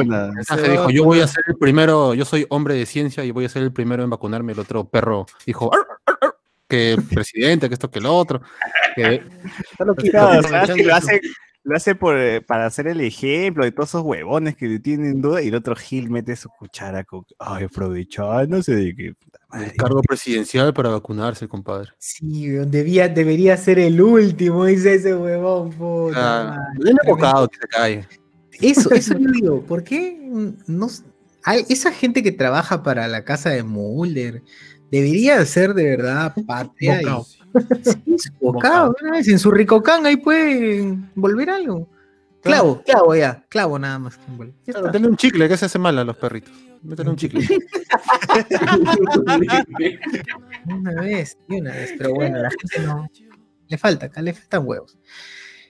[0.71, 3.49] dijo, yo voy a ser el primero, yo soy hombre de ciencia y voy a
[3.49, 4.53] ser el primero en vacunarme.
[4.53, 6.35] El otro perro dijo, "Ar, ar, ar",
[6.67, 8.41] que presidente, que esto, que lo otro.
[8.95, 9.23] Que,
[10.83, 11.21] lo hace,
[11.63, 15.43] Lo hace por, eh, para hacer el ejemplo de todos esos huevones que tienen duda
[15.43, 19.13] y el otro Gil mete su cuchara con, ay, aprovechándose de que...
[19.53, 21.91] El cargo presidencial para vacunarse, compadre.
[21.99, 25.69] Sí, debía, debería ser el último, dice ese huevón.
[25.71, 26.57] puta Ah,
[27.05, 28.07] abocado que se cae.
[28.59, 30.17] Eso, eso yo digo, ¿por qué
[30.67, 30.87] no,
[31.43, 34.41] hay- esa gente que trabaja para la casa de Mulder
[34.89, 37.01] debería ser de verdad patria?
[37.03, 37.40] y-.
[37.83, 41.87] Sí, su bocado, una vez, en su ricocán ahí pueden volver algo.
[42.41, 44.19] Clavo, clavo ya, clavo nada más.
[44.65, 46.53] Claro, un chicle, que se hace mal a los perritos.
[46.81, 47.47] Métele un chicle.
[50.65, 53.07] Una vez, y una vez, pero bueno, la gente no.
[53.67, 54.97] Le falta, acá le faltan huevos.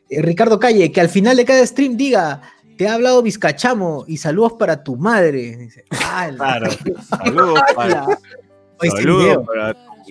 [0.09, 2.41] Eh, Ricardo Calle, que al final de cada stream diga,
[2.77, 5.57] te ha hablado Vizcachamo y saludos para tu madre.
[5.57, 5.85] Dice.
[6.35, 6.69] Claro.
[7.07, 8.05] Saludos para,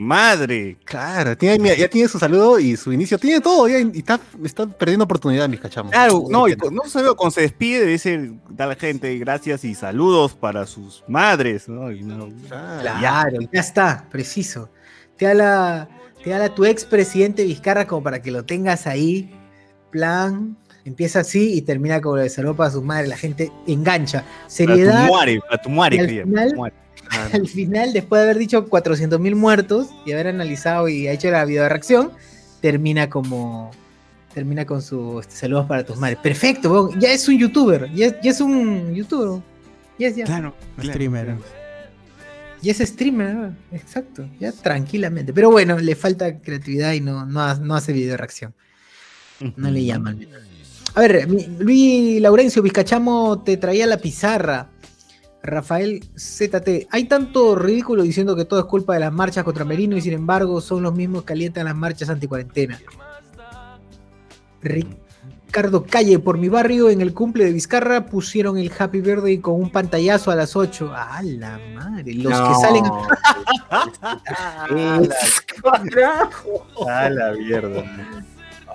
[0.01, 0.77] madre.
[0.85, 4.19] Claro, tiene, mira, ya tiene su saludo y su inicio, tiene todo, ya, y está,
[4.45, 5.93] está perdiendo oportunidad, mis cachamos.
[5.93, 9.75] Claro, no, y no se ve, cuando se despide, dice a la gente gracias y
[9.75, 11.93] saludos para sus madres, ¿no?
[11.93, 14.71] Y no- Claro, ya está, preciso.
[15.17, 15.89] Te habla,
[16.25, 19.31] te habla tu expresidente Vizcarra como para que lo tengas ahí.
[19.91, 23.09] Plan, empieza así y termina con lo de saludo para su madre.
[23.09, 24.21] La gente engancha.
[24.23, 25.07] Para tu Seriedad.
[25.07, 26.75] muare, para tu muare, al final- tu muare.
[27.33, 31.45] Al final, después de haber dicho 400 mil muertos y haber analizado y hecho la
[31.45, 32.13] video reacción,
[32.61, 33.71] termina como.
[34.33, 36.19] Termina con su este, saludos para tus madres.
[36.23, 37.91] Perfecto, weón, ya es un youtuber.
[37.93, 39.43] Ya, es- ya es un youtuber.
[39.99, 40.25] Ya es ya.
[40.25, 41.35] Claro, Streamer.
[42.63, 45.33] Y es streamer, exacto, ya tranquilamente.
[45.33, 48.55] Pero bueno, le falta creatividad y no, no, ha- no hace video reacción.
[49.57, 50.21] No le llaman.
[50.95, 54.71] A ver, mi- Luis Laurencio Vizcachamo te traía la pizarra.
[55.43, 59.97] Rafael ZT, hay tanto ridículo diciendo que todo es culpa de las marchas contra Merino
[59.97, 62.79] y sin embargo son los mismos que alientan las marchas anticuarentena.
[64.61, 69.55] Ricardo Calle, por mi barrio en el cumple de Vizcarra pusieron el Happy Birthday con
[69.55, 70.93] un pantallazo a las 8.
[70.95, 72.13] ¡A la madre!
[72.15, 72.85] Los que salen.
[76.87, 77.83] A la mierda.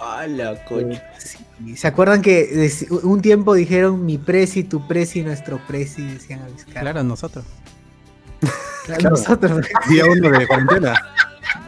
[0.01, 1.01] A la coña.
[1.20, 1.44] Sí,
[1.76, 2.70] ¿Se acuerdan que
[3.03, 6.03] un tiempo dijeron mi presi, tu presi, nuestro presi?
[6.03, 6.82] Decían a Vizcarra.
[6.82, 7.45] Claro, nosotros.
[8.86, 9.66] Claro, nosotros.
[9.89, 10.93] Día uno de cuarentena.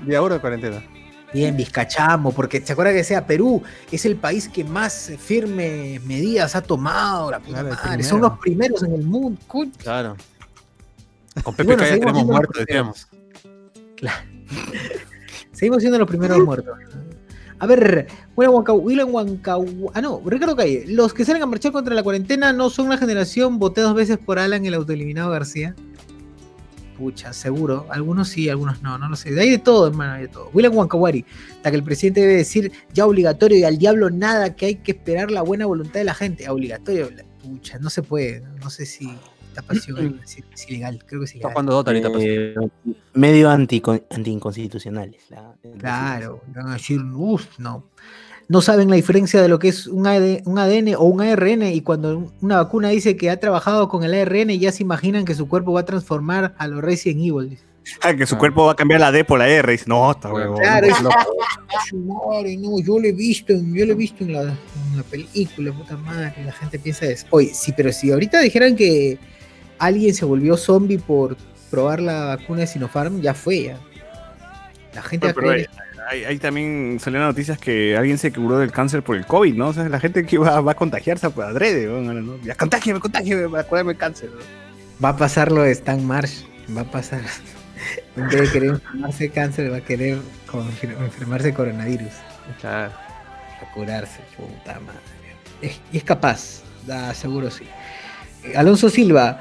[0.06, 0.84] Día uno de cuarentena.
[1.34, 3.62] Bien, Vizcachamo, porque se acuerda que sea Perú,
[3.92, 8.40] es el país que más firmes medidas ha tomado, la puta Claro, madre, son los
[8.40, 9.40] primeros en el mundo.
[9.78, 10.16] Claro.
[11.44, 13.08] Con Pepe bueno, Calla tenemos siendo muerto, los decíamos.
[15.52, 16.78] Seguimos siendo los primeros muertos.
[17.60, 18.53] A ver, William
[19.10, 22.89] Huancau- ah no, Ricardo Calle, los que salen a marchar contra la cuarentena no son
[22.89, 25.76] la generación voté dos veces por Alan el autoeliminado García.
[26.97, 27.86] Pucha, seguro.
[27.89, 29.30] Algunos sí, algunos no, no lo sé.
[29.39, 30.49] Hay de todo, hermano, hay de todo.
[30.51, 31.26] William Wankawari,
[31.58, 34.93] hasta que el presidente debe decir ya obligatorio y al diablo nada, que hay que
[34.93, 36.49] esperar la buena voluntad de la gente.
[36.49, 37.10] Obligatorio,
[37.43, 38.41] pucha, no se puede.
[38.60, 39.16] No sé si
[39.58, 41.51] esta pasión es, es ilegal, creo que es Está ilegal.
[41.53, 42.10] jugando Dota ahorita.
[42.12, 42.24] pues.
[42.28, 42.55] Eh,
[43.14, 43.82] medio anti,
[44.12, 45.22] antiinconstitucionales.
[45.30, 47.86] la- Claro, van a decir, uff, no.
[48.49, 51.64] No saben la diferencia de lo que es un, AD un ADN o un ARN
[51.64, 55.26] y cuando un- una vacuna dice que ha trabajado con el ARN ya se imaginan
[55.26, 57.60] que su cuerpo va a transformar a los Resident Evil.
[58.01, 59.70] Ah, que su cuerpo va a cambiar la D por la R.
[59.72, 60.60] Dice, no, está huevón.
[60.60, 61.16] Claro, es- Loco.
[61.89, 64.97] Su madre, no, yo lo he visto, en- yo lo he visto en la, en
[64.97, 67.26] la película, puta madre, la gente piensa eso.
[67.32, 69.18] Oye, sí, pero si ahorita dijeran que
[69.80, 71.38] alguien se volvió zombie por
[71.69, 73.78] probar la vacuna de Sinopharm, ya fue ya.
[74.93, 75.69] La gente a Pero hay, creer
[76.09, 79.67] hay- hay también salieron noticias que alguien se curó del cáncer por el COVID, ¿no?
[79.69, 82.38] O sea, la gente que va, va a contagiarse pues, adrede, ¿no?
[82.43, 84.30] Ya contágiame, contágiame para curarme el cáncer.
[84.32, 84.38] ¿no?
[85.03, 86.43] Va a pasar lo de Stan Marsh.
[86.75, 87.21] Va a pasar.
[88.15, 90.17] En vez de querer enfermarse de cáncer, va a querer
[90.99, 92.11] enfermarse de coronavirus.
[92.59, 92.91] Claro.
[93.61, 94.99] A curarse, puta madre.
[95.61, 97.65] Es- y es capaz, da seguro sí.
[98.43, 99.39] Eh, Alonso Silva,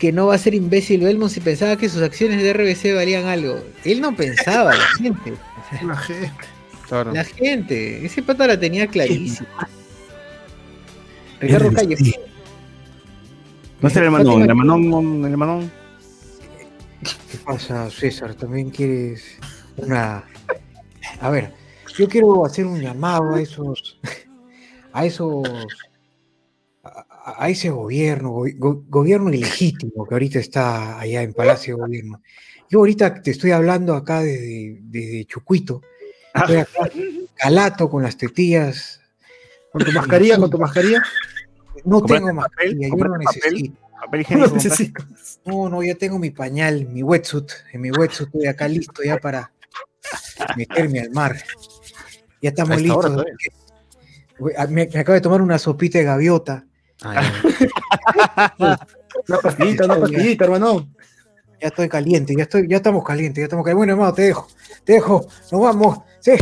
[0.00, 3.26] que no va a ser imbécil Belmont si pensaba que sus acciones de RBC valían
[3.26, 3.62] algo.
[3.84, 5.34] Él no pensaba, la gente.
[5.84, 6.44] La gente.
[6.88, 7.12] Claro.
[7.12, 8.06] La gente.
[8.06, 9.68] Ese pata la tenía clarísima.
[11.38, 11.96] Ricardo Calle.
[13.82, 15.70] No es el hermano, el hermanón, el hermanón.
[17.30, 18.34] ¿Qué pasa, César?
[18.34, 19.38] ¿También quieres
[19.76, 20.24] una...
[21.20, 21.52] A ver,
[21.98, 24.00] yo quiero hacer un llamado a esos...
[24.94, 25.46] A esos...
[27.36, 31.80] A, a ese gobierno, go- go- gobierno ilegítimo que ahorita está allá en Palacio de
[31.82, 32.22] Gobierno.
[32.68, 35.82] Yo ahorita te estoy hablando acá desde, desde Chucuito.
[36.34, 36.88] Estoy acá,
[37.34, 39.00] calato con las tetillas.
[39.72, 40.36] ¿Con tu mascarilla?
[40.38, 41.02] ¿Con tu mascarilla?
[41.84, 42.76] No ¿Compraste tengo papel?
[42.76, 43.52] mascarilla, yo no ¿Compraste papel?
[43.52, 43.80] necesito.
[44.00, 44.48] Papel higiénico.
[44.48, 45.04] No necesito.
[45.44, 47.50] No, no, ya tengo mi pañal, mi wetsuit.
[47.72, 49.52] En mi wetsuit estoy acá listo ya para
[50.56, 51.36] meterme al mar.
[52.42, 53.24] Ya estamos listos.
[54.56, 56.66] ah, Me, me acabo de tomar una sopita de gaviota.
[59.28, 60.88] Una pastillita, una pastillita, hermano.
[61.60, 63.78] Ya estoy caliente, ya estoy, ya estamos calientes, ya estamos calientes.
[63.78, 64.48] Bueno, hermano, te dejo,
[64.84, 65.98] te dejo, nos vamos.
[66.20, 66.32] Sí.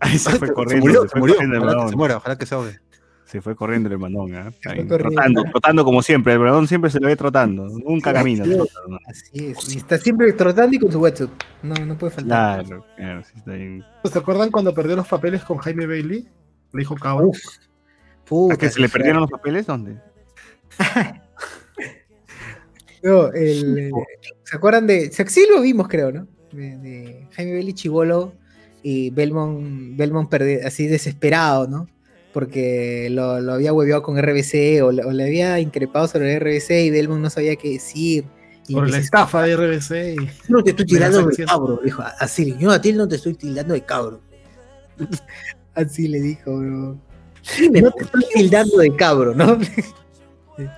[0.00, 0.86] Ahí se fue corriendo.
[0.86, 1.34] murió, se se murió.
[1.36, 2.80] corriendo el Ojalá que se muera, ojalá que se ahogue.
[3.26, 4.52] Se fue corriendo el Manón, ¿ah?
[4.66, 4.98] Ahí, corriendo.
[4.98, 6.32] trotando, trotando como siempre.
[6.34, 7.66] El Manón siempre se lo ve trotando.
[7.68, 8.44] Nunca camina.
[8.44, 8.60] Así es,
[9.06, 9.74] así es.
[9.74, 11.30] Y está siempre trotando y con su wetsuit.
[11.62, 12.64] No, no puede faltar.
[12.64, 13.84] Claro, claro, sí está bien.
[14.04, 16.28] ¿Se acuerdan cuando perdió los papeles con Jaime Bailey?
[16.72, 17.32] Le dijo cabrón.
[18.52, 19.66] ¿A que se le perdieron los papeles?
[19.66, 19.98] ¿Dónde?
[23.02, 23.90] No, el, eh,
[24.44, 25.10] ¿Se acuerdan de.?
[25.12, 26.26] Sí lo vimos, creo, ¿no?
[26.52, 28.32] De, de Jaime Belli Chivolo
[28.82, 30.32] y Belmont, Belmont
[30.64, 31.86] así desesperado, ¿no?
[32.32, 36.70] Porque lo, lo había hueveado con RBC o, le- o le había increpado sobre RBC
[36.86, 38.24] y Belmont no sabía qué decir.
[38.68, 40.14] Y Por la estafa de RBC.
[40.22, 42.02] y- No te estoy tirando de cabro, dijo.
[42.18, 44.22] Así, yo a ti no te estoy tildando de cabro.
[45.74, 46.98] Así le dijo, bro.
[47.82, 49.58] No te estoy tildando de cabro, ¿no?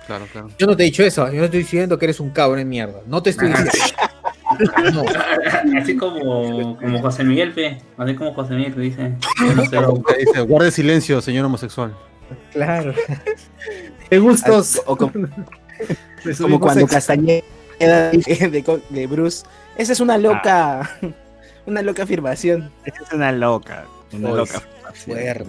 [0.05, 0.49] Claro, claro.
[0.57, 2.65] Yo no te he dicho eso, yo no estoy diciendo que eres un cabro de
[2.65, 3.01] mierda.
[3.05, 3.71] No te estoy diciendo.
[4.93, 5.03] No.
[5.77, 7.79] Así como, como José Miguel, pe.
[7.97, 9.13] Así como José Miguel que dice.
[10.17, 11.93] dice, guarde silencio, señor homosexual.
[12.53, 12.93] Claro.
[14.09, 14.81] Qué gustos.
[14.85, 16.95] O como, como cuando sexo.
[16.95, 19.45] Castañeda dice de, de Bruce.
[19.77, 20.97] Esa es una loca.
[21.65, 22.71] Una loca afirmación.
[22.85, 23.85] Esa es una loca.
[24.13, 24.61] Una loca.
[24.93, 25.45] Fuerte,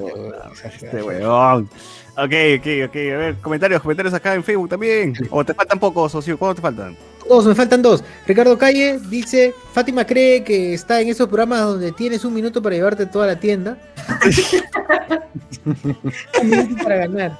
[0.64, 1.68] Este weón.
[2.16, 2.96] Ok, ok, ok.
[2.96, 5.14] A ver, comentarios, comentarios acá en Facebook también.
[5.30, 6.36] O te faltan pocos, socio.
[6.36, 6.96] ¿Cuántos te faltan?
[7.28, 8.02] Dos, me faltan dos.
[8.26, 12.74] Ricardo Calle dice, Fátima cree que está en esos programas donde tienes un minuto para
[12.74, 13.78] llevarte toda la tienda.
[15.64, 17.38] un minuto para ganar.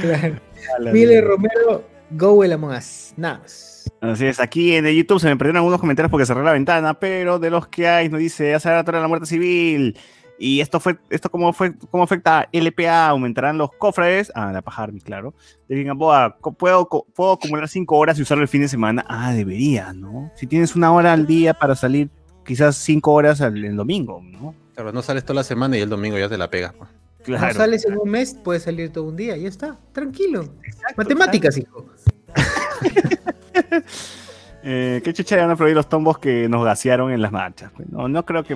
[0.00, 0.36] Claro.
[0.78, 1.24] la Miller.
[1.24, 3.14] Romero, go el Among Us.
[3.16, 3.72] Nada más.
[4.00, 6.94] Así es, aquí en el YouTube se me perdieron algunos comentarios porque cerré la ventana,
[6.94, 9.96] pero de los que hay nos dice, va a la muerte civil.
[10.44, 14.60] Y esto fue, esto cómo fue, cómo afecta a LPA, aumentarán los cofres, ah, la
[14.60, 15.34] paja Army, claro.
[15.68, 19.04] De Gamboa, puedo, puedo acumular cinco horas y usarlo el fin de semana.
[19.08, 20.32] Ah, debería, ¿no?
[20.34, 22.10] Si tienes una hora al día para salir,
[22.44, 24.52] quizás cinco horas al, el domingo, ¿no?
[24.74, 26.72] Claro, no sales toda la semana y el domingo ya te la pegas.
[26.72, 26.90] pues.
[27.22, 27.46] Claro.
[27.46, 29.78] No sales en un mes, puedes salir todo un día, ya está.
[29.92, 30.52] Tranquilo.
[30.96, 31.86] Matemáticas, hijo.
[34.64, 37.72] Eh, ¿Qué chucha van a prohibir los tombos que nos gasearon en las marchas?
[37.76, 38.54] Pues no, no creo que.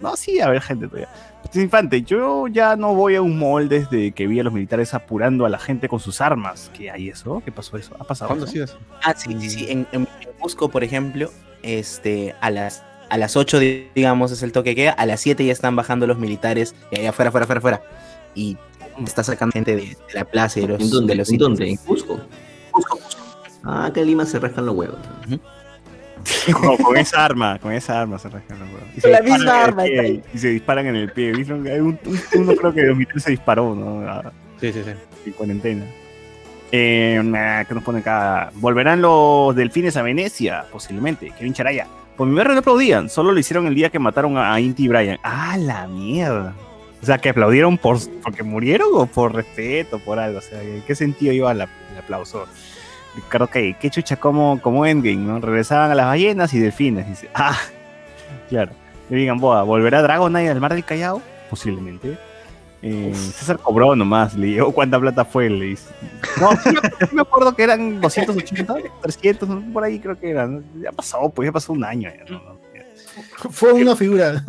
[0.00, 1.08] No, sí, a ver, gente todavía.
[1.42, 4.94] Pues, Infante, yo ya no voy a un mall desde que vi a los militares
[4.94, 6.70] apurando a la gente con sus armas.
[6.76, 7.40] ¿Qué hay eso?
[7.44, 7.94] ¿Qué pasó eso?
[8.00, 8.28] ¿Ha pasado?
[8.28, 8.52] ¿Cuándo ha eso?
[8.52, 8.78] sido eso?
[9.04, 9.66] Ah, sí, sí, sí.
[9.68, 10.08] En, en
[10.40, 11.30] Cusco, por ejemplo,
[11.62, 14.92] este, a las, a las 8, di- digamos, es el toque que queda.
[14.92, 16.74] A las 7 ya están bajando los militares.
[16.90, 17.82] Y allá afuera, afuera, afuera, afuera.
[18.34, 18.56] Y
[19.06, 21.12] está sacando gente de, de la plaza y de los, ¿En dónde?
[21.12, 21.70] de los ¿En dónde?
[21.70, 22.18] ¿En Cusco?
[23.64, 24.98] Ah, en Lima se rascan los huevos.
[26.52, 28.84] con, con esa arma, con esa arma se rascan los huevos.
[28.96, 30.22] Y Con la misma en arma, pie.
[30.32, 31.32] Y se disparan en el pie.
[31.34, 31.98] Un- un-
[32.36, 34.00] uno creo que militares se disparó, ¿no?
[34.08, 34.90] Ah, Sí, sí, sí.
[35.26, 35.84] en cuarentena.
[36.72, 38.50] Eh, ¿Qué nos pone acá?
[38.54, 40.64] ¿Volverán los delfines a Venecia?
[40.72, 41.30] Posiblemente.
[41.38, 41.86] Kevin Charaya.
[42.16, 44.88] Por mi barrio no aplaudían, solo lo hicieron el día que mataron a Inti y
[44.88, 45.18] Brian.
[45.24, 46.54] ¡Ah, la mierda!
[47.02, 50.38] O sea, que aplaudieron por porque murieron o por respeto, por algo.
[50.38, 51.62] O sea, ¿en qué sentido iba el
[51.98, 52.46] aplauso?
[53.14, 55.40] Ricardo, ¿qué, qué chucha como, como Endgame, ¿no?
[55.40, 57.06] Regresaban a las ballenas y delfines.
[57.08, 57.58] Dice, ah,
[58.48, 58.72] claro.
[59.10, 61.22] Le digan, boa, ¿volverá Dragonite al mar del Callao?
[61.50, 62.18] Posiblemente.
[62.86, 65.90] Eh, César cobró nomás, le llegó cuánta plata fue, le dice.
[66.38, 66.70] No, sí
[67.12, 69.72] me, acuerdo que eran 280, 300, ¿no?
[69.72, 70.64] por ahí creo que eran.
[70.82, 72.10] Ya pasó, pues ya pasó un año.
[72.10, 72.58] ya, ¿no?
[73.50, 74.44] Fue una figura.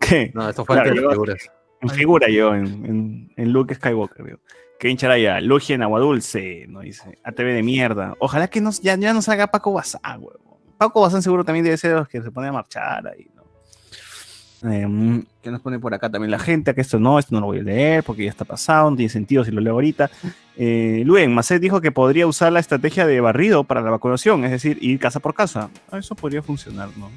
[0.00, 0.30] ¿Qué?
[0.34, 1.50] No, esto fue Claro, antes de figuras.
[1.80, 4.38] En figura yo, en, en, en Luke Skywalker, digo.
[4.82, 7.16] Kevin Charaya, Logia en Agua Dulce, no dice.
[7.22, 8.16] ATV de mierda.
[8.18, 10.58] Ojalá que nos, ya, ya no salga Paco Bazán, huevo.
[10.76, 14.68] Paco Bazán seguro también debe ser los que se pone a marchar ahí, ¿no?
[14.68, 16.74] Eh, mm, ¿Qué nos pone por acá también la gente?
[16.74, 19.08] Que esto no, esto no lo voy a leer porque ya está pasado, no tiene
[19.08, 20.10] sentido si lo leo ahorita.
[20.56, 24.50] Eh, Luen, Macet dijo que podría usar la estrategia de barrido para la vacunación, es
[24.50, 25.70] decir, ir casa por casa.
[25.92, 27.08] Ah, eso podría funcionar, ¿no?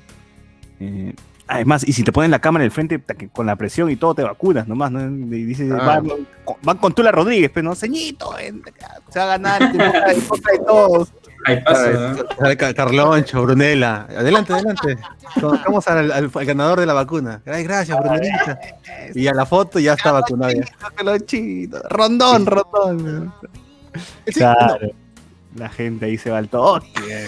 [0.80, 1.16] Eh,
[1.48, 3.02] además, y si te ponen la cámara en el frente,
[3.32, 5.02] con la presión y todo te vacunas nomás, ¿no?
[5.36, 5.86] Y dice, Ah.
[5.86, 8.32] van, con- van con Tula Rodríguez, pero no, ceñito,
[9.10, 11.14] se va a ganar en contra de- todos.
[11.48, 12.16] Ahí pasa, ¿no?
[12.40, 14.08] Sale Ca- Carloncho, Brunella.
[14.10, 14.98] Adelante, adelante.
[15.40, 17.42] Colocamos al, al- al ganador de la vacuna.
[17.46, 18.60] Ay, gracias, Brunellita.
[19.14, 20.54] Y a la foto ya está vacunado.
[20.54, 20.66] ya.
[20.96, 23.32] Calonchito, Rondón, rondón.
[24.34, 24.90] Claro.
[25.56, 27.28] La gente ahí se va al toque.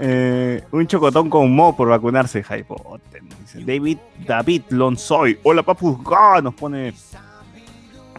[0.00, 3.20] Eh, un chocotón con Mo por vacunarse, Hypote.
[3.40, 5.38] Dice David David Lonsoy.
[5.42, 5.98] Hola, papus.
[6.04, 6.92] Ga, Nos pone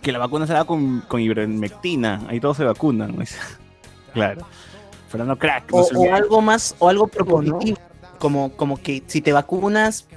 [0.01, 2.21] que la vacuna se da con, con ivermectina.
[2.27, 3.15] Ahí todos se vacunan.
[3.15, 3.23] ¿no?
[4.13, 4.45] Claro.
[5.09, 5.71] Fernando Crack.
[5.71, 7.77] no O, o algo más, o algo propositivo.
[8.17, 10.07] Como, como que si te vacunas,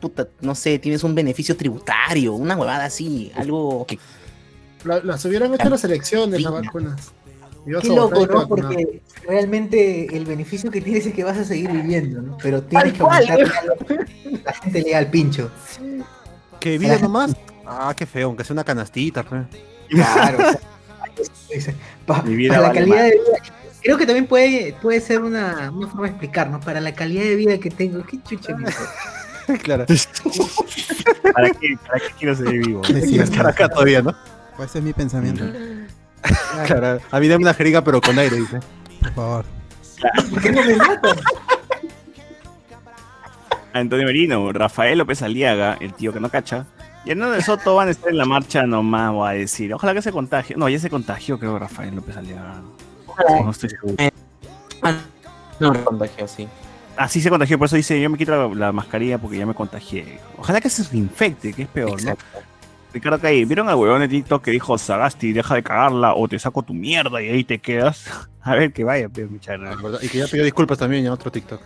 [0.00, 3.98] puta, no sé, tienes un beneficio tributario, una huevada así, algo que
[4.84, 7.12] La- las hubieran hecho las elecciones, las vacunas.
[7.82, 8.48] Qué loco, ¿no?
[8.48, 12.38] Porque realmente el beneficio que tienes es que vas a seguir viviendo, ¿no?
[12.42, 13.38] Pero tienes que aumentar
[14.44, 15.50] la gente le da al pincho.
[16.58, 17.34] ¿Qué vida nomás?
[17.66, 19.22] Ah, qué feo, aunque sea una canastita.
[19.22, 19.42] pues.
[19.88, 20.38] Claro.
[20.38, 20.60] o sea,
[21.50, 21.70] es-
[22.06, 23.04] pa- Mi vida para la vale calidad más.
[23.04, 23.54] de vida.
[23.82, 26.60] Creo que también puede, puede ser una, una forma de explicar, ¿no?
[26.60, 28.54] Para la calidad de vida que tengo, qué chucha
[29.62, 29.86] claro.
[31.34, 32.80] ¿Para qué, ¿Para qué quiero seguir vivo?
[32.82, 34.14] Quiero estar acá todavía, ¿no?
[34.56, 35.44] Pues ese es mi pensamiento.
[36.66, 37.00] Claro.
[37.10, 38.60] A mí dame una jeringa, pero con aire, dice.
[39.00, 39.44] Por favor.
[40.30, 41.16] ¿Por qué no me matan?
[43.72, 46.66] Antonio Merino, Rafael López Aliaga, el tío que no cacha.
[47.04, 49.72] Y Hernando Soto van a estar en la marcha nomás, voy a decir.
[49.72, 50.56] Ojalá que se contagie.
[50.56, 52.60] No, ya se contagió, creo, Rafael López Aliaga.
[53.42, 53.94] No estoy seguro.
[55.60, 56.48] no contagió, sí.
[56.96, 59.46] Ah, sí se contagió, por eso dice, yo me quito la, la mascarilla porque ya
[59.46, 60.18] me contagié.
[60.36, 62.16] Ojalá que se reinfecte, que es peor, ¿no?
[62.92, 66.38] Ricardo Caí, ¿vieron al huevón de TikTok que dijo Sagasti, deja de cagarla o te
[66.38, 68.04] saco tu mierda y ahí te quedas?
[68.42, 69.76] A ver, que vaya, pero mi charla.
[70.02, 71.60] Y que ya pidió disculpas también en otro TikTok.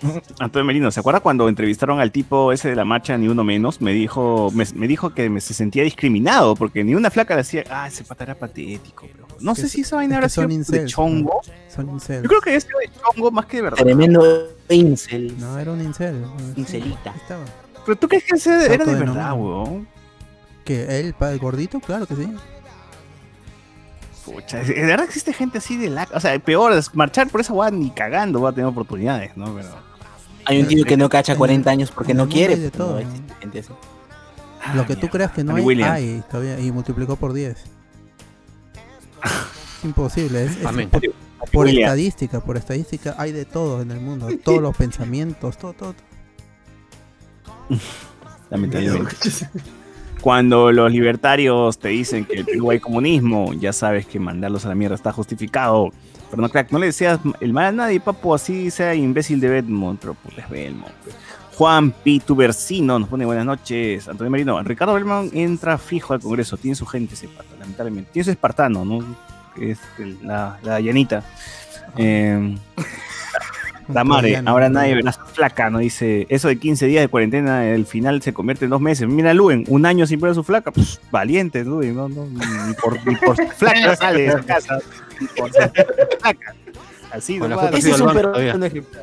[0.38, 3.80] Antonio Merino, ¿se acuerda cuando entrevistaron al tipo ese de la marcha, ni uno menos?
[3.80, 7.40] Me dijo, me, me dijo que me, se sentía discriminado porque ni una flaca le
[7.40, 9.06] hacía, ah, ese pata era patético.
[9.10, 11.40] Pero no sé Es- si esa vaina es habrá sido de chongo.
[11.68, 12.22] Son incels.
[12.22, 12.72] Yo creo que es de
[13.12, 13.78] chongo más que de verdad.
[13.84, 15.34] Tremendo incel.
[15.38, 16.24] No, era un incel.
[16.56, 17.12] Incelita.
[17.16, 17.44] Estaba.
[17.84, 19.14] Pero tú crees que ese Se era de autodenominó.
[19.14, 19.88] verdad, weón.
[20.68, 21.80] ¿Que él, pa- el gordito?
[21.80, 22.30] Claro que sí.
[24.26, 26.06] Pucha, de verdad existe gente así de la...
[26.12, 29.54] O sea, peor es marchar por esa weá ni cagando va a tener oportunidades, ¿no?
[29.54, 29.68] Pero...
[30.44, 32.52] Hay un tío que no cacha 40 años porque no quiere.
[32.54, 33.72] hay de todo, existe gente así.
[34.74, 35.90] Lo que tú creas que no Andy hay, Williams.
[35.92, 36.60] hay todavía.
[36.60, 37.56] Y multiplicó por 10.
[37.56, 37.64] Es
[39.84, 40.44] imposible.
[40.44, 40.90] Es, es Amén.
[40.90, 41.00] por,
[41.54, 41.78] Williams.
[41.86, 44.28] estadística, por estadística hay de todo en el mundo.
[44.44, 45.94] Todos los pensamientos, todo, todo.
[48.50, 49.16] Lamentablemente.
[50.20, 54.68] Cuando los libertarios te dicen que el Perú hay comunismo, ya sabes que mandarlos a
[54.68, 55.90] la mierda está justificado.
[56.30, 59.48] Pero no, crack, no le decías el mal a nadie, papu, así sea imbécil de
[59.48, 60.92] Bedmont, pero pues es Belmont.
[61.54, 64.08] Juan Pitubercino nos pone buenas noches.
[64.08, 68.10] Antonio Marino, Ricardo Belmont entra fijo al Congreso, tiene su gente ese pato, lamentablemente.
[68.12, 69.04] Tiene su espartano, ¿no?
[69.60, 69.78] Es
[70.22, 71.24] la, la llanita.
[71.96, 72.56] Eh,
[73.88, 75.78] Damare, Coreano, ahora nadie verá su flaca, ¿no?
[75.78, 79.08] Dice, eso de 15 días de cuarentena, el final se convierte en dos meses.
[79.08, 82.74] Mira, Luen, un año sin ver a su flaca, pues, valiente, Luen, no, no, ni,
[82.74, 84.78] por, ni por flaca sale de su casa,
[85.20, 85.72] ni por ser
[86.20, 86.54] flaca.
[87.10, 89.00] Así, no Ese es un ejemplo.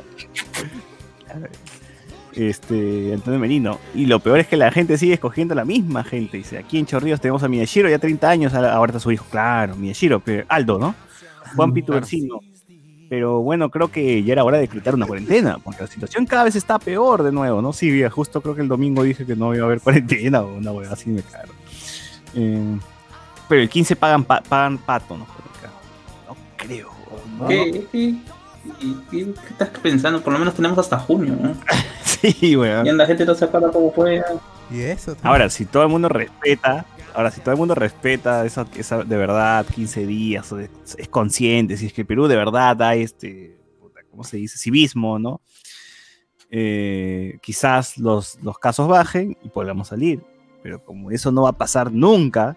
[2.32, 3.80] Este, Antonio Merino.
[3.94, 6.36] Y lo peor es que la gente sigue escogiendo la misma gente.
[6.36, 9.26] Dice, aquí en Chorrillos tenemos a Miyashiro, ya 30 años, ahora está su hijo.
[9.30, 10.94] Claro, Miyashiro, pero Aldo, ¿no?
[11.56, 12.40] Juan Pito Vecino.
[13.08, 16.44] Pero bueno, creo que ya era hora de decretar una cuarentena, porque la situación cada
[16.44, 17.72] vez está peor de nuevo, ¿no?
[17.72, 20.72] Sí, justo creo que el domingo dije que no iba a haber cuarentena o una
[20.72, 21.54] hueá así me cagaron.
[22.34, 22.78] Eh,
[23.48, 25.26] pero el 15 pagan, pa- pagan pato, ¿no?
[26.28, 26.90] No creo.
[27.38, 27.46] ¿no?
[27.46, 28.14] ¿Qué, qué,
[28.80, 30.20] qué- qué estás pensando?
[30.20, 31.54] Por lo menos tenemos hasta junio, ¿no?
[32.02, 32.86] Sí, weón.
[32.86, 34.22] Y la gente no se acuerda cómo fue.
[34.70, 35.14] Y eso.
[35.22, 39.16] Ahora, si todo el mundo respeta, ahora si todo el mundo respeta eso, esa de
[39.16, 43.58] verdad 15 días, o de- es consciente, si es que Perú de verdad da este,
[44.10, 44.58] ¿cómo se dice?
[44.58, 45.40] Civismo, ¿no?
[46.50, 50.22] Eh, quizás los, los casos bajen y podamos salir,
[50.62, 52.56] pero como eso no va a pasar nunca,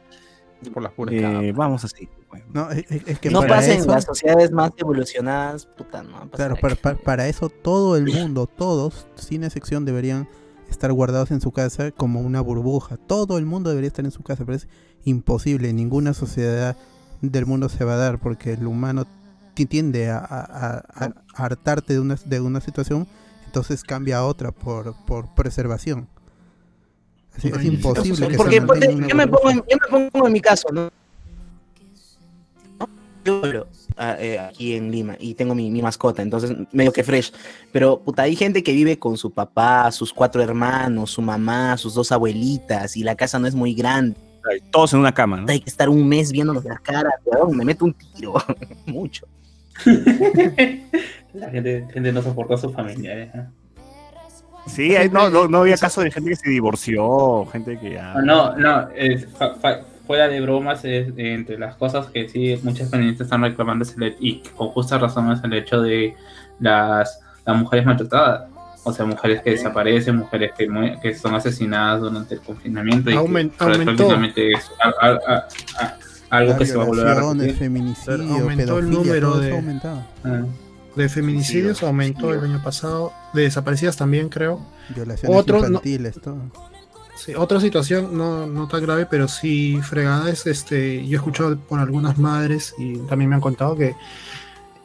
[0.73, 2.07] Por las puras eh, vamos así.
[2.53, 6.03] No, es, es- es que no para pasa en eso, las sociedades más evolucionadas, puta,
[6.03, 9.86] no va a pasar claro, para, para- para eso todo el mundo, todos, sin excepción,
[9.86, 10.27] deberían
[10.70, 12.98] estar guardados en su casa como una burbuja.
[12.98, 14.68] Todo el mundo debería estar en su casa, pero es
[15.06, 15.72] imposible.
[15.74, 16.76] Ninguna sociedad
[17.22, 19.06] del mundo se va a dar porque el humano
[19.54, 21.06] ti- tiende a, a- a-
[21.36, 23.08] a hartarte de una, de una situación,
[23.46, 26.08] entonces cambia a otra por, por preservación.
[27.38, 30.41] Es, es imposible que Porque se yo, me pongo en, yo me pongo en mi
[30.41, 30.90] caso, ¿no?
[33.98, 37.34] Ah, eh, aquí en Lima y tengo mi, mi mascota, entonces medio que fresh.
[37.72, 41.94] Pero puta, hay gente que vive con su papá, sus cuatro hermanos, su mamá, sus
[41.94, 44.16] dos abuelitas y la casa no es muy grande.
[44.72, 45.52] Todos en una cama, ¿no?
[45.52, 48.34] Hay que estar un mes viéndonos las caras, weón, me meto un tiro,
[48.86, 49.28] mucho.
[51.34, 53.30] La gente, gente no soportó a sus familiares.
[53.36, 53.44] ¿eh?
[54.68, 58.14] Sí, hay- no, no, no había caso de gente que se divorció, gente que ya...
[58.14, 62.60] Ah, No, no, es, fa- fa- fuera de bromas, es, entre las cosas que sí
[62.64, 66.15] muchas feministas están reclamando es el, y con justa razón es el hecho de
[66.60, 68.49] las, las mujeres maltratadas.
[68.84, 70.68] O sea, mujeres que desaparecen, mujeres que,
[70.99, 73.11] que son asesinadas durante el confinamiento.
[73.11, 73.95] Y que Aumen- para- aumentó.
[73.98, 75.48] prácticamente es a- a- a-
[75.86, 75.98] a-
[76.31, 77.56] algo que se va a volver a repetir.
[77.56, 79.80] feminicidio, Aumentó el número de-.
[80.23, 80.41] Ah.
[80.95, 83.14] De feminicidios aumentó el año pasado.
[83.36, 84.65] De desaparecidas también, creo.
[84.95, 86.41] Violaciones Otro, no- infantiles, todo.
[87.26, 91.06] Sí, otra situación no, no tan grave, pero sí fregada es este.
[91.06, 93.94] Yo he escuchado por algunas madres y también me han contado que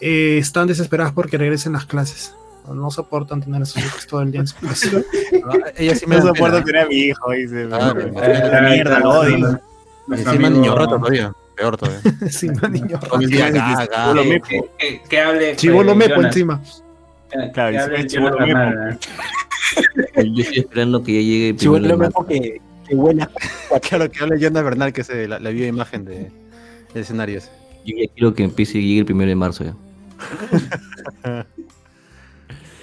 [0.01, 2.35] eh, están desesperadas porque regresen las clases.
[2.69, 4.89] No soportan tener a sus hijos todo el día en su casa.
[5.77, 6.65] Ella sí No me da soporto pena.
[6.65, 7.67] tener a mi hijo, dice.
[7.69, 8.11] Claro.
[8.13, 9.61] La mierda, lo odio.
[10.11, 11.33] Encima niño roto todavía.
[11.57, 12.01] Peor todavía.
[12.31, 12.99] Sí, no, niño
[13.29, 13.87] día gaga.
[15.09, 15.55] Que, hable.
[15.57, 16.61] Chivolo pues, mepo encima.
[17.31, 18.99] Que- Claro, que hable mepo.
[20.33, 22.27] Yo estoy esperando que ya llegue primero de mepo marzo.
[22.27, 23.31] que, que huela.
[23.89, 26.15] Claro, que hable Yanda Bernal, que es eh, la, la viva imagen de,
[26.93, 27.51] del escenario ese.
[27.85, 29.75] Yo ya quiero que empiece y llegue el primero de marzo ya.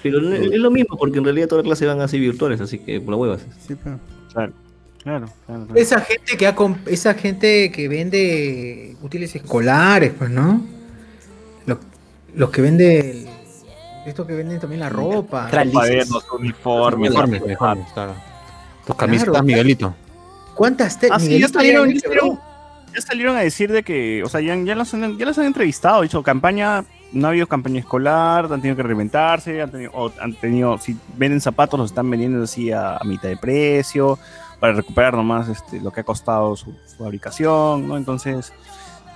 [0.04, 2.80] Pero no- es lo mismo, porque en realidad todas las clases van así virtuales, así
[2.80, 3.42] que por la huevas.
[3.68, 4.00] Sí, pero.
[4.34, 4.54] Claro,
[5.04, 5.66] claro, claro.
[5.66, 5.80] claro.
[5.80, 10.62] Esa gente que ha comp- esa gente que vende útiles escolares, pues, ¿no?
[11.68, 11.80] Lo-
[12.34, 13.26] Los, que venden
[14.06, 15.48] estos que venden también la ropa.
[15.50, 18.14] Cuadernos, uniformes, Uniformes, uniformes, claro.
[18.86, 19.46] Tus camisetas, Claro.
[19.46, 19.94] Miguelito.
[20.56, 22.40] ¿Cuántas te Ah, sí, ya salieron, ya ya salieron-
[22.94, 25.46] ya salieron a decir de que, o sea, ya, ya, los, han, ya los han
[25.46, 26.84] entrevistado, dicho, campaña,
[27.14, 30.98] no ha habido campaña escolar, han tenido que reinventarse, han tenido, o han tenido, si
[31.16, 34.20] venden zapatos, los están vendiendo así a, a mitad de precio,
[34.60, 37.96] para recuperar nomás este, lo que ha costado su, su fabricación, ¿no?
[37.98, 38.52] Entonces,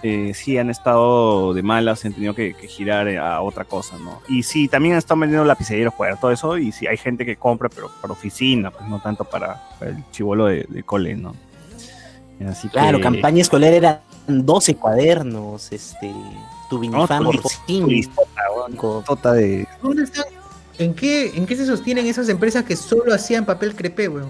[0.04, 3.98] eh, sí han estado de malas, han tenido que, que girar eh, a otra cosa,
[3.98, 4.22] ¿no?
[4.28, 7.70] Y sí, también están vendiendo lapiceros, cuadernos, todo eso, y sí hay gente que compra,
[7.70, 11.36] pero para oficina, pues no tanto para, para el chivolo de, de cole, ¿no?
[12.48, 16.12] Así Claro, que- campaña escolar eran 12 cuadernos, este,
[16.70, 18.42] tu No, por turistota,
[19.06, 19.68] Tota de.
[19.82, 20.26] ¿Dónde están?
[20.78, 24.30] ¿En qué, ¿En qué se sostienen esas empresas que solo hacían papel crepé, weón?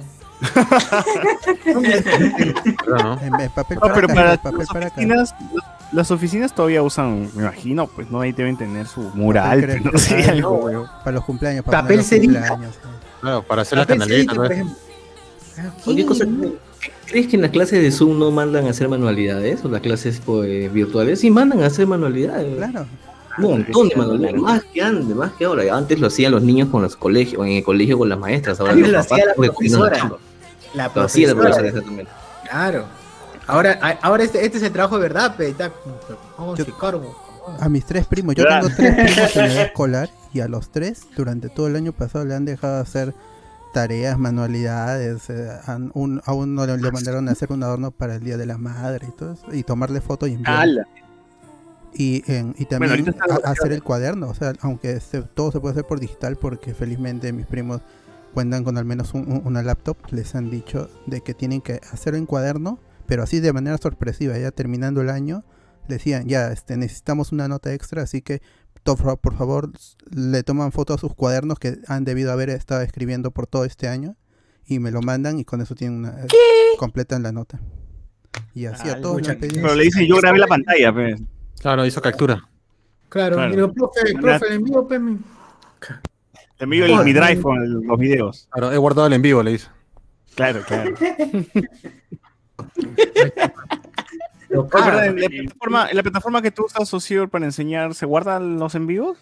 [2.88, 3.18] No,
[3.54, 5.36] para pero para papel las oficinas,
[5.92, 9.92] las oficinas todavía usan, me imagino, pues no ahí deben tener su mural, Papel no
[9.92, 10.88] crepé, sé, algo, no, weón.
[11.04, 12.40] Para los cumpleaños, para Papel cerita.
[12.48, 12.76] cumpleaños.
[13.22, 14.76] Claro, para hacer Papel por ejemplo.
[15.86, 16.26] Oye, cosa,
[17.06, 19.64] ¿Crees que en las clases de Zoom no mandan a hacer manualidades?
[19.64, 21.20] ¿O las clases pues, virtuales?
[21.20, 22.58] Sí, mandan a hacer manualidades.
[22.58, 22.88] Claro.
[23.38, 25.64] Un montón de manualidades, más que antes, más que ahora.
[25.76, 28.60] Antes lo hacían los niños con los colegios, en el colegio con las maestras.
[28.60, 30.12] Ahora los lo papás hacía la profesora.
[30.76, 31.72] La Lo hacía la profesora.
[31.72, 32.10] profesora.
[32.50, 32.86] Claro.
[33.48, 35.50] Ahora, ahora este, este es el trabajo de verdad, pe.
[35.50, 35.72] está-
[36.38, 37.16] vamos a cargo.
[37.60, 41.04] A mis tres primos, yo tengo tres primos en edad escolar y a los tres
[41.16, 43.14] durante todo el año pasado le han dejado hacer
[43.72, 48.16] tareas, manualidades, eh, han- un- a uno le, le mandaron a hacer un adorno para
[48.16, 50.68] el Día de la Madre y todo eso, y tomarle foto y enviar.
[51.94, 53.14] Y, en- y también
[53.46, 56.74] a- hacer el cuaderno, o sea, aunque se- todo se puede hacer por digital porque
[56.74, 57.82] felizmente mis primos
[58.36, 61.80] cuentan con al menos un- un- una laptop, les han dicho de que tienen que
[61.92, 65.46] hacer en cuaderno, pero así de manera sorpresiva, ya terminando el año,
[65.88, 68.42] decían, ya, este, necesitamos una nota extra, así que
[68.84, 69.72] por favor
[70.12, 73.88] le toman foto a sus cuadernos que han debido haber estado escribiendo por todo este
[73.88, 74.16] año
[74.68, 76.28] y me lo mandan y con eso tienen una, eh,
[76.78, 77.60] completan la nota.
[78.54, 79.22] Y así a Ah, todos.
[79.40, 81.22] Pero le dicen, yo grabé la pantalla, pues.
[81.60, 82.48] Claro, hizo captura.
[83.10, 83.72] Claro, Claro.
[83.74, 84.88] profe, profe, envío,
[86.58, 88.48] Te envío el, mi drive con el- los videos.
[88.52, 89.68] Claro, he guardado el en vivo, le dice.
[90.36, 90.94] Claro, claro.
[94.70, 95.06] Caga.
[95.08, 98.74] ¿En la, plataforma, en la plataforma que tú usas, Socio, para enseñar, ¿se guardan los
[98.76, 99.18] en vivos?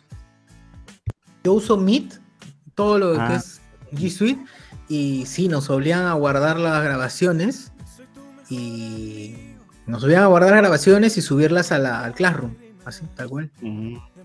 [1.43, 2.19] Yo uso Meet,
[2.75, 3.35] todo lo que Ah.
[3.35, 3.61] es
[3.93, 4.43] G Suite,
[4.87, 7.71] y sí, nos obligan a guardar las grabaciones
[8.49, 9.35] y
[9.87, 12.53] nos obligan a guardar las grabaciones y subirlas a la- al Classroom,
[12.85, 13.49] así, tal cual.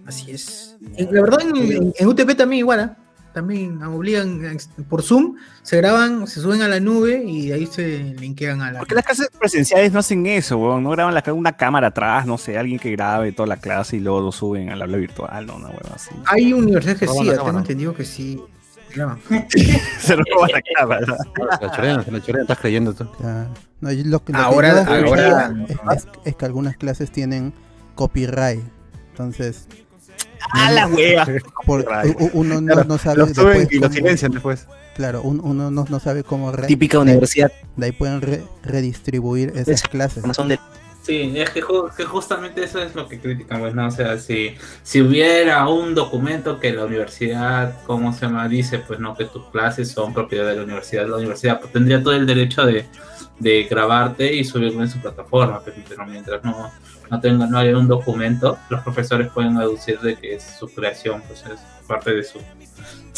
[0.08, 0.76] Así es.
[0.96, 2.96] Y la verdad, en, UTP también igual, ¿ah?
[3.34, 4.40] También obligan
[4.88, 8.72] por Zoom, se graban, se suben a la nube y de ahí se linkean a
[8.72, 8.78] la.
[8.80, 10.82] Porque las clases presenciales no hacen eso, weón.
[10.82, 14.00] No graban la, una cámara atrás, no sé, alguien que grabe toda la clase y
[14.00, 16.10] luego lo suben al aula virtual, no, una hueva así.
[16.24, 17.58] Hay universidades que sí, la tengo cámara.
[17.58, 18.42] entendido que sí.
[18.94, 19.20] graban.
[20.00, 21.06] Se roban la cámara.
[21.60, 23.06] La chorean, se la chorean, estás creyendo tú.
[23.20, 23.46] Ya.
[23.80, 24.94] No, lo que- lo que Ahora- escuché
[25.26, 27.52] ahora- es, es- es que algunas clases tienen
[27.94, 28.64] copyright.
[29.10, 29.68] Entonces.
[30.52, 31.26] ¡A la hueva!
[32.32, 34.66] uno no, Claro, no sabe lo suben después y lo silencian después.
[34.94, 36.50] Claro, un- uno no, no sabe cómo.
[36.52, 37.52] re- Típica universidad.
[37.76, 40.24] De ahí pueden re- redistribuir esas clases.
[40.34, 40.58] Son de
[41.02, 41.62] Sí, es que,
[41.96, 43.86] que justamente eso es lo que critican, pues, ¿no?
[43.86, 48.46] O sea, si, si hubiera un documento que la universidad, ¿cómo se llama?
[48.46, 52.02] Dice, pues, no, que tus clases son propiedad de la universidad, la universidad pues, tendría
[52.02, 52.84] todo el derecho de,
[53.38, 56.70] de grabarte y subirlo en su plataforma, pero mientras no,
[57.10, 61.22] no tenga, no haya un documento, los profesores pueden deducir de que es su creación,
[61.26, 62.38] pues, es parte de su,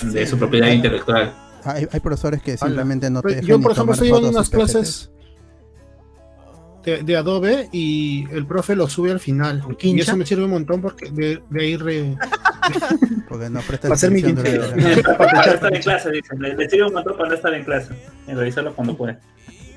[0.02, 1.32] de su propiedad intelectual.
[1.64, 4.48] Hay, hay profesores que simplemente no te dejan Yo, por ejemplo, estoy en fotos unas
[4.50, 5.10] clases
[6.84, 9.62] de, de Adobe y el profe lo sube al final.
[9.80, 12.16] Y eso me sirve un montón porque de, de ahí re-
[13.28, 16.36] Porque no presta Va a ser mi Para estar en clase, dice.
[16.38, 17.94] Le, le sirve un montón para no estar en clase.
[18.26, 19.18] Y revisarlo cuando puede.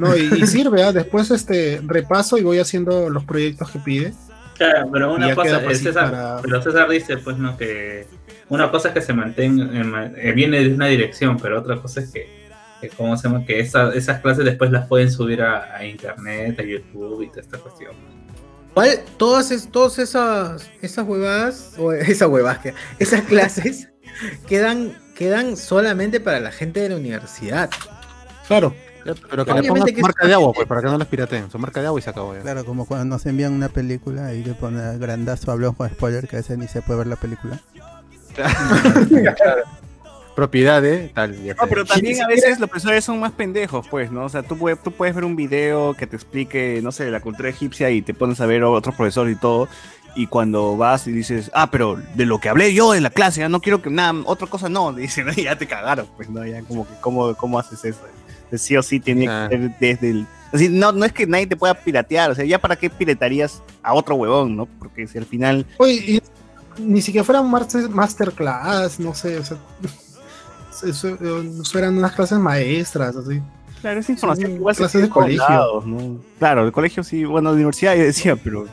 [0.03, 0.91] No, y, y sirve, ¿ah?
[0.91, 4.13] después este repaso y voy haciendo los proyectos que pide.
[4.57, 7.57] Claro, pero una cosa, pues, eh, César, para- pero César dice, pues, ¿no?
[7.57, 8.05] Que
[8.49, 9.65] una cosa es que se mantenga,
[10.05, 12.27] eh, eh, viene de una dirección, pero otra cosa es que,
[12.79, 13.45] que ¿cómo se llama?
[13.45, 17.41] Que esa- esas clases después las pueden subir a, a internet, a YouTube y toda
[17.41, 17.93] esta cuestión.
[18.75, 18.99] ¿Cuál?
[19.17, 23.89] Todas, es- todas esas, esas huevadas, o esas huevadas, que- esas clases
[24.47, 27.69] quedan, quedan solamente para la gente de la universidad.
[28.47, 28.75] Claro.
[29.03, 30.97] Pero que le Obviamente pongan que su marca es- de agua, pues, para que no
[30.97, 31.51] las pirateen.
[31.51, 32.41] Su marca de agua y se acabó ya.
[32.41, 36.37] Claro, como cuando nos envían una película y le ponen grandazo, hablamos con spoiler, que
[36.37, 37.59] a veces ni se puede ver la película.
[40.35, 41.35] Propiedad de tal.
[41.45, 44.25] No, pero también a veces los profesores son más pendejos, pues, ¿no?
[44.25, 47.19] O sea, tú, puedes- tú puedes ver un video que te explique, no sé, la
[47.19, 49.67] cultura egipcia y te pones a ver otros profesores y todo.
[50.15, 53.41] Y cuando vas y dices, ah, pero de lo que hablé yo en la clase,
[53.41, 56.43] ya no quiero que nada, otra cosa no, dicen, ya te cagaron, pues, ¿no?
[56.45, 57.99] Ya como que, ¿cómo, cómo haces eso?
[58.53, 59.47] Entonces, sí o sí tiene Ah.
[59.49, 60.27] que ser desde el...
[60.51, 63.63] Así, no, no es que nadie te pueda piratear, o sea, ya para qué piratarías
[63.81, 64.67] a otro huevón, ¿no?
[64.67, 65.65] Porque si al final...
[65.79, 66.21] Oye, y
[66.79, 69.57] ni siquiera fueran master- masterclass, no sé, o sea,
[70.87, 71.07] eso,
[71.61, 73.41] eso eran unas clases maestras, así.
[73.81, 75.43] Claro, esa información Sí, igual se clases de colegio.
[75.49, 76.17] lados, ¿no?
[76.39, 78.65] Claro, de colegio sí, bueno, de universidad yo decía, pero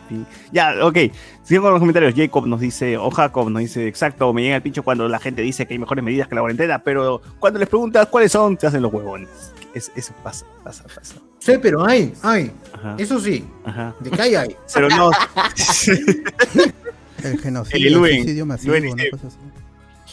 [0.53, 0.97] ya, ok.
[1.43, 2.15] Sigo con los comentarios.
[2.15, 5.43] Jacob nos dice, o Jacob nos dice, exacto, me llega el pincho cuando la gente
[5.43, 8.67] dice que hay mejores medidas que la cuarentena, pero cuando les preguntas cuáles son, te
[8.69, 9.29] hacen los huevones.
[9.75, 11.15] Es- eso pasa, pasa, pasa.
[11.39, 12.51] Sí, pero hay, hay.
[12.73, 12.97] Ajá.
[12.99, 13.95] Eso sí, Ajá.
[14.01, 14.57] de que hay, hay.
[14.75, 15.11] Pero no.
[17.23, 19.37] El genocidio, el Luen, suicidio masivo, Luen una cosa así.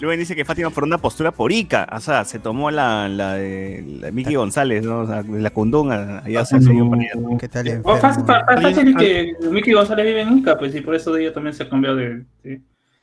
[0.02, 3.34] Luen dice que Fátima por una postura por Ica, o sea, se tomó la, la
[3.36, 5.00] de la Miki González, ¿no?
[5.00, 7.38] O sea, de la Cundunga, allá se siguió para allá.
[7.40, 11.16] ¿Qué tal O fácil, fácil que Mickey González vive en Ica, pues, y por eso
[11.18, 12.24] ella también se ha cambiado de.
[12.44, 12.62] sí.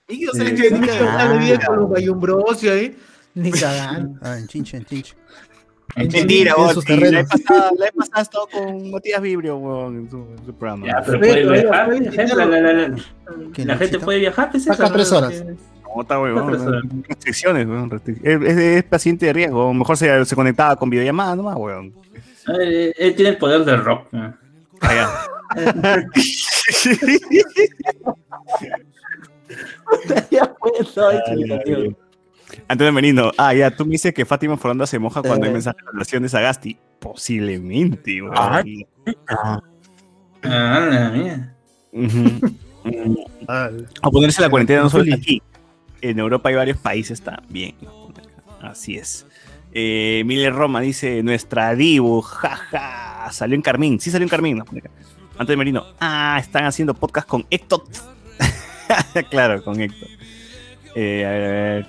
[0.09, 0.98] Miki González Que vive en Ica.
[0.98, 2.97] cagando vive con los bayumbrosio ahí.
[3.35, 4.18] Ni cagando.
[4.22, 5.14] Ah, en Chinche, en Chinche.
[5.96, 6.54] Mentira,
[6.86, 10.44] sí, la vez pasada, la vez pasada estaba con Matías Vibrio, weón, en su, en
[10.46, 10.86] su programa.
[10.86, 11.86] Ya, pero Pero puede todavía viajar.
[11.86, 12.50] puede La gente, visitarlo.
[12.52, 12.96] la, la- la-
[13.52, 14.00] ¿Quién, la gente Luisito?
[14.04, 15.44] puede viajar, Saca eso, tres horas.
[15.94, 17.04] No, está weón.
[17.08, 17.90] Restricciones, weón,
[18.22, 21.92] Es, es- es paciente de riesgo, mejor se, se conectaba con videollamada nomás, weón.
[22.60, 24.08] Eh, Él tiene el poder del rock.
[30.30, 31.96] Ya pues, explicación.
[32.68, 35.55] Antonio Merino, ah, ya, tú me dices que Fátima Foronda se moja cuando hay Eh.
[35.55, 36.78] mensajes de relación de Sagasti.
[36.98, 38.35] Posiblemente, weón.
[38.36, 38.86] Ay.
[39.28, 39.60] Ah,
[40.43, 41.55] la mía.
[44.02, 45.43] O ponerse la cuarentena no solo aquí.
[46.01, 47.74] En Europa hay varios países también.
[48.60, 49.26] Así es.
[49.72, 53.98] Eh, Miller Roma dice, nuestra Dibu, jaja, salió en Carmín.
[54.01, 54.59] Sí salió en Carmín.
[54.59, 54.90] nos pone acá.
[55.36, 57.82] Antonio Merino, ah, están haciendo podcast con Héctor.
[59.31, 60.09] claro, con Héctor.
[60.94, 61.86] Eh, a ver, a ver.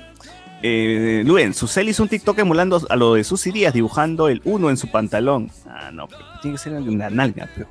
[0.62, 4.70] Eh, Luen, Susel hizo un TikTok emulando a lo de sus Díaz, dibujando el 1
[4.70, 5.52] en su pantalón.
[5.68, 7.48] Ah, no, pero tiene que ser una nalga.
[7.56, 7.68] pero.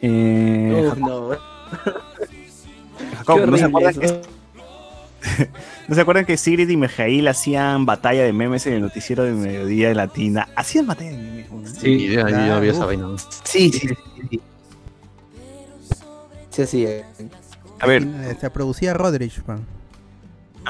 [0.00, 1.30] Eh, Uf, no.
[3.16, 4.06] Jacob, Qué ¿no se, acuerdan que,
[5.88, 9.32] ¿no se acuerdan que Sigrid y Mijail hacían batalla de memes en el noticiero de
[9.32, 10.48] mediodía de Latina?
[10.56, 11.50] Hacían batalla de memes.
[11.50, 11.66] ¿no?
[11.66, 13.08] Sí, idea, yo vi esa vaina.
[13.44, 13.94] Sí, sí, sí.
[14.30, 14.40] sí.
[16.50, 16.86] Sí, sí.
[17.78, 18.06] A ver,
[18.40, 19.64] Se producía Rodrich, man.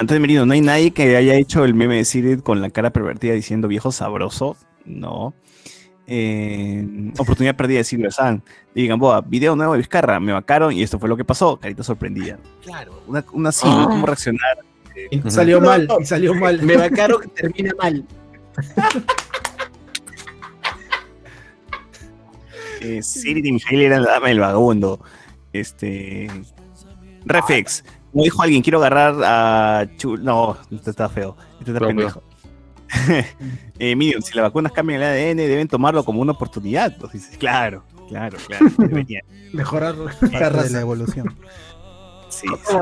[0.00, 2.70] Antes de Merino, ¿no hay nadie que haya hecho el meme de Sigrid con la
[2.70, 4.56] cara pervertida diciendo viejo sabroso?
[4.86, 5.34] No.
[6.06, 8.42] Eh, oportunidad perdida de Silvio San.
[8.74, 11.58] Digan, boa, video nuevo de Vizcarra, me vacaron y esto fue lo que pasó.
[11.58, 12.38] Carita sorprendida.
[12.62, 13.88] Claro, una, una ¿no?
[13.90, 14.58] ¿Cómo reaccionar?
[15.10, 16.00] Y salió No, mal, no.
[16.00, 16.62] y salió mal.
[16.62, 18.04] Me va caro que termina mal.
[22.82, 25.00] Eh, Sigrid y Mijail eran la dama del vagabundo.
[25.52, 26.30] Este.
[27.26, 27.84] Reflex.
[28.12, 29.86] Como dijo alguien, quiero agarrar a.
[29.96, 31.36] Chu- no, este está feo.
[31.60, 32.22] Este está pendejo.
[33.78, 36.96] eh, Minion, si las vacunas cambian el ADN, deben tomarlo como una oportunidad.
[36.98, 38.66] Pues dices, claro, claro, claro.
[39.52, 40.70] Mejorar la Parte de raza.
[40.70, 41.36] la evolución.
[42.30, 42.76] Sí, sí.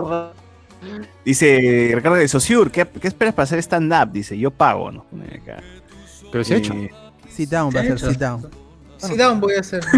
[1.24, 4.12] Dice Ricardo de Sociur, ¿qué, qué esperas para hacer stand-up?
[4.12, 5.04] Dice, yo pago, ¿no?
[5.42, 5.62] Acá.
[6.30, 6.72] Pero se ha hecho.
[6.74, 6.90] Eh,
[7.28, 8.46] Sit down, va a ser sit down.
[8.98, 9.82] Sí, down voy a hacer.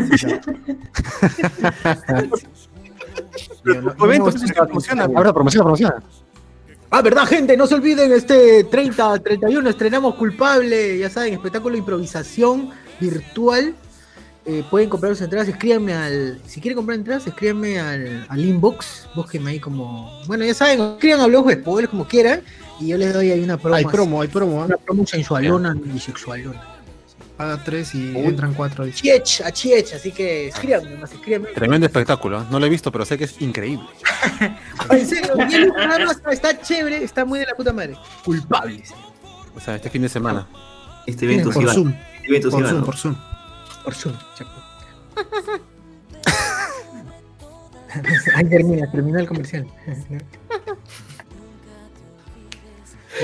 [4.66, 5.05] Promociona.
[5.05, 6.02] Ahora promociona, promociona.
[6.92, 11.78] Ah, verdad, gente, no se olviden, este 30, 31 estrenamos Culpable, ya saben, espectáculo de
[11.78, 13.74] improvisación virtual.
[14.44, 16.40] Eh, pueden comprar sus entradas, escríbanme al.
[16.47, 19.09] Si quieren comprar entradas, escríbanme al, al inbox.
[19.14, 20.10] Búsquenme ahí como.
[20.26, 22.40] Bueno, ya saben, escriban a blog de spoilers como quieran.
[22.80, 23.76] Y yo les doy ahí una promo.
[23.76, 24.62] Hay promo, hay promo.
[24.62, 24.64] ¿ah?
[24.64, 26.80] Una promo sensualona y sexualona.
[27.40, 28.84] Paga tres y entran cuatro.
[28.84, 29.00] dice.
[29.00, 31.48] Chiech, a Chiech, así que escríbanme, más escríbanme.
[31.54, 32.42] Tremendo espectáculo.
[32.42, 32.44] ¿eh?
[32.50, 33.86] No lo he visto, pero sé que es increíble.
[34.90, 35.72] En serio, Miguel
[36.10, 37.96] está, está chévere, está muy de la puta madre.
[38.26, 38.92] Culpables.
[39.56, 40.46] O sea, este fin de semana.
[41.06, 41.66] Este evento Por.
[41.72, 41.94] Zoom.
[42.16, 42.84] Este evento Por Zoom, ¿no?
[42.84, 43.16] por Zoom.
[43.84, 44.50] Por Zoom, chaco.
[48.34, 49.66] Ahí termina, terminó el comercial.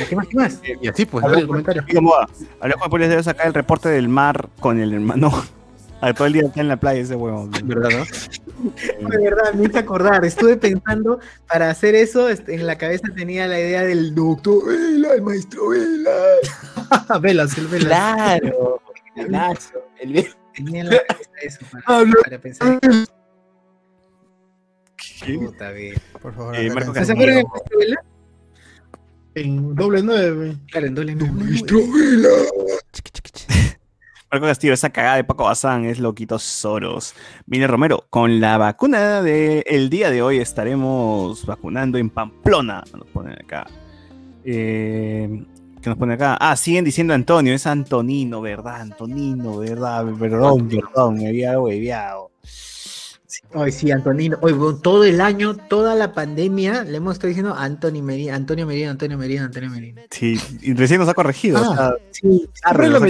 [0.08, 0.26] ¿Qué más?
[0.28, 0.60] ¿Qué más?
[0.82, 1.40] Y así, pues, Dale ¿no?
[1.42, 1.82] el comentario.
[1.82, 2.28] Amigo Moa,
[2.60, 5.32] Alejo después debe sacar el reporte del mar con el hermano.
[6.02, 7.50] A todo el día está en la playa ese huevón.
[7.64, 9.08] ¿verdad, no?
[9.08, 10.24] De verdad, me hice acordar.
[10.26, 12.28] Estuve pensando para hacer eso.
[12.28, 16.14] este, En la cabeza tenía la idea del doctor Vela, el maestro Vela.
[17.20, 17.88] Velas, el Velas.
[17.88, 18.80] Claro.
[19.98, 21.60] El ve- Tenía en la cabeza eso
[22.22, 22.78] para, pensar.
[25.38, 26.00] Puta vida.
[26.20, 26.92] Por favor, Eh, Marco.
[26.94, 27.96] ¿Se acuerdan maestro Vela?
[29.36, 30.56] En doble nueve.
[30.70, 31.62] Claro, en doble nueve.
[34.32, 37.14] Marco Castillo, esa cagada de Paco Bazán es loquito Soros.
[37.44, 42.82] Mire Romero, con la vacuna del día de hoy estaremos vacunando en Pamplona.
[42.94, 43.66] Nos ponen acá.
[44.42, 45.44] Eh,
[45.82, 46.38] ¿Qué nos ponen acá?
[46.40, 48.80] Ah, siguen diciendo Antonio, es Antonino, ¿verdad?
[48.80, 50.06] Antonino, ¿verdad?
[50.18, 52.30] Perdón, perdón, me había hueveado.
[53.54, 54.38] Hoy sí, Antonino.
[54.40, 58.90] Hoy todo el año, toda la pandemia, le hemos estado diciendo Antonio Merino, Antonio Merino,
[58.90, 60.02] Antonio Merino, Antonio Merino.
[60.10, 61.60] Sí, y recién nos ha corregido.
[61.60, 63.00] o sea, Ah, Sí, Siempre lo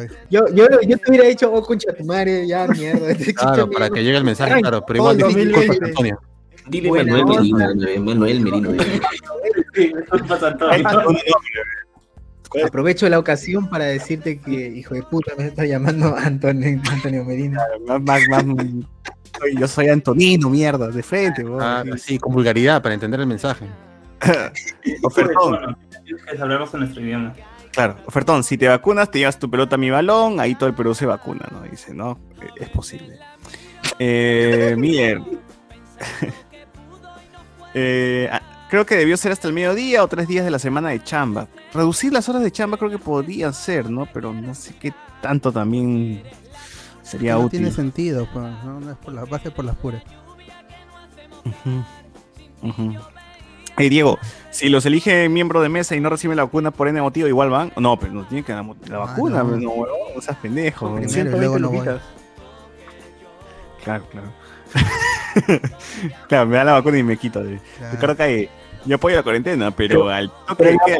[0.00, 0.14] dijo.
[0.30, 3.14] Yo, yo, yo te hubiera dicho, oh, concha tu madre, ya, mierda.
[3.36, 4.84] Claro, para que llegue el mensaje, claro.
[4.86, 5.86] Pero igual, el disculpa, 2020.
[5.86, 6.20] Antonio.
[6.68, 7.24] Dile Manuel.
[7.24, 8.70] Merino, Manuel Merino.
[12.54, 12.64] eh.
[12.66, 17.60] Aprovecho la ocasión para decirte que, hijo de puta, me está llamando Antonio, Antonio Merino.
[17.86, 18.44] más, más, más-
[19.38, 21.44] soy- yo soy Antonino, mierda, de frente.
[21.60, 23.66] Ah, sí, con vulgaridad para entender el mensaje.
[25.02, 25.76] Ofertón.
[26.04, 27.34] Tienes que en nuestro idioma.
[27.72, 30.74] Claro, ofertón, si te vacunas, te llevas tu pelota a mi balón, ahí todo el
[30.74, 31.62] Perú se vacuna, ¿no?
[31.62, 32.18] Dice, ¿no?
[32.60, 33.18] Es posible.
[33.98, 35.20] Eh, Miller.
[37.74, 38.28] Eh,
[38.72, 41.46] creo que debió ser hasta el mediodía o tres días de la semana de chamba.
[41.74, 44.08] Reducir las horas de chamba creo que podían ser, ¿no?
[44.14, 46.22] Pero no sé qué tanto también
[47.02, 47.60] sería no útil.
[47.60, 50.02] tiene sentido, pues, no, no es por la base por las puras.
[51.44, 51.84] Ujú.
[52.66, 52.94] Ujú.
[53.76, 54.18] Hey, Diego,
[54.50, 57.50] si los elige miembro de mesa y no reciben la vacuna por N motivo, igual
[57.50, 57.74] van.
[57.76, 59.50] No, pero no tienen que la, la vacuna, no.
[59.50, 60.86] no, no, huevón, no seas pendejo.
[60.86, 62.00] Primero y 120 luego no voy.
[63.84, 64.32] Claro, claro.
[66.28, 67.44] claro, me da la vacuna y me quito.
[67.44, 67.60] De...
[67.76, 67.92] Claro.
[67.92, 68.50] Ricardo Calle,
[68.84, 70.98] yo apoyo la cuarentena, pero, al toque pero de queda-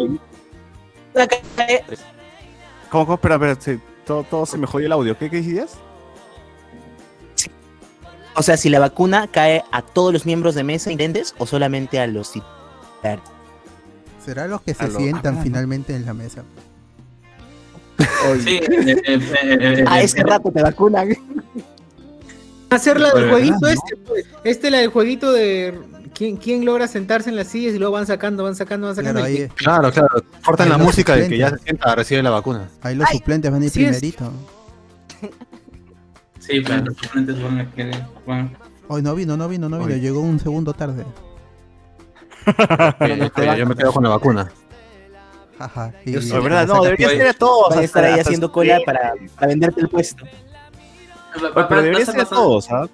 [2.90, 3.14] ¿Cómo, cómo?
[3.14, 5.16] Espera, espera, se- todo, todo se me jodió el audio.
[5.18, 5.74] ¿Qué, qué decías?
[8.34, 12.00] O sea, si la vacuna cae a todos los miembros de mesa intendentes o solamente
[12.00, 13.22] a los titulares.
[14.24, 16.42] Será los que se lo- sientan ah, finalmente en la mesa.
[18.42, 18.60] Sí,
[19.86, 21.09] A ese rato te vacunan.
[22.70, 24.24] Hacer la del jueguito este, pues.
[24.44, 25.78] Este la del jueguito de
[26.14, 29.20] quién, quién logra sentarse en las sillas y luego van sacando, van sacando, van sacando.
[29.20, 30.22] Claro, ahí, Claro, claro.
[30.44, 32.68] Cortan Ahí la música de que ya se sienta a recibir la vacuna.
[32.82, 33.97] ahí los suplentes van a ir así es.
[33.98, 34.32] primerito.
[36.39, 38.05] Sí, pero los suplentes van a querer.
[38.26, 38.56] van-
[38.89, 39.94] Hoy no vino, no vino, no vino.
[39.94, 40.01] Hoy.
[40.01, 41.05] Llegó un segundo tarde.
[42.44, 44.51] Eh, pero yo me quedo con la vacuna.
[46.05, 47.70] Sí, De verdad, no, debería ser a todos.
[47.70, 50.24] Van a estar ahí haciendo cola para, para venderte el puesto.
[51.68, 52.89] Pero debería ser a todos, ¿ah?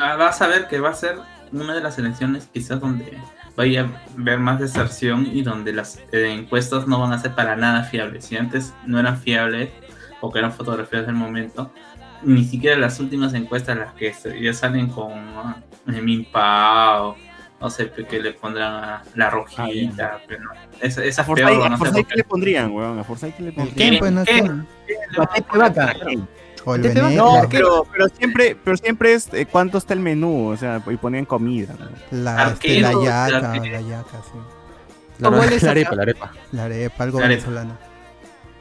[0.00, 1.16] Ah, Vas a ver que va a ser
[1.60, 3.18] una de las elecciones quizás donde
[3.56, 7.56] vaya a haber más deserción y donde las eh, encuestas no van a ser para
[7.56, 8.26] nada fiables.
[8.26, 9.70] Si antes no eran fiables
[10.20, 11.72] o que eran fotografías del momento,
[12.22, 15.56] ni siquiera las últimas encuestas, las que ya salen con ah,
[15.86, 17.16] Minpao,
[17.60, 20.50] no sé, que le pondrán a la rojita, pero no,
[20.80, 22.16] esa, esa peor, a no sé ¿qué qué.
[22.16, 22.98] le pondrían, weón?
[22.98, 24.58] A Forsyth, ¿qué le ¿El pondrían?
[24.58, 24.66] no?
[26.66, 27.16] O el.
[27.16, 30.96] No, pero, pero siempre, pero siempre es eh, cuánto está el menú, o sea, y
[30.96, 31.74] ponían comida.
[31.78, 31.86] ¿no?
[32.10, 34.38] La, este, la yaca, la- la yaca, sí.
[35.18, 36.32] La, ¿Cómo la, arepa, la arepa.
[36.52, 37.40] La arepa, algo La arepa.
[37.46, 37.78] venezolano.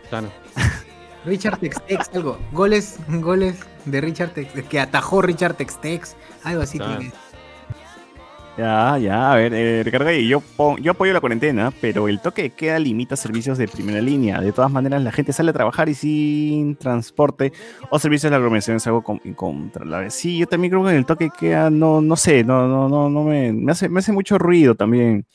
[0.09, 0.29] Claro.
[1.25, 2.37] Richard Textex, algo.
[2.51, 6.77] Goles, goles de Richard Textex, que atajó Richard Textex, algo así.
[6.77, 6.97] Claro.
[6.99, 7.17] tiene que-
[8.57, 10.41] Ya, ya, a ver, eh, Ricardo yo,
[10.89, 14.39] apoyo la cuarentena, pero el toque de queda limita servicios de primera línea.
[14.39, 17.51] De todas maneras, la gente sale a trabajar y sin transporte
[17.89, 20.09] o servicios de aglomeración es algo con- incontrolable.
[20.09, 23.09] Sí, yo también creo que el toque de queda, no, no sé, no, no, no,
[23.09, 25.25] no me, me hace, me hace mucho ruido también.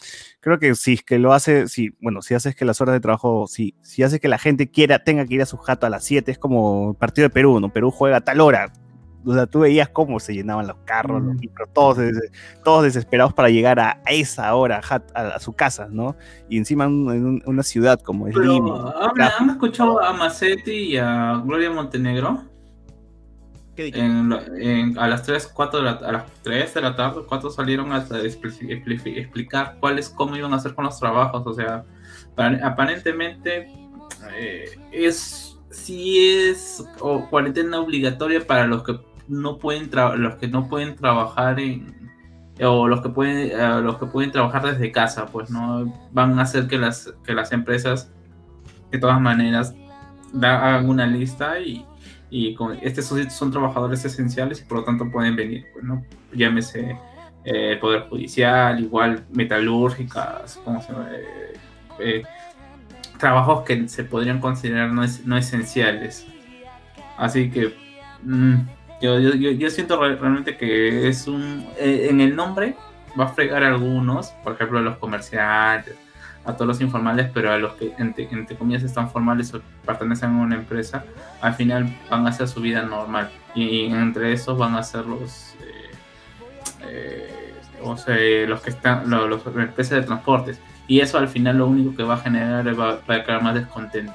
[0.40, 3.00] Creo que si es que lo hace, si, bueno, si haces que las horas de
[3.00, 5.90] trabajo, si, si hace que la gente quiera, tenga que ir a su jato a
[5.90, 7.70] las 7, es como el partido de Perú, ¿no?
[7.70, 8.72] Perú juega a tal hora.
[9.24, 11.98] O sea, tú veías cómo se llenaban los carros, los micros, todos,
[12.64, 14.80] todos desesperados para llegar a, esa hora
[15.14, 16.16] a, su casa, ¿no?
[16.48, 18.94] Y encima en, un- en un- una ciudad como es Pero, Lima.
[19.38, 22.44] ¿han, escuchado a Macetti y a Gloria Montenegro?
[23.76, 27.22] en lo- en- a las 3, 4 de la, a las 3 de la tarde,
[27.26, 31.42] 4 salieron a expli- expli- explicar cuáles, cómo iban a hacer con los trabajos.
[31.46, 31.84] O sea,
[32.34, 33.72] pa- aparentemente
[34.36, 36.18] eh, es si
[36.50, 38.98] es o cuarentena obligatoria para los que
[39.30, 39.88] no pueden
[40.18, 41.98] los que no pueden trabajar en
[42.62, 46.42] o los que pueden eh, los que pueden trabajar desde casa pues no van a
[46.42, 48.12] hacer que las que las empresas
[48.90, 49.74] de todas maneras
[50.32, 51.86] da- hagan una lista y,
[52.28, 56.04] y con, estos son, trabajadores esenciales y por lo tanto pueden venir pues, no
[56.34, 56.98] llámese
[57.44, 60.92] eh, poder judicial igual metalúrgicas ¿cómo se?
[60.92, 61.54] Eh,
[62.00, 62.22] eh,
[63.18, 66.26] trabajos que se podrían considerar no, es- no esenciales.
[67.18, 67.74] Así que
[68.22, 68.54] mm,
[69.00, 71.66] yo, yo, yo, siento re- realmente que es un...
[71.78, 72.76] eh, en el nombre
[73.18, 75.96] va a fregar algunos, por ejemplo a los comerciantes,
[76.44, 80.30] a todos los informales, pero a los que entre, entre comillas están formales o pertenecen
[80.30, 81.04] a una empresa,
[81.40, 83.30] al final van a hacer su vida normal.
[83.54, 85.54] Y entre esos van a ser los...
[85.60, 85.90] eh,
[86.82, 88.16] eh, o sea,
[88.46, 90.60] los que están, los, los empresas de transportes.
[90.86, 93.54] Y eso al final lo único que va a generar va, va a crear más
[93.54, 94.12] descontento.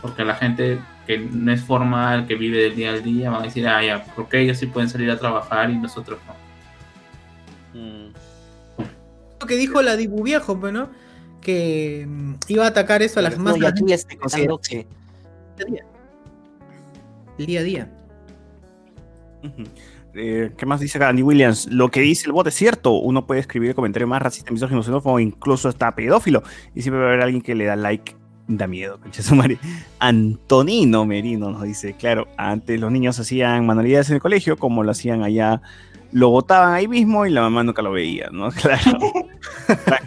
[0.00, 3.44] Porque la gente que no es formal, que vive del día al día, van a
[3.44, 6.44] decir, ah, ya, porque ellos sí pueden salir a trabajar y nosotros no.
[9.40, 10.88] Lo que dijo la Dibu Viejo, pues, ¿no?
[11.40, 13.58] Que mm, iba a atacar eso a las No, más.
[13.58, 14.86] y aquí estoy contando que
[17.38, 17.92] El día a día.
[20.14, 21.66] Eh, ¿Qué más dice Andy Williams?
[21.66, 22.92] Lo que dice el bot es cierto.
[22.92, 26.42] Uno puede escribir el comentario más racista, misógino, xenófobo, incluso hasta pedófilo.
[26.74, 28.16] Y siempre va a haber alguien que le da like.
[28.46, 29.58] Da miedo, concha su madre.
[29.98, 34.90] Antonino Merino nos dice, claro, antes los niños hacían manualidades en el colegio, como lo
[34.90, 35.62] hacían allá,
[36.12, 38.50] lo botaban ahí mismo y la mamá nunca lo veía, ¿no?
[38.52, 38.98] Claro.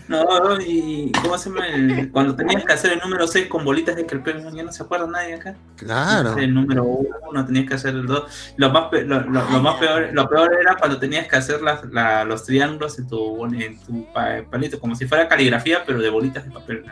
[0.08, 1.68] No, no, y ¿cómo se llama?
[1.68, 4.82] El- cuando tenías que hacer el número 6 con bolitas de crepé, ya no se
[4.84, 5.56] acuerda nadie acá.
[5.76, 6.38] Claro.
[6.38, 8.54] El número 1, tenías que hacer el 2.
[8.58, 11.62] Lo más, pe- lo, lo- lo más peor, lo peor era cuando tenías que hacer
[11.62, 16.00] las- la- los triángulos en tu, en tu pa- palito, como si fuera caligrafía, pero
[16.00, 16.86] de bolitas de papel.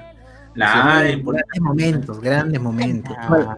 [0.55, 3.15] La grandes momentos, grandes momentos.
[3.19, 3.57] Ah.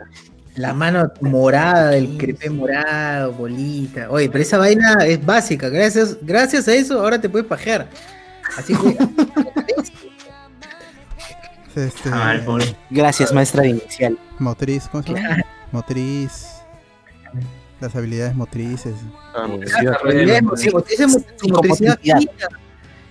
[0.56, 4.10] La mano morada del crepé morado, bolita.
[4.10, 5.70] Oye, pero esa vaina es básica.
[5.70, 7.88] Gracias, gracias a eso ahora te puedes pajear.
[8.58, 8.98] Así que.
[11.76, 12.36] Este, Ah.
[12.90, 14.18] Gracias, maestra de inicial.
[14.40, 15.44] Motriz, ¿cómo se llama?
[15.72, 16.48] Motriz.
[17.80, 18.96] Las habilidades motrices.
[20.74, 22.00] Motrices, motricidad-.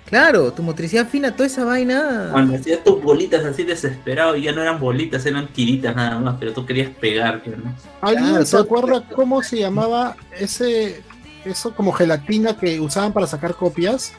[0.08, 2.28] Claro, tu motricidad fina, toda esa vaina.
[2.30, 6.36] Cuando hacías tus bolitas así desesperado, y ya no eran bolitas, eran tiritas nada más,
[6.38, 7.74] pero tú querías pegar, ¿no?
[8.00, 11.02] ¿Alguien Claro, se todo- acuerda cómo se llamaba ese
[11.44, 14.12] eso como gelatina que usaban para sacar copias?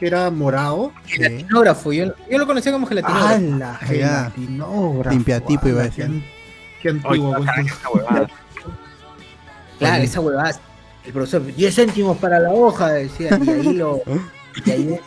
[0.00, 0.92] Que era morado.
[1.06, 3.34] Gelatinógrafo, yo, yo lo conocía como gelatinógrafo.
[3.34, 5.10] ¡Ah, la gelatinógrafo!
[5.14, 6.06] Limpiatipo iba a ¡Hala, decir.
[6.06, 7.34] Qué, qué antiguo.
[7.36, 7.46] güey.
[9.78, 10.60] Claro, esa huevada.
[11.04, 14.00] El profesor, 10 céntimos para la hoja, decía, y ahí lo.
[14.64, 15.00] Y ahí.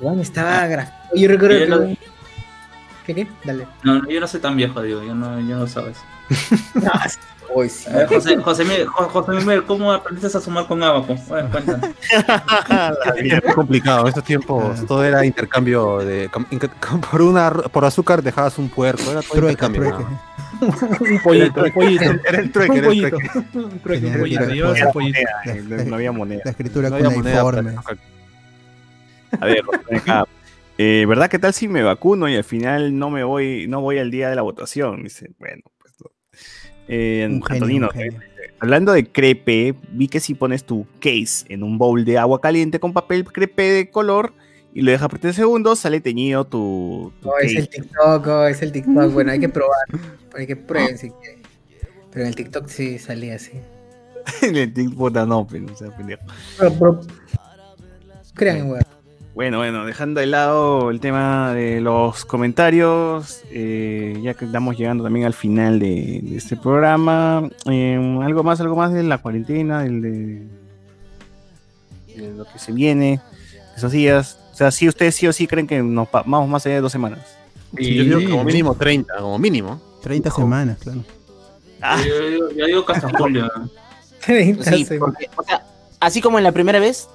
[0.00, 0.96] Juan estaba grafado.
[1.14, 1.70] Yo recuerdo Yo que.
[1.70, 1.96] lo-
[3.06, 3.26] ¿Qué qué?
[3.44, 3.66] Dale.
[3.82, 5.98] No, no, yo no soy tan viejo, digo, yo no, yo no sabes.
[7.56, 7.88] Hoy sí.
[7.92, 11.14] Ver, José, José, Miguel, Jo- José Miguel, ¿cómo aprendiste a sumar con Abaco?
[11.28, 11.94] Bueno, cuéntame.
[12.10, 14.00] Era muy complicado.
[14.02, 16.30] En estos tiempos todo era intercambio de
[17.10, 19.82] por una por azúcar dejabas un puerco, era todo Trueque, intercambio.
[19.82, 20.04] trueque.
[20.60, 21.10] ¿no?
[21.14, 22.04] un pollito, un pollito.
[22.26, 23.16] Era el trueque, era el pollito.
[23.18, 23.58] trueque.
[23.58, 24.92] Un trueque, Tenía un pollito.
[24.92, 25.18] pollito.
[25.44, 26.40] Eh, no, no había moneda.
[26.46, 27.70] La escritura No había moneda para cuneiforme.
[27.70, 27.98] escoger.
[29.40, 29.62] A ver,
[29.94, 30.24] acá.
[30.76, 33.98] Eh, ¿Verdad qué tal si me vacuno y al final no me voy, no voy
[33.98, 35.04] al día de la votación?
[35.04, 35.94] Dice, bueno, pues.
[36.00, 36.10] no.
[36.88, 38.20] Eh, Un genio, Antonino, un genio.
[38.60, 42.80] hablando de crepe, vi que si pones tu case en un bowl de agua caliente
[42.80, 44.32] con papel crepe de color
[44.74, 48.46] y lo dejas por 3 segundos, sale teñido tu, tu No, es el TikTok, oh,
[48.46, 49.12] es el TikTok.
[49.12, 49.86] Bueno, hay que probar.
[50.36, 51.42] Hay que prueben si quieren.
[52.10, 53.52] Pero en el TikTok sí salía así.
[54.42, 56.22] En el puta, no, pero, o sea, pendejo.
[56.58, 57.00] Pero, pero-
[58.34, 58.82] Crean weón.
[59.34, 65.02] Bueno, bueno, dejando de lado el tema de los comentarios, eh, ya que estamos llegando
[65.02, 69.82] también al final de, de este programa, eh, algo más, algo más de la cuarentena,
[69.82, 70.46] del de,
[72.16, 73.20] de lo que se viene,
[73.76, 74.38] esos días.
[74.52, 76.92] O sea, si ustedes sí o sí creen que nos vamos más allá de dos
[76.92, 77.36] semanas.
[77.76, 79.82] Sí, yo digo como mínimo 30, como mínimo.
[80.00, 81.00] 30 semanas, claro.
[81.82, 82.00] Ah.
[82.06, 82.84] Yo, yo- yo digo
[83.18, 83.50] julio.
[83.56, 83.68] ¿no?
[84.62, 85.66] Sí, porque, o sea,
[85.98, 87.08] así como en la primera vez,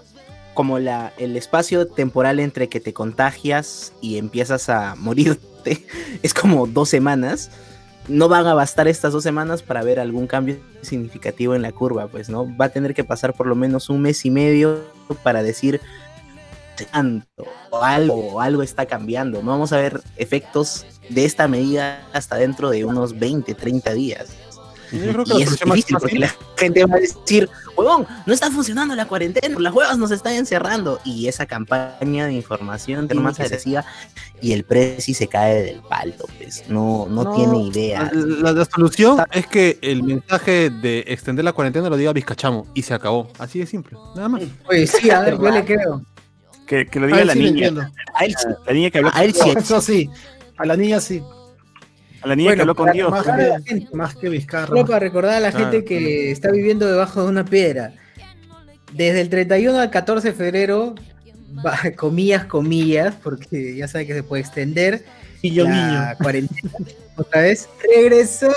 [0.53, 5.85] como la, el espacio temporal entre que te contagias y empiezas a morirte
[6.23, 7.51] es como dos semanas.
[8.07, 12.07] No van a bastar estas dos semanas para ver algún cambio significativo en la curva,
[12.07, 12.47] pues, ¿no?
[12.57, 14.81] Va a tener que pasar por lo menos un mes y medio
[15.21, 15.79] para decir
[16.85, 19.43] tanto o algo, o algo está cambiando.
[19.43, 24.29] No vamos a ver efectos de esta medida hasta dentro de unos 20, 30 días.
[24.91, 28.33] Yo creo que Y la es difícil porque la gente va a decir, huevón, no
[28.33, 30.99] está funcionando la cuarentena, las huevas nos están encerrando.
[31.03, 33.85] Y esa campaña de información tiene más agresiva
[34.41, 36.63] y el precio se cae del palto, pues.
[36.69, 38.09] No, no, tiene idea.
[38.13, 42.81] La, la solución es que el mensaje de extender la cuarentena lo diga Vizcachamo y
[42.81, 43.31] se acabó.
[43.37, 44.43] Así de simple, nada más.
[44.67, 46.01] Oye, sí, a ver, yo le creo.
[46.65, 47.91] Que, que lo A diga él la sí niña.
[48.13, 48.47] A él sí.
[48.65, 49.49] La niña que habló, A él sí.
[49.57, 50.09] Eso sí,
[50.57, 51.21] a la niña sí.
[52.21, 53.09] A la niña que habló con para Dios.
[53.11, 53.95] Más Recordar a la que, gente.
[53.95, 54.85] más que Vizcarra.
[54.85, 55.71] Para recordar a la Claro.
[55.71, 57.93] gente que está viviendo debajo de una piedra.
[58.93, 60.95] Desde el 31 al 14 de febrero,
[61.97, 65.03] comillas, comillas, porque ya sabe que se puede extender.
[65.41, 66.71] Guiño, la cuarentena.
[67.15, 68.49] Otra vez, regresó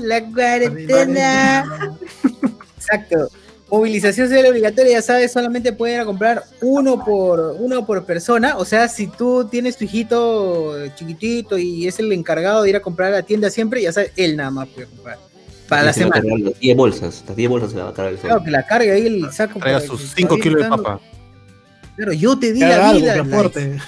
[0.00, 1.64] la cuarentena.
[2.76, 3.28] Exacto.
[3.70, 8.56] Movilización social obligatoria, ya sabes, solamente pueden ir a comprar uno por, uno por persona.
[8.56, 12.80] O sea, si tú tienes tu hijito chiquitito y es el encargado de ir a
[12.80, 15.18] comprar a la tienda siempre, ya sabes, él nada más puede comprar.
[15.68, 16.22] Para la se semana.
[16.38, 18.90] Las 10 bolsas, las 10 bolsas se va a cargar el Claro, que la cargue
[18.90, 19.58] ahí el saco.
[19.58, 21.00] Traiga para sus que 5 vaya kilos de papa.
[21.96, 23.12] Claro, yo te di la algo, vida.
[23.12, 23.34] que like.
[23.34, 23.78] aporte.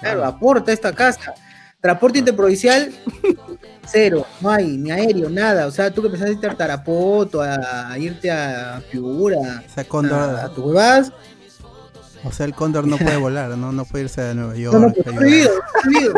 [0.00, 1.34] Claro, aporta esta casa.
[1.82, 2.92] Transporte interprovincial,
[3.84, 5.66] cero, no hay, ni aéreo, nada.
[5.66, 9.84] O sea, tú que pensaste irte a Tarapoto, a, a irte a Piura, O sea,
[9.84, 11.12] Cóndor, a, a tu huevas.
[12.22, 14.74] o sea, el cóndor no puede volar, no, no puede irse a Nueva York.
[14.74, 15.50] No, no, pues, a prohibido,
[15.82, 16.14] prohibido.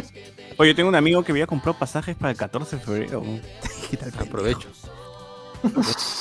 [0.56, 3.22] Oye, yo tengo un amigo que había comprado pasajes para el 14 de febrero.
[4.20, 4.68] Aprovecho.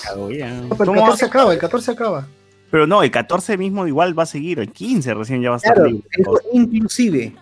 [0.03, 0.49] Cago ya.
[0.61, 2.27] No, pero el ¿Cómo 14 acaba, el 14 acaba.
[2.71, 5.57] Pero no, el 14 mismo igual va a seguir, el 15 recién ya va a
[5.57, 6.09] estar Claro, libre.
[6.51, 7.35] inclusive.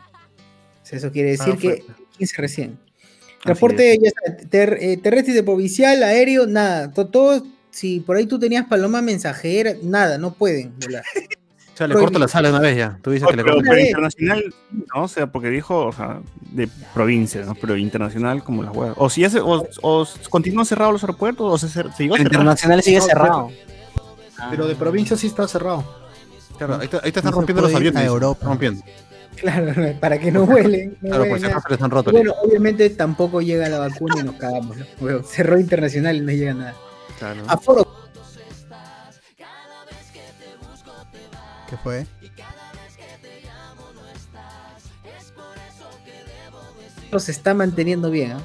[0.91, 1.83] Eso quiere decir Ah, que
[2.17, 2.79] 15 recién.
[3.43, 6.91] Transporte ya sabes, ter- eh, terrestre de provincial, aéreo, nada.
[6.91, 11.03] To- Todo, si por ahí tú tenías paloma mensajera, nada, no pueden volar.
[11.75, 12.97] O sea, le corto la sala una vez ya.
[13.01, 13.69] Tú dices Oh, que le pero, corto.
[13.69, 15.03] pero internacional, ¿no?
[15.03, 16.21] O sea, porque dijo, o sea,
[16.51, 17.53] de provincia, ¿no?
[17.53, 18.95] Pero internacional como las huevas.
[18.97, 22.99] O si ya se, o, o continúan cerrados los aeropuertos, o se, se internacional sigue
[22.99, 23.51] No, cerrado.
[24.49, 25.83] Pero de provincia sí está cerrado.
[26.57, 28.05] Claro, ahí te, ahí te No están se rompiendo los ir a aviones.
[28.05, 28.47] Europa.
[28.47, 28.81] rompiendo.
[29.35, 30.97] Claro, para que no vuelen.
[31.01, 32.09] No Claro, por si acaso les han roto.
[32.09, 34.77] Y Bueno, obviamente tampoco llega la vacuna y nos cagamos.
[34.77, 34.85] ¿no?
[34.99, 36.75] Bueno, cerró internacional y no llega nada.
[37.19, 37.41] Claro.
[37.47, 37.87] Aforo
[41.69, 42.05] ¿Qué fue?
[47.19, 48.33] se está manteniendo bien.
[48.33, 48.41] ¿ah?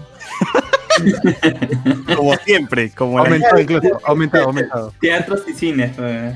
[2.17, 4.95] Como siempre, como el Aumentado incluso, aumentado, aumentado.
[5.01, 5.97] Teatros y cines.
[5.97, 6.35] pues.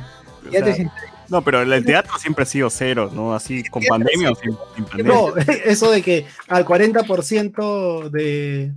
[0.51, 0.95] Ya O te sea, siento.
[1.29, 3.35] No, pero el, el teatro siempre ha sido cero, ¿no?
[3.35, 5.13] Así con pandemia o sin, sin pandemia.
[5.13, 8.73] No, eso de que al 40% de,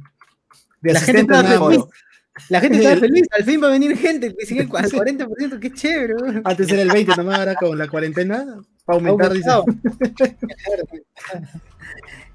[0.81, 1.83] de La gente el feliz.
[2.49, 3.27] La gente estaba feliz.
[3.31, 5.59] Al fin va a venir gente que sigue al 40%.
[5.59, 6.13] Qué chévere.
[6.43, 8.45] Antes era el 20, nomás ahora con la cuarentena.
[8.89, 9.49] Va a aumentar, dice.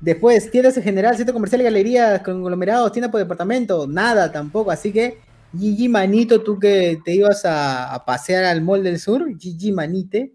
[0.01, 4.71] Después, tiendas en general, centro comercial, galerías, conglomerados, tiendas por departamento, nada tampoco.
[4.71, 5.19] Así que,
[5.53, 10.33] GG Manito, tú que te ibas a, a pasear al Mall del Sur, GG Manite.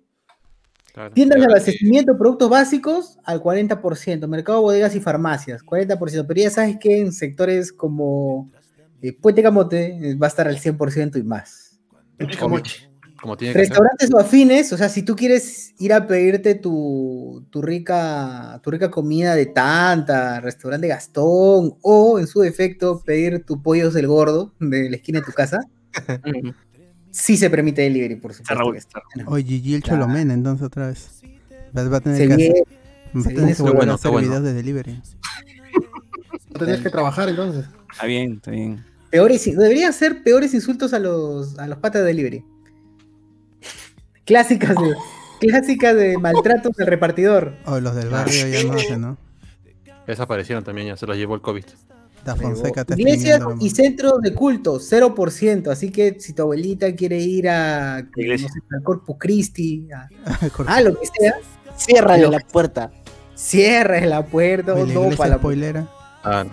[0.94, 1.14] Claro.
[1.14, 6.26] Tiendas de abastecimiento, productos básicos al 40%, mercado, bodegas y farmacias, 40%.
[6.28, 8.50] Pero ya sabes que en sectores como
[9.02, 11.80] eh, Puente Camote eh, va a estar al 100% y más.
[12.28, 12.87] Chicamoche.
[13.28, 13.68] Como tiene que ser.
[13.68, 18.72] Restaurantes o afines, o sea, si tú quieres ir a pedirte tu, tu rica, tu
[18.72, 24.54] rica comida de Tanta, restaurante Gastón, o en su defecto pedir tu pollos del gordo
[24.62, 25.60] de la esquina de tu casa,
[27.12, 29.00] sí se permite delivery, por supuesto.
[29.26, 30.04] Oye, Gigi el Claro.
[30.04, 31.22] Cholomena, entonces otra vez.
[31.78, 32.54] Va, a tener Se que, hacer-
[33.14, 34.28] viene- se bueno, hacer bueno.
[34.30, 35.02] videos de delivery.
[36.54, 37.66] No tenías que trabajar entonces.
[37.92, 38.84] Está bien, está bien.
[39.12, 42.44] Peores, deberían ser peores insultos a los, a los patas de delivery.
[44.28, 44.94] Clásicas de,
[45.40, 47.56] clásicas de maltratos del repartidor.
[47.66, 49.18] O los del barrio ya no hacen, ¿no?
[50.06, 51.64] Desaparecieron también, ya se los llevó el COVID.
[52.24, 55.70] Da Fonseca está Iglesias y centros de culto, 0%.
[55.72, 61.00] Así que si tu abuelita quiere ir a, no sé, al Corpus Christi, a, lo
[61.00, 61.36] que sea,
[61.78, 62.92] Ciérrale Lo- la puerta.
[63.36, 65.88] cierra la puerta Oye, o la no para la spoilera.
[66.24, 66.52] Ah, no.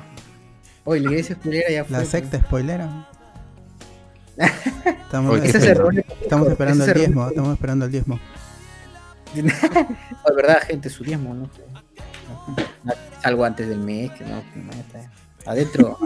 [0.84, 1.96] Oye, la iglesia esculera ya fue.
[1.98, 3.08] La secta spoilera.
[4.36, 8.20] Estamos, estamos esperando ese el diezmo, estamos esperando el diezmo.
[9.34, 11.50] De verdad, gente, su diezmo, ¿no?
[13.22, 15.10] Algo antes del mes, que no, que no está
[15.50, 15.98] adentro.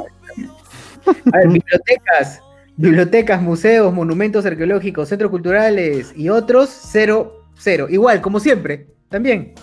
[1.33, 2.41] A ver, bibliotecas,
[2.77, 7.87] bibliotecas, museos, monumentos arqueológicos, centros culturales y otros, cero, cero.
[7.89, 9.55] Igual, como siempre, también.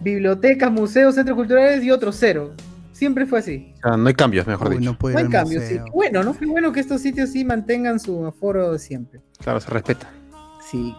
[0.00, 2.54] Bibliotecas, museos, centros culturales y otros, cero.
[2.96, 3.74] Siempre fue así.
[3.76, 4.92] O sea, no hay cambios, mejor Uy, dicho.
[4.92, 5.76] no puedo No hay al cambio, sí.
[5.92, 6.34] Bueno, ¿no?
[6.34, 9.20] Qué bueno que estos sitios sí mantengan su aforo siempre.
[9.38, 10.10] Claro, se respeta.
[10.70, 10.94] Sí.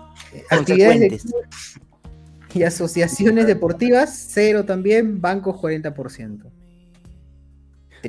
[0.51, 1.21] Actividades de
[2.53, 6.45] y asociaciones deportivas, cero también, bancos 40%.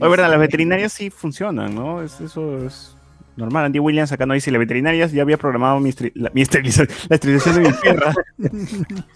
[0.01, 2.02] Oye, verdad, las veterinarias sí funcionan, ¿no?
[2.02, 2.94] Es- eso es
[3.39, 3.65] normal.
[3.66, 6.89] Andy Williams acá no dice, las veterinarias ya había programado mi, estri- la, mi esterilización,
[7.09, 8.15] la esterilización de mi perra.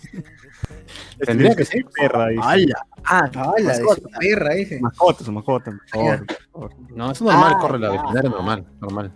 [1.18, 2.42] La Tendría que esterilización de mi perra, dice.
[2.44, 2.86] ¡Hala!
[3.04, 3.72] Ah, ¡Hala!
[3.72, 4.80] De su perra, ese.
[4.80, 6.26] Mascota, su mascota, por favor.
[6.26, 6.36] Ya.
[6.52, 6.70] por favor.
[6.96, 9.12] No, eso normal, Ah, corre la veterinaria normal, normal.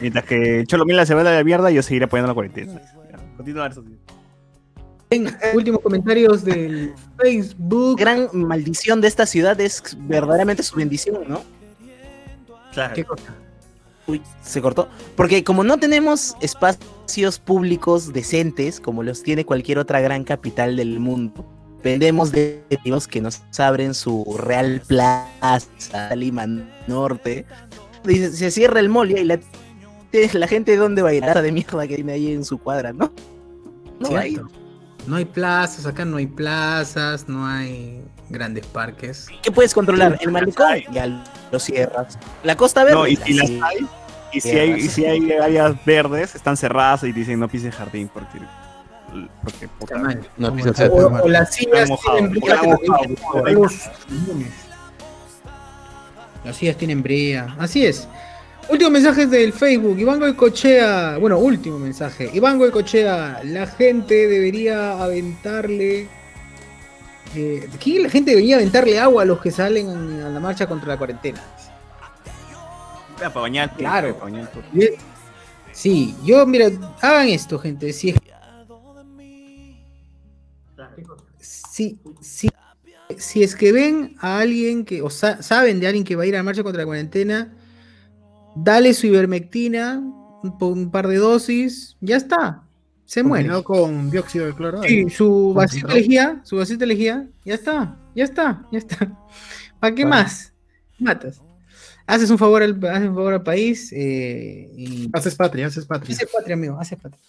[0.00, 2.72] Mientras que Cholo Mila se va a la mierda, yo seguiré apoyando la cuarentena.
[3.10, 3.82] Ya, Continúa, eso.
[5.10, 7.98] Bien, últimos comentarios del Facebook.
[7.98, 11.42] Gran maldición de esta ciudad es verdaderamente su bendición, ¿no?
[12.94, 13.34] ¿Qué cosa?
[14.06, 14.88] Uy, se cortó.
[15.16, 21.00] Porque como no tenemos espacios públicos decentes, como los tiene cualquier otra gran capital del
[21.00, 21.46] mundo,
[21.76, 26.46] dependemos de los que nos abren su Real Plaza, Lima
[26.86, 27.46] Norte.
[28.04, 29.40] Dice, se cierra el mall y ahí la,
[30.32, 33.10] la gente dónde va a ir, de mierda que tiene ahí en su cuadra, ¿no?
[34.00, 34.08] No.
[34.08, 34.48] Cierto.
[35.06, 39.28] No hay plazas, acá no hay plazas, no hay grandes parques.
[39.42, 40.18] ¿Qué puedes controlar?
[40.20, 41.06] El malecón, ya
[41.50, 42.18] lo cierras.
[42.42, 42.96] La Costa Verde.
[42.96, 43.88] No, y si la las hay,
[44.32, 48.10] y si hay, y si hay áreas verdes, están cerradas y dicen no pises jardín
[48.12, 48.40] porque.
[49.42, 49.96] porque puta,
[50.36, 52.64] No, el O, o las sillas tienen brea.
[56.44, 57.56] Las sillas tienen brea.
[57.58, 58.06] Así es.
[58.68, 59.98] Último mensaje del Facebook.
[59.98, 61.18] Iván Goicochea.
[61.18, 62.30] Bueno, último mensaje.
[62.32, 63.40] Iván Goicochea.
[63.44, 66.08] La gente debería aventarle.
[67.34, 68.00] Eh, ¿qué?
[68.00, 69.88] La gente debería aventarle agua a los que salen
[70.22, 71.40] a la marcha contra la cuarentena.
[73.16, 74.12] para bañarte, Claro.
[74.14, 74.60] para bañarte.
[75.72, 76.68] Sí, yo, mira,
[77.00, 77.92] hagan esto, gente.
[77.92, 78.16] Si es,
[81.40, 82.48] si, si,
[83.16, 86.26] si es que ven a alguien que, o sa- saben de alguien que va a
[86.26, 87.52] ir a la marcha contra la cuarentena,
[88.56, 90.00] dale su ivermectina,
[90.60, 92.63] un par de dosis, ya está.
[93.04, 93.62] Se muere.
[93.62, 94.82] Con dióxido de cloro.
[94.82, 99.18] Sí, su vasito de lejía, su vasito de lejía, ya está, ya está, ya está.
[99.80, 100.52] ¿Para qué más?
[100.98, 101.40] Matas.
[102.06, 106.14] Haces un favor al, haces un favor al país eh, y Haces patria, haces patria.
[106.14, 107.20] Hace patria, amigo, hace patria.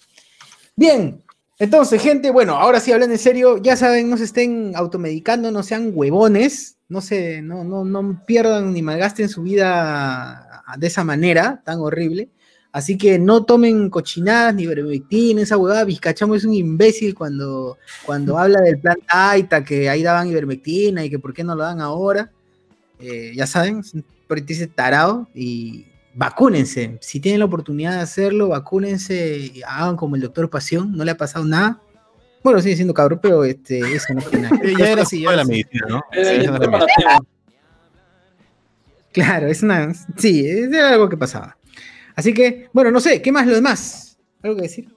[0.74, 1.22] Bien,
[1.58, 5.62] entonces, gente, bueno, ahora sí hablando en serio, ya saben, no se estén automedicando, no
[5.62, 11.62] sean huevones, no se, no, no, no pierdan ni malgasten su vida de esa manera
[11.64, 12.30] tan horrible.
[12.76, 15.82] Así que no tomen cochinadas ni ivermectina, esa huevada.
[15.84, 21.08] Vizcachamo es un imbécil cuando, cuando habla del plan Taita, que ahí daban ivermectina y
[21.08, 22.30] que por qué no lo dan ahora.
[23.00, 26.98] Eh, ya saben, es un ese tarado y vacúnense.
[27.00, 31.12] Si tienen la oportunidad de hacerlo, vacúnense, y hagan como el doctor Pasión, no le
[31.12, 31.80] ha pasado nada.
[32.42, 34.60] Bueno, sigue siendo cabrón, pero este, eso no tiene nada.
[34.78, 36.02] Ya era así, ya era la medicina, ¿no?
[39.12, 39.94] Claro, es una.
[40.18, 41.56] Sí, es algo que pasaba.
[42.16, 44.18] Así que, bueno, no sé, ¿qué más lo demás?
[44.42, 44.88] ¿Algo que decir?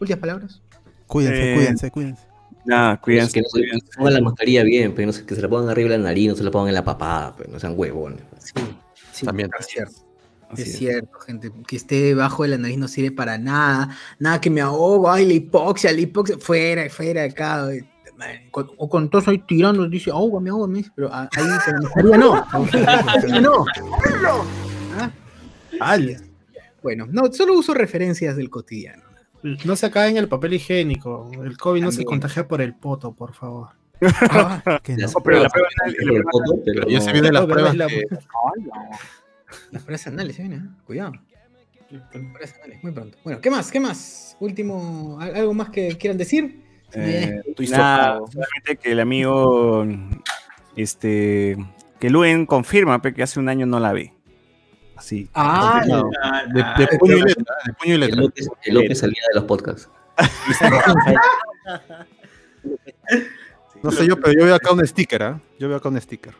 [0.00, 0.62] ¿Últimas palabras?
[1.06, 2.22] Cuídense, Eh, cuídense, cuídense.
[2.64, 3.40] Nada, Que cuídense.
[3.42, 5.98] no se pongan la mascarilla bien, pero no sé, que se la pongan arriba de
[5.98, 8.22] la nariz, no se la pongan en la papada, pero no sean huevones.
[8.38, 8.52] Sí,
[9.12, 9.50] sí, También.
[9.58, 9.94] Es cierto.
[10.50, 10.78] Así es es.
[10.78, 11.50] cierto, gente.
[11.66, 13.90] Que esté debajo de la nariz no sirve para nada.
[14.18, 15.10] Nada que me ahogo.
[15.10, 16.38] Ay, la hipoxia, la hipoxia.
[16.38, 17.70] Fuera, fuera de acá.
[17.72, 17.84] eh,
[18.16, 20.84] man, con- O con todos ahí tirando, dice, ahógame, ahógame.
[20.94, 22.16] Pero ah, ahí con la mascarilla
[23.40, 23.64] no.
[24.22, 24.44] No.
[25.80, 25.98] Ah,
[26.84, 29.02] Bueno, no, solo uso referencias del cotidiano.
[29.64, 31.30] no se cae en el papel higiénico.
[31.42, 33.70] El COVID no se contagia por el poto, por favor.
[34.82, 34.98] Que no.
[34.98, 35.68] Las pero la prueba-
[36.88, 38.04] ya se vienen las pruebas es la- que-
[39.70, 40.80] Las pruebas anales, se vienen, ¿eh?
[40.86, 41.12] Cuidado.
[42.12, 43.18] Pruebas anales, muy pronto.
[43.24, 43.70] Bueno, ¿qué más?
[43.70, 44.36] ¿Qué más?
[44.40, 46.62] Último, ¿al- ¿algo más que quieran decir?
[46.94, 47.40] Eh,
[47.70, 49.84] nada, solamente que el amigo
[50.76, 51.56] este
[51.98, 54.12] que Luen confirma que hace un año no la ve.
[54.96, 55.28] Así.
[55.34, 55.82] Ah,
[56.52, 58.20] de, de puño y letra, de puño y El letra.
[58.22, 59.88] López, el López salía de los podcasts.
[63.82, 65.40] No sé yo, pero yo veo acá un sticker, ¿ah?
[65.58, 66.32] Yo veo acá un sticker.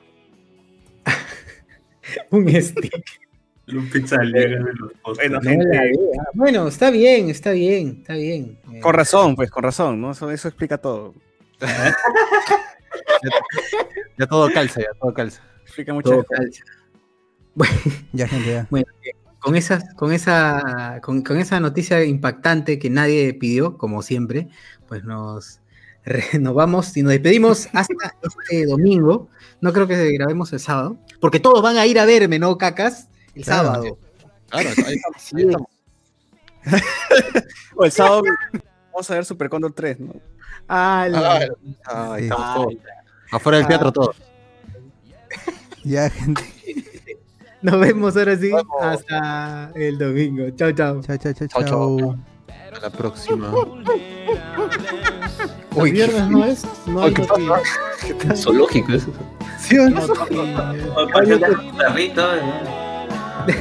[2.30, 3.20] un stick.
[3.66, 5.46] Lupe salía de los podcasts.
[6.32, 8.58] Bueno, está bien, está bien, está bien.
[8.72, 10.12] Eh, con razón, pues, con razón, ¿no?
[10.12, 11.14] Eso, eso explica todo.
[14.16, 15.42] Ya todo calza, ya todo calza.
[15.62, 16.10] Explica mucho.
[16.10, 16.62] todo calza.
[18.12, 18.66] Ya, gente, ya.
[18.70, 24.02] Bueno, eh, con esa, con esa, con, con esa noticia impactante que nadie pidió, como
[24.02, 24.48] siempre,
[24.88, 25.60] pues nos,
[26.04, 29.28] re- nos vamos y nos despedimos hasta este domingo.
[29.60, 33.08] No creo que grabemos el sábado, porque todos van a ir a verme, ¿no, cacas?
[33.34, 33.68] El Claro.
[33.68, 33.98] sábado.
[34.50, 35.34] Claro, ahí estamos.
[35.34, 35.68] ahí estamos.
[37.76, 38.22] O el sábado
[38.92, 40.14] vamos a ver Super Condor 3, ¿no?
[40.68, 41.48] Ah, la-
[41.84, 42.74] Ah, ah, estamos todos.
[43.32, 44.16] Afuera del teatro todos.
[45.82, 46.42] Ya, gente.
[47.64, 48.50] Nos vemos ahora sí
[48.80, 50.50] hasta el domingo.
[50.50, 51.00] Chao, chao.
[51.02, 51.98] Chao, chao, chao, Chao, chao.
[51.98, 52.16] chao.
[52.76, 53.50] A la próxima.
[55.92, 59.10] viernes no es, no hay noti- Zoológico eso.
[59.58, 60.00] ¿Sí o no?
[61.78, 63.54] Perrito, ¿eh?